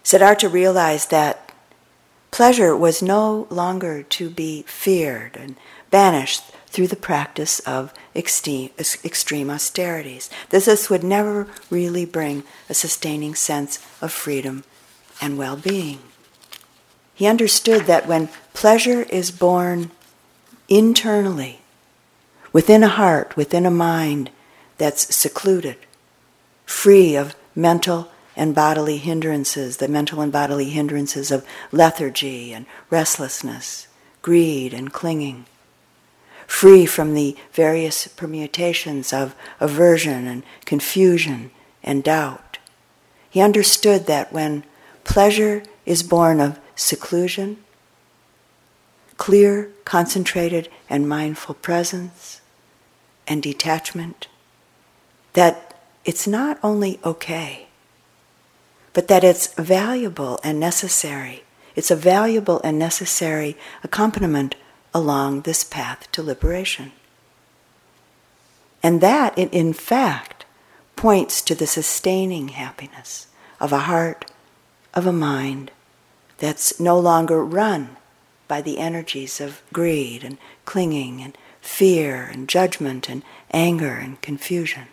Siddhartha 0.03 0.47
realized 0.47 1.11
that 1.11 1.51
pleasure 2.31 2.75
was 2.75 3.01
no 3.01 3.47
longer 3.49 4.03
to 4.03 4.29
be 4.29 4.63
feared 4.63 5.35
and 5.35 5.55
banished 5.89 6.43
through 6.67 6.87
the 6.87 6.95
practice 6.95 7.59
of 7.61 7.93
extreme, 8.15 8.69
extreme 8.77 9.49
austerities. 9.49 10.29
This, 10.49 10.65
this 10.65 10.89
would 10.89 11.03
never 11.03 11.47
really 11.69 12.05
bring 12.05 12.43
a 12.69 12.73
sustaining 12.73 13.35
sense 13.35 13.79
of 14.01 14.11
freedom 14.11 14.63
and 15.21 15.37
well 15.37 15.57
being. 15.57 15.99
He 17.13 17.25
understood 17.25 17.85
that 17.87 18.07
when 18.07 18.29
pleasure 18.53 19.03
is 19.03 19.31
born 19.31 19.91
internally, 20.69 21.61
within 22.53 22.83
a 22.83 22.87
heart, 22.87 23.35
within 23.35 23.65
a 23.65 23.71
mind, 23.71 24.29
that's 24.77 25.15
secluded, 25.15 25.77
free 26.65 27.15
of 27.15 27.35
mental 27.55 28.09
and 28.35 28.53
bodily 28.53 28.97
hindrances, 28.97 29.77
the 29.77 29.87
mental 29.87 30.21
and 30.21 30.31
bodily 30.31 30.69
hindrances 30.69 31.31
of 31.31 31.45
lethargy 31.71 32.53
and 32.53 32.65
restlessness, 32.89 33.87
greed 34.21 34.73
and 34.73 34.93
clinging, 34.93 35.45
free 36.45 36.85
from 36.85 37.13
the 37.13 37.35
various 37.51 38.07
permutations 38.07 39.11
of 39.11 39.35
aversion 39.59 40.27
and 40.27 40.43
confusion 40.65 41.51
and 41.83 42.03
doubt. 42.03 42.59
He 43.29 43.41
understood 43.41 44.05
that 44.05 44.31
when 44.31 44.63
pleasure 45.03 45.63
is 45.85 46.03
born 46.03 46.39
of 46.39 46.59
seclusion, 46.75 47.57
clear, 49.17 49.71
concentrated, 49.83 50.69
and 50.89 51.09
mindful 51.09 51.55
presence, 51.55 52.41
and 53.27 53.41
detachment, 53.41 54.27
that 55.37 55.75
it's 56.03 56.25
not 56.25 56.57
only 56.63 56.99
okay, 57.05 57.67
but 58.93 59.07
that 59.07 59.23
it's 59.23 59.53
valuable 59.53 60.39
and 60.43 60.59
necessary. 60.59 61.43
It's 61.75 61.91
a 61.91 61.95
valuable 61.95 62.59
and 62.63 62.79
necessary 62.79 63.55
accompaniment 63.83 64.55
along 64.95 65.41
this 65.41 65.63
path 65.63 66.11
to 66.13 66.23
liberation. 66.23 66.91
And 68.81 68.99
that, 69.01 69.37
it, 69.37 69.53
in 69.53 69.73
fact, 69.73 70.45
points 70.95 71.43
to 71.43 71.53
the 71.53 71.67
sustaining 71.67 72.47
happiness 72.47 73.27
of 73.59 73.71
a 73.71 73.85
heart, 73.85 74.25
of 74.95 75.05
a 75.05 75.13
mind 75.13 75.69
that's 76.39 76.79
no 76.79 76.99
longer 76.99 77.45
run 77.45 77.97
by 78.47 78.63
the 78.63 78.79
energies 78.79 79.39
of 79.39 79.61
greed 79.71 80.23
and 80.23 80.39
clinging 80.65 81.21
and 81.21 81.37
fear 81.61 82.23
and 82.23 82.49
judgment 82.49 83.07
and 83.07 83.21
anger 83.51 83.97
and 83.97 84.19
confusion. 84.23 84.87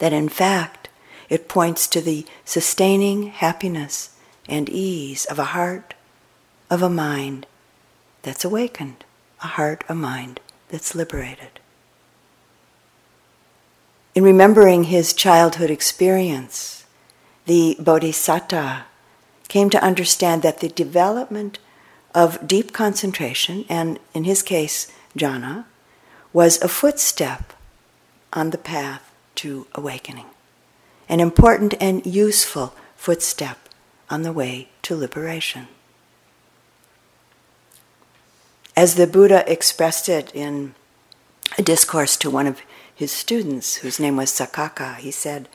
That 0.00 0.12
in 0.12 0.28
fact, 0.28 0.88
it 1.28 1.48
points 1.48 1.86
to 1.86 2.00
the 2.00 2.26
sustaining 2.44 3.28
happiness 3.28 4.10
and 4.48 4.68
ease 4.68 5.24
of 5.26 5.38
a 5.38 5.54
heart, 5.56 5.94
of 6.68 6.82
a 6.82 6.90
mind 6.90 7.46
that's 8.22 8.44
awakened, 8.44 9.04
a 9.42 9.46
heart, 9.46 9.84
a 9.88 9.94
mind 9.94 10.40
that's 10.68 10.94
liberated. 10.94 11.60
In 14.14 14.24
remembering 14.24 14.84
his 14.84 15.12
childhood 15.12 15.70
experience, 15.70 16.84
the 17.46 17.76
Bodhisattva 17.78 18.86
came 19.48 19.70
to 19.70 19.82
understand 19.82 20.42
that 20.42 20.58
the 20.60 20.68
development 20.68 21.58
of 22.14 22.46
deep 22.46 22.72
concentration, 22.72 23.64
and 23.68 23.98
in 24.14 24.24
his 24.24 24.42
case, 24.42 24.90
jhana, 25.16 25.66
was 26.32 26.60
a 26.60 26.68
footstep 26.68 27.52
on 28.32 28.50
the 28.50 28.58
path 28.58 29.09
to 29.40 29.66
awakening, 29.74 30.26
an 31.08 31.18
important 31.20 31.74
and 31.80 32.04
useful 32.04 32.74
footstep 32.94 33.58
on 34.10 34.22
the 34.22 34.32
way 34.32 34.68
to 34.82 34.94
liberation. 34.94 35.66
As 38.76 38.96
the 38.96 39.06
Buddha 39.06 39.50
expressed 39.50 40.08
it 40.08 40.30
in 40.34 40.74
a 41.56 41.62
discourse 41.62 42.16
to 42.18 42.30
one 42.30 42.46
of 42.46 42.60
his 42.94 43.12
students, 43.12 43.76
whose 43.76 43.98
name 43.98 44.16
was 44.16 44.30
Sakkaka, 44.30 44.96
he 44.96 45.10
said, 45.10 45.48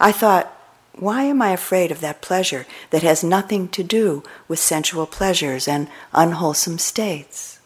I 0.00 0.10
thought 0.10 0.52
why 0.94 1.22
am 1.22 1.40
I 1.40 1.50
afraid 1.50 1.92
of 1.92 2.00
that 2.00 2.20
pleasure 2.20 2.66
that 2.90 3.04
has 3.04 3.22
nothing 3.22 3.68
to 3.68 3.84
do 3.84 4.24
with 4.48 4.58
sensual 4.58 5.06
pleasures 5.06 5.68
and 5.68 5.88
unwholesome 6.12 6.78
states? 6.78 7.60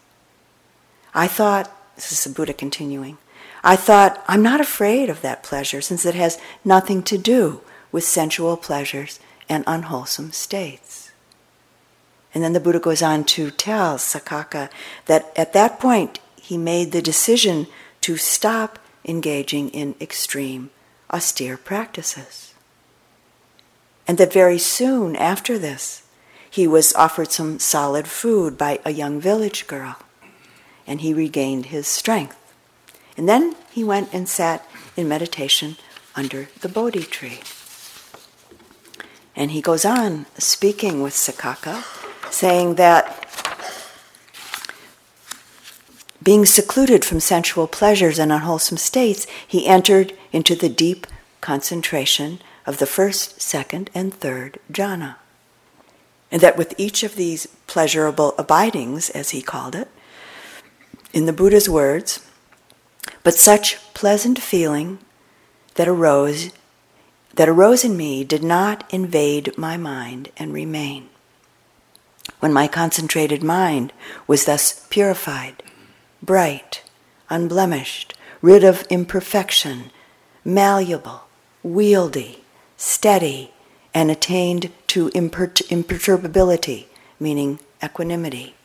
I 1.15 1.27
thought, 1.27 1.75
this 1.95 2.11
is 2.11 2.23
the 2.23 2.29
Buddha 2.29 2.53
continuing, 2.53 3.17
I 3.63 3.75
thought, 3.75 4.23
I'm 4.27 4.43
not 4.43 4.59
afraid 4.59 5.09
of 5.09 5.21
that 5.21 5.43
pleasure 5.43 5.81
since 5.81 6.05
it 6.05 6.15
has 6.15 6.39
nothing 6.65 7.01
to 7.03 7.17
do 7.17 7.61
with 7.91 8.03
sensual 8.03 8.57
pleasures 8.57 9.19
and 9.47 9.63
unwholesome 9.65 10.33
states. 10.33 11.11
And 12.33 12.43
then 12.43 12.53
the 12.53 12.59
Buddha 12.59 12.79
goes 12.79 13.01
on 13.01 13.23
to 13.25 13.51
tell 13.51 13.97
Sakkaka 13.97 14.69
that 15.05 15.31
at 15.35 15.53
that 15.53 15.79
point 15.79 16.19
he 16.35 16.57
made 16.57 16.91
the 16.91 17.01
decision 17.01 17.67
to 18.01 18.17
stop 18.17 18.79
engaging 19.05 19.69
in 19.69 19.95
extreme, 20.01 20.71
austere 21.11 21.57
practices. 21.57 22.53
And 24.07 24.17
that 24.17 24.33
very 24.33 24.57
soon 24.57 25.15
after 25.15 25.57
this, 25.57 26.03
he 26.49 26.67
was 26.67 26.93
offered 26.95 27.31
some 27.31 27.59
solid 27.59 28.07
food 28.07 28.57
by 28.57 28.79
a 28.83 28.91
young 28.91 29.21
village 29.21 29.67
girl, 29.67 29.97
and 30.85 31.01
he 31.01 31.13
regained 31.13 31.67
his 31.67 31.87
strength. 31.87 32.42
And 33.17 33.29
then 33.29 33.55
he 33.71 33.83
went 33.83 34.13
and 34.13 34.27
sat 34.27 34.67
in 34.95 35.07
meditation 35.07 35.77
under 36.15 36.49
the 36.61 36.69
Bodhi 36.69 37.03
tree. 37.03 37.39
And 39.35 39.51
he 39.51 39.61
goes 39.61 39.85
on 39.85 40.25
speaking 40.37 41.01
with 41.01 41.13
Sakkaka, 41.13 41.83
saying 42.31 42.75
that 42.75 43.19
being 46.23 46.45
secluded 46.45 47.03
from 47.03 47.19
sensual 47.19 47.67
pleasures 47.67 48.17
and 48.17 48.31
unwholesome 48.31 48.77
states, 48.77 49.27
he 49.45 49.67
entered 49.67 50.13
into 50.31 50.55
the 50.55 50.69
deep 50.69 51.05
concentration 51.41 52.39
of 52.65 52.77
the 52.77 52.85
first, 52.85 53.41
second, 53.41 53.89
and 53.93 54.13
third 54.13 54.59
jhana. 54.71 55.15
And 56.31 56.41
that 56.41 56.57
with 56.57 56.73
each 56.77 57.03
of 57.03 57.15
these 57.15 57.47
pleasurable 57.67 58.33
abidings, 58.37 59.09
as 59.09 59.31
he 59.31 59.41
called 59.41 59.75
it, 59.75 59.89
in 61.11 61.25
the 61.25 61.33
Buddha's 61.33 61.69
words, 61.69 62.25
but 63.23 63.33
such 63.33 63.77
pleasant 63.93 64.39
feeling 64.39 64.99
that 65.75 65.87
arose 65.87 66.51
that 67.35 67.49
arose 67.49 67.83
in 67.83 67.97
me 67.97 68.23
did 68.23 68.43
not 68.43 68.83
invade 68.93 69.57
my 69.57 69.75
mind 69.75 70.29
and 70.37 70.53
remain. 70.53 71.09
When 72.39 72.53
my 72.53 72.67
concentrated 72.67 73.41
mind 73.41 73.91
was 74.27 74.45
thus 74.45 74.85
purified, 74.91 75.63
bright, 76.21 76.83
unblemished, 77.29 78.13
rid 78.41 78.63
of 78.63 78.83
imperfection, 78.83 79.89
malleable, 80.45 81.23
wieldy, 81.65 82.41
steady, 82.77 83.51
and 83.95 84.11
attained 84.11 84.71
to 84.87 85.09
imperturbability, 85.15 86.87
meaning 87.19 87.59
equanimity. 87.83 88.55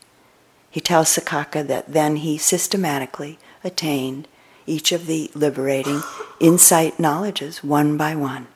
He 0.71 0.81
tells 0.81 1.09
Sakkaka 1.09 1.67
that 1.67 1.93
then 1.93 2.17
he 2.17 2.37
systematically 2.37 3.39
attained 3.65 4.29
each 4.69 4.93
of 4.93 5.07
the 5.07 5.31
liberating 5.35 6.03
insight 6.39 7.01
knowledges 7.01 7.65
one 7.65 7.97
by 7.97 8.15
one 8.15 8.47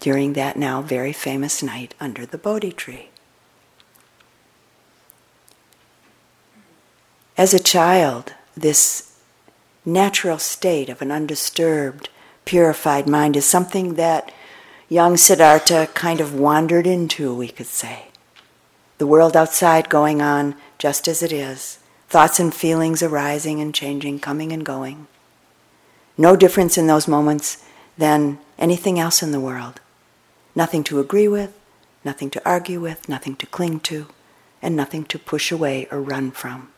during 0.00 0.32
that 0.32 0.56
now 0.56 0.80
very 0.80 1.12
famous 1.12 1.62
night 1.62 1.94
under 2.00 2.24
the 2.24 2.38
Bodhi 2.38 2.72
tree. 2.72 3.10
As 7.36 7.54
a 7.54 7.62
child, 7.62 8.34
this 8.56 9.18
natural 9.84 10.38
state 10.38 10.88
of 10.88 11.00
an 11.00 11.10
undisturbed, 11.10 12.08
purified 12.44 13.08
mind 13.08 13.36
is 13.36 13.44
something 13.44 13.94
that 13.94 14.32
young 14.88 15.16
Siddhartha 15.16 15.88
kind 15.94 16.20
of 16.20 16.34
wandered 16.34 16.86
into, 16.86 17.34
we 17.34 17.48
could 17.48 17.66
say. 17.66 18.08
The 18.98 19.06
world 19.06 19.36
outside 19.36 19.88
going 19.88 20.20
on 20.20 20.54
just 20.78 21.08
as 21.08 21.22
it 21.22 21.32
is, 21.32 21.78
thoughts 22.10 22.40
and 22.40 22.52
feelings 22.52 23.04
arising 23.04 23.60
and 23.60 23.72
changing, 23.72 24.18
coming 24.18 24.50
and 24.52 24.66
going. 24.66 25.06
No 26.18 26.34
difference 26.34 26.76
in 26.76 26.88
those 26.88 27.06
moments 27.06 27.64
than 27.96 28.40
anything 28.58 28.98
else 28.98 29.22
in 29.22 29.30
the 29.30 29.38
world. 29.38 29.80
Nothing 30.56 30.82
to 30.84 30.98
agree 30.98 31.28
with, 31.28 31.56
nothing 32.04 32.28
to 32.30 32.42
argue 32.44 32.80
with, 32.80 33.08
nothing 33.08 33.36
to 33.36 33.46
cling 33.46 33.78
to, 33.80 34.08
and 34.60 34.74
nothing 34.74 35.04
to 35.04 35.20
push 35.20 35.52
away 35.52 35.86
or 35.92 36.02
run 36.02 36.32
from. 36.32 36.70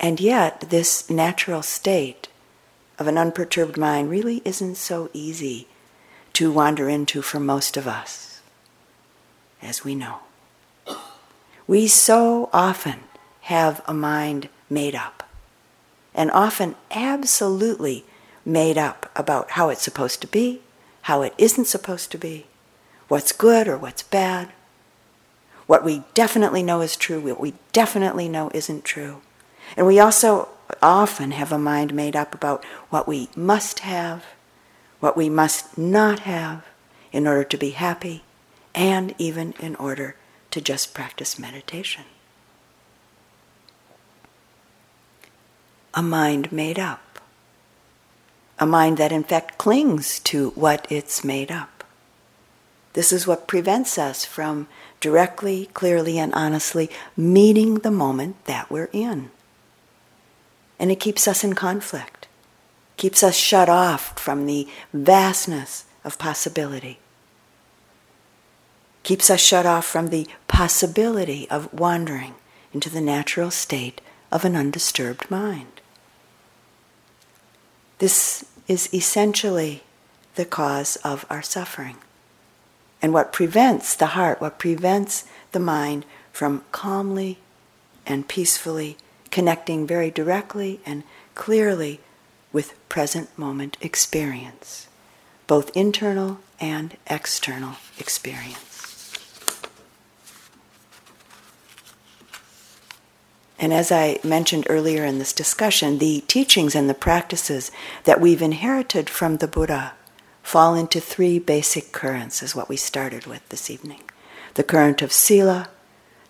And 0.00 0.18
yet, 0.18 0.70
this 0.70 1.10
natural 1.10 1.60
state 1.60 2.28
of 2.98 3.06
an 3.06 3.18
unperturbed 3.18 3.76
mind 3.76 4.08
really 4.08 4.40
isn't 4.46 4.76
so 4.76 5.10
easy 5.12 5.68
to 6.32 6.50
wander 6.50 6.88
into 6.88 7.20
for 7.20 7.38
most 7.38 7.76
of 7.76 7.86
us, 7.86 8.40
as 9.60 9.84
we 9.84 9.94
know. 9.94 10.20
We 11.66 11.86
so 11.86 12.48
often 12.52 13.00
have 13.50 13.82
a 13.86 13.92
mind 13.92 14.48
made 14.68 14.94
up, 14.94 15.28
and 16.14 16.30
often 16.30 16.74
absolutely 16.90 18.04
made 18.44 18.78
up 18.78 19.10
about 19.14 19.50
how 19.52 19.68
it's 19.68 19.82
supposed 19.82 20.20
to 20.20 20.26
be, 20.26 20.62
how 21.02 21.22
it 21.22 21.34
isn't 21.36 21.66
supposed 21.66 22.10
to 22.10 22.18
be, 22.18 22.46
what's 23.08 23.32
good 23.32 23.68
or 23.68 23.76
what's 23.76 24.02
bad, 24.02 24.48
what 25.66 25.84
we 25.84 26.02
definitely 26.14 26.62
know 26.62 26.80
is 26.80 26.96
true, 26.96 27.20
what 27.20 27.40
we 27.40 27.54
definitely 27.72 28.28
know 28.28 28.50
isn't 28.54 28.84
true. 28.84 29.20
And 29.76 29.86
we 29.86 30.00
also 30.00 30.48
often 30.82 31.32
have 31.32 31.52
a 31.52 31.58
mind 31.58 31.92
made 31.92 32.16
up 32.16 32.34
about 32.34 32.64
what 32.88 33.06
we 33.06 33.28
must 33.36 33.80
have 33.80 34.24
what 35.00 35.16
we 35.16 35.28
must 35.28 35.76
not 35.76 36.20
have 36.20 36.64
in 37.10 37.26
order 37.26 37.42
to 37.42 37.56
be 37.56 37.70
happy, 37.70 38.22
and 38.74 39.14
even 39.18 39.52
in 39.58 39.74
order 39.76 40.14
to 40.50 40.60
just 40.60 40.94
practice 40.94 41.38
meditation. 41.38 42.04
A 45.94 46.02
mind 46.02 46.52
made 46.52 46.78
up. 46.78 47.18
A 48.58 48.66
mind 48.66 48.98
that 48.98 49.12
in 49.12 49.24
fact 49.24 49.58
clings 49.58 50.20
to 50.20 50.50
what 50.50 50.86
it's 50.90 51.24
made 51.24 51.50
up. 51.50 51.84
This 52.92 53.12
is 53.12 53.26
what 53.26 53.46
prevents 53.46 53.98
us 53.98 54.24
from 54.24 54.68
directly, 55.00 55.70
clearly, 55.74 56.18
and 56.18 56.34
honestly 56.34 56.90
meeting 57.16 57.76
the 57.76 57.90
moment 57.90 58.44
that 58.44 58.70
we're 58.70 58.90
in. 58.92 59.30
And 60.78 60.90
it 60.90 61.00
keeps 61.00 61.28
us 61.28 61.44
in 61.44 61.54
conflict 61.54 62.20
keeps 63.00 63.22
us 63.22 63.34
shut 63.34 63.70
off 63.70 64.18
from 64.18 64.44
the 64.44 64.68
vastness 64.92 65.86
of 66.04 66.18
possibility, 66.18 66.98
keeps 69.02 69.30
us 69.30 69.40
shut 69.40 69.64
off 69.64 69.86
from 69.86 70.08
the 70.08 70.28
possibility 70.48 71.48
of 71.48 71.72
wandering 71.72 72.34
into 72.74 72.90
the 72.90 73.00
natural 73.00 73.50
state 73.50 74.02
of 74.30 74.44
an 74.44 74.54
undisturbed 74.54 75.30
mind. 75.30 75.69
This 78.00 78.46
is 78.66 78.88
essentially 78.94 79.82
the 80.34 80.46
cause 80.46 80.96
of 81.04 81.26
our 81.28 81.42
suffering. 81.42 81.96
And 83.02 83.12
what 83.12 83.32
prevents 83.32 83.94
the 83.94 84.14
heart, 84.18 84.40
what 84.40 84.58
prevents 84.58 85.24
the 85.52 85.60
mind 85.60 86.06
from 86.32 86.64
calmly 86.72 87.38
and 88.06 88.26
peacefully 88.26 88.96
connecting 89.30 89.86
very 89.86 90.10
directly 90.10 90.80
and 90.86 91.02
clearly 91.34 92.00
with 92.52 92.72
present 92.88 93.36
moment 93.38 93.76
experience, 93.82 94.88
both 95.46 95.74
internal 95.76 96.40
and 96.58 96.96
external 97.06 97.76
experience. 97.98 98.69
And 103.60 103.74
as 103.74 103.92
I 103.92 104.18
mentioned 104.24 104.66
earlier 104.70 105.04
in 105.04 105.18
this 105.18 105.34
discussion, 105.34 105.98
the 105.98 106.24
teachings 106.26 106.74
and 106.74 106.88
the 106.88 106.94
practices 106.94 107.70
that 108.04 108.20
we've 108.20 108.40
inherited 108.40 109.10
from 109.10 109.36
the 109.36 109.46
Buddha 109.46 109.92
fall 110.42 110.74
into 110.74 110.98
three 110.98 111.38
basic 111.38 111.92
currents, 111.92 112.42
is 112.42 112.56
what 112.56 112.70
we 112.70 112.76
started 112.76 113.26
with 113.26 113.46
this 113.50 113.70
evening 113.70 114.00
the 114.54 114.64
current 114.64 115.00
of 115.00 115.12
sila, 115.12 115.68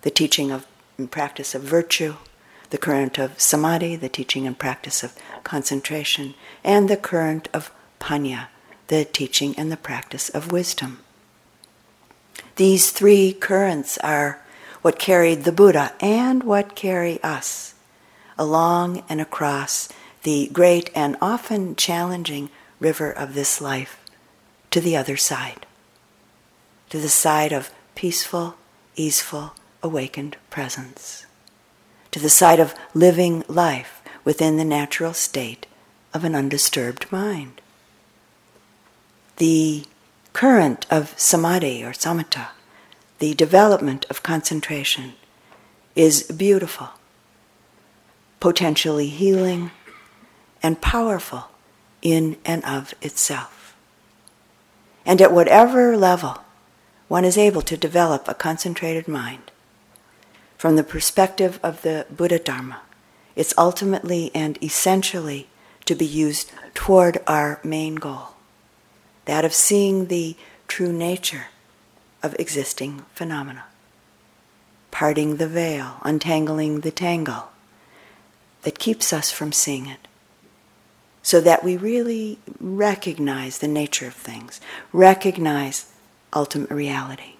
the 0.03 0.11
teaching 0.11 0.51
of 0.51 0.67
and 0.97 1.09
practice 1.09 1.55
of 1.55 1.63
virtue, 1.63 2.15
the 2.69 2.77
current 2.77 3.17
of 3.17 3.39
samadhi, 3.39 3.95
the 3.95 4.09
teaching 4.09 4.45
and 4.45 4.59
practice 4.59 5.01
of 5.01 5.15
concentration, 5.43 6.35
and 6.63 6.89
the 6.89 6.97
current 6.97 7.47
of 7.53 7.71
panna, 7.99 8.49
the 8.87 9.05
teaching 9.05 9.55
and 9.57 9.71
the 9.71 9.77
practice 9.77 10.29
of 10.29 10.51
wisdom. 10.51 10.99
These 12.57 12.91
three 12.91 13.33
currents 13.33 13.97
are 13.99 14.41
what 14.81 14.99
carried 14.99 15.43
the 15.43 15.51
Buddha 15.51 15.93
and 15.99 16.43
what 16.43 16.75
carry 16.75 17.21
us 17.23 17.75
along 18.37 19.03
and 19.07 19.21
across 19.21 19.89
the 20.23 20.49
great 20.51 20.89
and 20.95 21.17
often 21.21 21.75
challenging 21.75 22.49
river 22.79 23.11
of 23.11 23.33
this 23.33 23.61
life 23.61 23.99
to 24.71 24.81
the 24.81 24.95
other 24.95 25.17
side, 25.17 25.65
to 26.89 26.99
the 26.99 27.09
side 27.09 27.51
of 27.51 27.71
peaceful, 27.95 28.55
easeful, 28.95 29.53
awakened 29.83 30.37
presence, 30.49 31.25
to 32.11 32.19
the 32.19 32.29
side 32.29 32.59
of 32.59 32.73
living 32.93 33.43
life 33.47 34.01
within 34.23 34.57
the 34.57 34.65
natural 34.65 35.13
state 35.13 35.67
of 36.13 36.23
an 36.23 36.35
undisturbed 36.35 37.11
mind. 37.11 37.61
The 39.37 39.85
current 40.33 40.85
of 40.89 41.13
samadhi 41.19 41.83
or 41.83 41.91
samatha 41.91 42.49
the 43.21 43.35
development 43.35 44.03
of 44.09 44.23
concentration 44.23 45.13
is 45.95 46.23
beautiful, 46.23 46.89
potentially 48.39 49.09
healing, 49.09 49.69
and 50.63 50.81
powerful 50.81 51.49
in 52.01 52.35
and 52.43 52.65
of 52.65 52.95
itself. 52.99 53.75
And 55.05 55.21
at 55.21 55.31
whatever 55.31 55.95
level 55.95 56.39
one 57.09 57.23
is 57.23 57.37
able 57.37 57.61
to 57.61 57.77
develop 57.77 58.27
a 58.27 58.33
concentrated 58.33 59.07
mind, 59.07 59.51
from 60.57 60.75
the 60.75 60.83
perspective 60.83 61.59
of 61.61 61.83
the 61.83 62.07
Buddha 62.09 62.39
Dharma, 62.39 62.81
it's 63.35 63.53
ultimately 63.55 64.31
and 64.33 64.57
essentially 64.63 65.47
to 65.85 65.93
be 65.93 66.07
used 66.07 66.51
toward 66.73 67.19
our 67.27 67.59
main 67.63 67.95
goal 67.95 68.29
that 69.25 69.45
of 69.45 69.53
seeing 69.53 70.07
the 70.07 70.35
true 70.67 70.91
nature 70.91 71.50
of 72.23 72.35
existing 72.39 73.05
phenomena. 73.13 73.65
Parting 74.91 75.37
the 75.37 75.47
veil, 75.47 75.97
untangling 76.03 76.81
the 76.81 76.91
tangle 76.91 77.49
that 78.63 78.79
keeps 78.79 79.11
us 79.11 79.31
from 79.31 79.51
seeing 79.51 79.87
it. 79.87 80.07
So 81.23 81.39
that 81.41 81.63
we 81.63 81.77
really 81.77 82.39
recognize 82.59 83.59
the 83.59 83.67
nature 83.67 84.07
of 84.07 84.13
things, 84.13 84.59
recognize 84.91 85.91
ultimate 86.33 86.71
reality, 86.71 87.35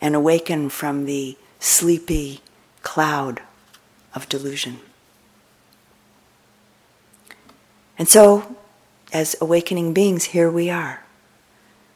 and 0.00 0.14
awaken 0.14 0.68
from 0.68 1.06
the 1.06 1.36
sleepy 1.58 2.40
cloud 2.82 3.42
of 4.14 4.28
delusion. 4.28 4.78
And 7.98 8.08
so, 8.08 8.56
as 9.12 9.34
awakening 9.40 9.94
beings, 9.94 10.26
here 10.26 10.50
we 10.50 10.70
are 10.70 11.02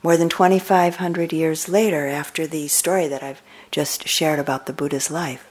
more 0.03 0.16
than 0.16 0.28
2,500 0.28 1.32
years 1.32 1.68
later, 1.68 2.07
after 2.07 2.46
the 2.46 2.68
story 2.68 3.07
that 3.07 3.22
I've 3.22 3.42
just 3.70 4.09
shared 4.09 4.38
about 4.38 4.66
the 4.66 4.72
Buddha's 4.72 5.11
life 5.11 5.48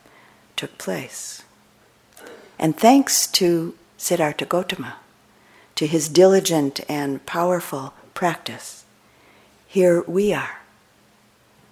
took 0.58 0.78
place. 0.78 1.44
And 2.60 2.78
thanks 2.78 3.28
to 3.28 3.76
Siddhartha 3.98 4.46
Gautama, 4.46 4.98
to 5.76 5.88
his 5.88 6.10
diligent 6.10 6.82
and 6.90 7.26
powerful 7.26 7.94
practice, 8.14 8.84
here 9.68 10.02
we 10.02 10.34
are, 10.34 10.60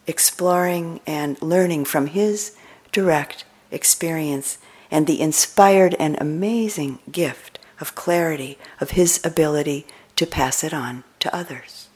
exploring 0.07 1.01
and 1.05 1.39
learning 1.41 1.83
from 1.83 2.07
his 2.07 2.55
direct 2.93 3.43
experience 3.71 4.57
and 4.89 5.05
the 5.05 5.19
inspired 5.19 5.95
and 5.99 6.19
amazing 6.19 6.99
gift 7.11 7.59
of 7.81 7.93
clarity 7.93 8.57
of 8.79 8.91
his 8.91 9.23
ability 9.25 9.85
to 10.15 10.25
pass 10.25 10.63
it 10.63 10.73
on 10.73 11.03
to 11.19 11.35
others. 11.35 11.88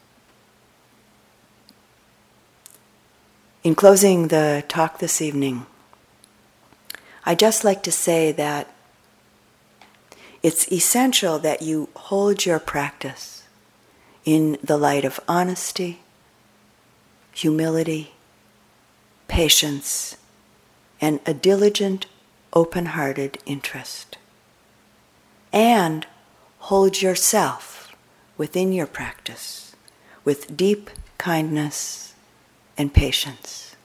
In 3.64 3.74
closing 3.74 4.28
the 4.28 4.62
talk 4.68 4.98
this 4.98 5.22
evening, 5.22 5.64
I 7.24 7.34
just 7.34 7.64
like 7.64 7.82
to 7.84 7.90
say 7.90 8.30
that 8.30 8.68
it's 10.42 10.70
essential 10.70 11.38
that 11.38 11.62
you 11.62 11.88
hold 11.96 12.44
your 12.44 12.58
practice 12.58 13.44
in 14.26 14.58
the 14.62 14.76
light 14.76 15.06
of 15.06 15.18
honesty, 15.26 16.00
humility, 17.32 18.12
patience, 19.28 20.18
and 21.00 21.20
a 21.24 21.32
diligent, 21.32 22.04
open 22.52 22.84
hearted 22.84 23.38
interest. 23.46 24.18
And 25.54 26.06
hold 26.58 27.00
yourself 27.00 27.96
within 28.36 28.74
your 28.74 28.86
practice 28.86 29.74
with 30.22 30.54
deep 30.54 30.90
kindness 31.16 32.13
and 32.76 32.92
patience. 32.92 33.76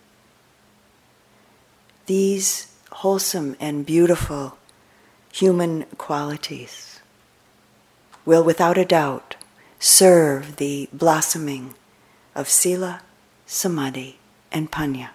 These 2.05 2.73
wholesome 2.91 3.55
and 3.59 3.85
beautiful 3.85 4.57
human 5.31 5.83
qualities 5.97 6.99
will 8.25 8.43
without 8.43 8.77
a 8.77 8.85
doubt 8.85 9.35
serve 9.79 10.57
the 10.57 10.89
blossoming 10.91 11.75
of 12.35 12.49
sila, 12.49 13.01
samadhi, 13.45 14.19
and 14.51 14.71
panna, 14.71 15.11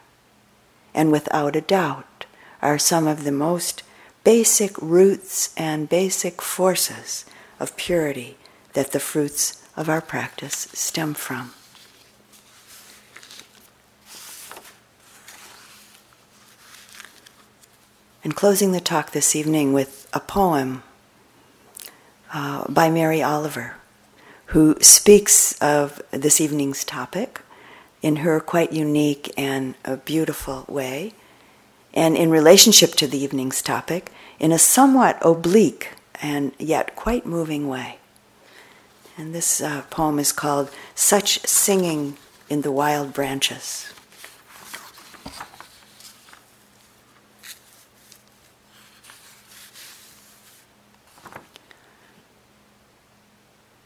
and 0.95 1.11
without 1.11 1.57
a 1.57 1.61
doubt 1.61 2.27
are 2.63 2.79
some 2.79 3.07
of 3.07 3.25
the 3.25 3.33
most 3.33 3.83
basic 4.23 4.77
roots 4.79 5.53
and 5.57 5.89
basic 5.89 6.41
forces 6.41 7.27
of 7.61 7.77
purity 7.77 8.37
that 8.73 8.93
the 8.93 9.01
fruits 9.01 9.63
of 9.77 9.89
our 9.89 10.01
practice 10.01 10.69
stem 10.73 11.13
from. 11.15 11.53
And 18.25 18.35
closing 18.35 18.73
the 18.73 18.81
talk 18.81 19.11
this 19.11 19.37
evening 19.37 19.75
with 19.75 20.09
a 20.15 20.19
poem 20.19 20.83
uh, 22.33 22.65
by 22.69 22.91
Mary 22.91 23.23
Oliver, 23.23 23.77
who 24.47 24.77
speaks 24.81 25.57
of 25.61 26.01
this 26.11 26.41
evening's 26.41 26.85
topic 26.85 27.43
in 28.01 28.17
her 28.17 28.41
quite 28.41 28.73
unique 28.73 29.33
and 29.37 29.75
beautiful 30.05 30.65
way, 30.69 31.13
and 31.93 32.17
in 32.17 32.31
relationship 32.31 32.93
to 32.93 33.07
the 33.07 33.19
evening's 33.19 33.63
topic 33.63 34.11
in 34.41 34.51
a 34.53 34.59
somewhat 34.59 35.19
oblique 35.23 35.91
and 36.21 36.53
yet 36.59 36.97
quite 36.97 37.27
moving 37.27 37.69
way. 37.69 37.99
And 39.17 39.35
this 39.35 39.61
uh, 39.61 39.83
poem 39.91 40.19
is 40.19 40.33
called 40.33 40.71
Such 40.95 41.47
Singing 41.47 42.17
in 42.49 42.63
the 42.63 42.73
Wild 42.73 43.13
Branches. 43.13 43.94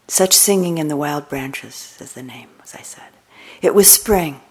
Such 0.09 0.33
singing 0.33 0.79
in 0.79 0.87
the 0.87 0.97
wild 0.97 1.29
branches 1.29 1.95
is 1.99 2.13
the 2.13 2.23
name, 2.23 2.49
as 2.63 2.73
I 2.73 2.81
said. 2.81 3.11
It 3.61 3.75
was 3.75 3.91
spring. 3.91 4.41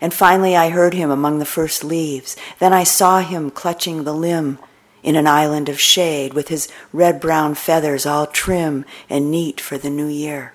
And 0.00 0.12
finally 0.12 0.56
I 0.56 0.70
heard 0.70 0.94
him 0.94 1.12
among 1.12 1.38
the 1.38 1.44
first 1.44 1.84
leaves. 1.84 2.36
Then 2.58 2.72
I 2.72 2.82
saw 2.82 3.20
him 3.20 3.52
clutching 3.52 4.02
the 4.02 4.12
limb 4.12 4.58
in 5.04 5.14
an 5.14 5.28
island 5.28 5.68
of 5.68 5.78
shade 5.78 6.34
with 6.34 6.48
his 6.48 6.68
red 6.92 7.20
brown 7.20 7.54
feathers 7.54 8.04
all 8.04 8.26
trim 8.26 8.84
and 9.08 9.30
neat 9.30 9.60
for 9.60 9.78
the 9.78 9.90
new 9.90 10.08
year. 10.08 10.54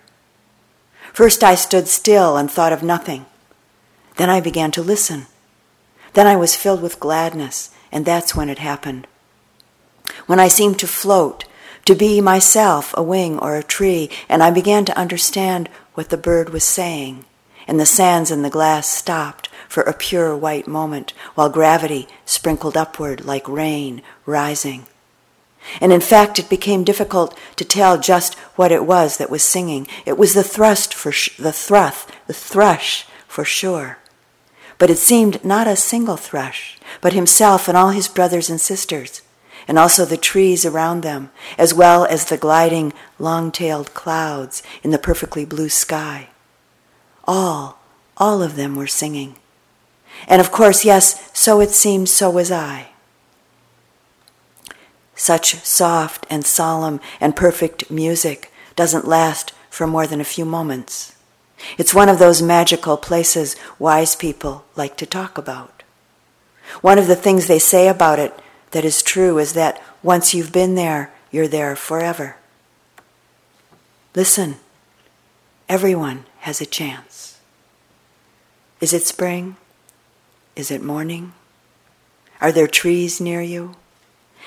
First 1.13 1.41
I 1.41 1.55
stood 1.55 1.87
still 1.87 2.35
and 2.35 2.51
thought 2.51 2.73
of 2.73 2.83
nothing. 2.83 3.25
Then 4.17 4.29
I 4.29 4.41
began 4.41 4.71
to 4.71 4.81
listen. 4.81 5.27
Then 6.11 6.27
I 6.27 6.35
was 6.35 6.57
filled 6.57 6.81
with 6.81 6.99
gladness, 6.99 7.73
and 7.89 8.03
that's 8.03 8.35
when 8.35 8.49
it 8.49 8.59
happened. 8.59 9.07
When 10.25 10.41
I 10.41 10.49
seemed 10.49 10.77
to 10.79 10.87
float 10.87 11.45
to 11.87 11.95
be 11.95 12.19
myself 12.19 12.93
a 12.97 13.01
wing 13.01 13.39
or 13.39 13.55
a 13.55 13.63
tree, 13.63 14.09
and 14.27 14.43
I 14.43 14.51
began 14.51 14.83
to 14.85 14.97
understand 14.97 15.69
what 15.93 16.09
the 16.09 16.17
bird 16.17 16.49
was 16.49 16.65
saying. 16.65 17.23
And 17.65 17.79
the 17.79 17.85
sands 17.85 18.29
in 18.29 18.41
the 18.41 18.49
glass 18.49 18.87
stopped 18.87 19.47
for 19.69 19.83
a 19.83 19.93
pure 19.93 20.35
white 20.35 20.67
moment 20.67 21.13
while 21.35 21.49
gravity 21.49 22.09
sprinkled 22.25 22.75
upward 22.75 23.23
like 23.23 23.47
rain 23.47 24.01
rising. 24.25 24.85
And 25.79 25.93
in 25.93 26.01
fact, 26.01 26.39
it 26.39 26.49
became 26.49 26.83
difficult 26.83 27.37
to 27.55 27.63
tell 27.63 27.97
just 27.97 28.35
what 28.57 28.73
it 28.73 28.85
was 28.85 29.15
that 29.17 29.29
was 29.29 29.43
singing. 29.43 29.87
It 30.05 30.17
was 30.17 30.33
the 30.33 30.43
thrust 30.43 30.93
for 30.93 31.13
sh- 31.13 31.37
the 31.37 31.53
thrush, 31.53 32.05
the 32.27 32.33
thrush 32.33 33.05
for 33.29 33.45
sure. 33.45 33.97
But 34.77 34.89
it 34.89 34.97
seemed 34.97 35.43
not 35.43 35.67
a 35.67 35.77
single 35.77 36.17
thrush, 36.17 36.77
but 36.99 37.13
himself 37.13 37.69
and 37.69 37.77
all 37.77 37.89
his 37.89 38.09
brothers 38.09 38.49
and 38.49 38.59
sisters, 38.59 39.21
and 39.67 39.77
also 39.77 40.05
the 40.05 40.17
trees 40.17 40.65
around 40.65 41.01
them, 41.01 41.29
as 41.57 41.73
well 41.73 42.05
as 42.05 42.25
the 42.25 42.37
gliding, 42.37 42.93
long 43.19 43.51
tailed 43.51 43.93
clouds 43.93 44.63
in 44.83 44.91
the 44.91 44.97
perfectly 44.97 45.45
blue 45.45 45.69
sky. 45.69 46.29
All, 47.25 47.79
all 48.15 48.41
of 48.41 48.55
them 48.55 48.75
were 48.75 48.87
singing. 48.87 49.35
And 50.27 50.39
of 50.39 50.51
course, 50.51 50.85
yes, 50.85 51.29
so 51.33 51.59
it 51.59 51.71
seemed, 51.71 52.09
so 52.09 52.29
was 52.29 52.51
I. 52.51 52.89
Such 55.15 55.55
soft 55.55 56.25
and 56.29 56.45
solemn 56.45 56.99
and 57.19 57.35
perfect 57.35 57.91
music 57.91 58.51
doesn't 58.75 59.07
last 59.07 59.51
for 59.69 59.87
more 59.87 60.07
than 60.07 60.21
a 60.21 60.25
few 60.25 60.45
moments. 60.45 61.15
It's 61.77 61.93
one 61.93 62.07
of 62.07 62.19
those 62.19 62.41
magical 62.41 62.97
places 62.97 63.55
wise 63.79 64.15
people 64.15 64.63
like 64.75 64.95
to 64.97 65.05
talk 65.05 65.37
about. 65.37 65.83
One 66.81 66.99
of 66.99 67.07
the 67.07 67.15
things 67.15 67.47
they 67.47 67.59
say 67.59 67.87
about 67.87 68.19
it 68.19 68.33
that 68.71 68.85
is 68.85 69.01
true 69.01 69.37
is 69.37 69.53
that 69.53 69.81
once 70.03 70.33
you've 70.33 70.51
been 70.51 70.75
there, 70.75 71.11
you're 71.31 71.47
there 71.47 71.75
forever. 71.75 72.37
Listen, 74.15 74.57
everyone 75.69 76.25
has 76.39 76.61
a 76.61 76.65
chance. 76.65 77.39
Is 78.79 78.93
it 78.93 79.03
spring? 79.03 79.55
Is 80.55 80.71
it 80.71 80.83
morning? 80.83 81.33
Are 82.41 82.51
there 82.51 82.67
trees 82.67 83.19
near 83.19 83.41
you? 83.41 83.75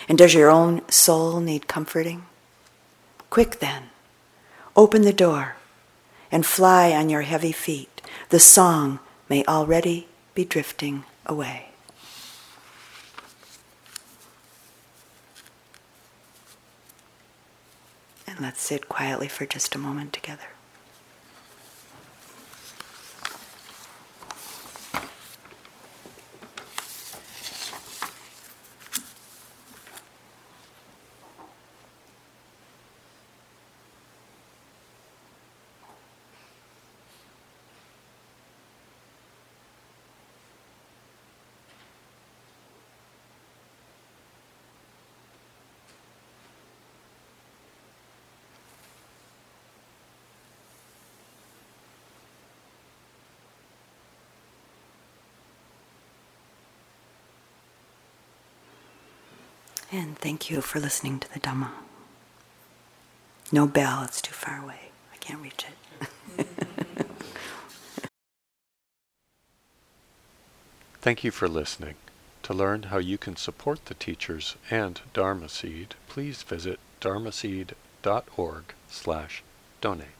And 0.08 0.16
does 0.16 0.34
your 0.34 0.50
own 0.50 0.88
soul 0.88 1.40
need 1.40 1.68
comforting? 1.68 2.24
Quick 3.28 3.60
then, 3.60 3.90
open 4.76 5.02
the 5.02 5.12
door 5.12 5.56
and 6.32 6.46
fly 6.46 6.92
on 6.92 7.10
your 7.10 7.22
heavy 7.22 7.52
feet. 7.52 8.00
The 8.30 8.40
song 8.40 9.00
may 9.28 9.44
already 9.44 10.08
be 10.34 10.44
drifting 10.44 11.04
away. 11.26 11.69
Let's 18.41 18.61
sit 18.61 18.88
quietly 18.88 19.28
for 19.28 19.47
just 19.47 19.74
a 19.74 19.78
moment 19.78 20.12
together. 20.12 20.49
And 59.93 60.16
thank 60.18 60.51
you 60.51 60.61
for 60.61 60.78
listening 60.78 61.18
to 61.18 61.32
the 61.32 61.41
Dhamma. 61.41 61.70
No 63.51 63.66
bell, 63.66 64.05
it's 64.05 64.20
too 64.22 64.32
far 64.32 64.62
away. 64.62 64.91
I 65.12 65.16
can't 65.16 65.43
reach 65.43 65.64
it. 65.64 66.47
Thank 71.03 71.24
you 71.24 71.30
for 71.30 71.49
listening. 71.49 71.95
To 72.43 72.55
learn 72.55 72.84
how 72.84 72.99
you 72.99 73.16
can 73.16 73.34
support 73.36 73.86
the 73.86 73.95
teachers 73.95 74.57
and 74.70 75.01
Dharma 75.14 75.49
Seed, 75.49 75.95
please 76.09 76.43
visit 76.43 76.78
dharmaseed.org 77.01 78.64
slash 78.88 79.43
donate. 79.80 80.19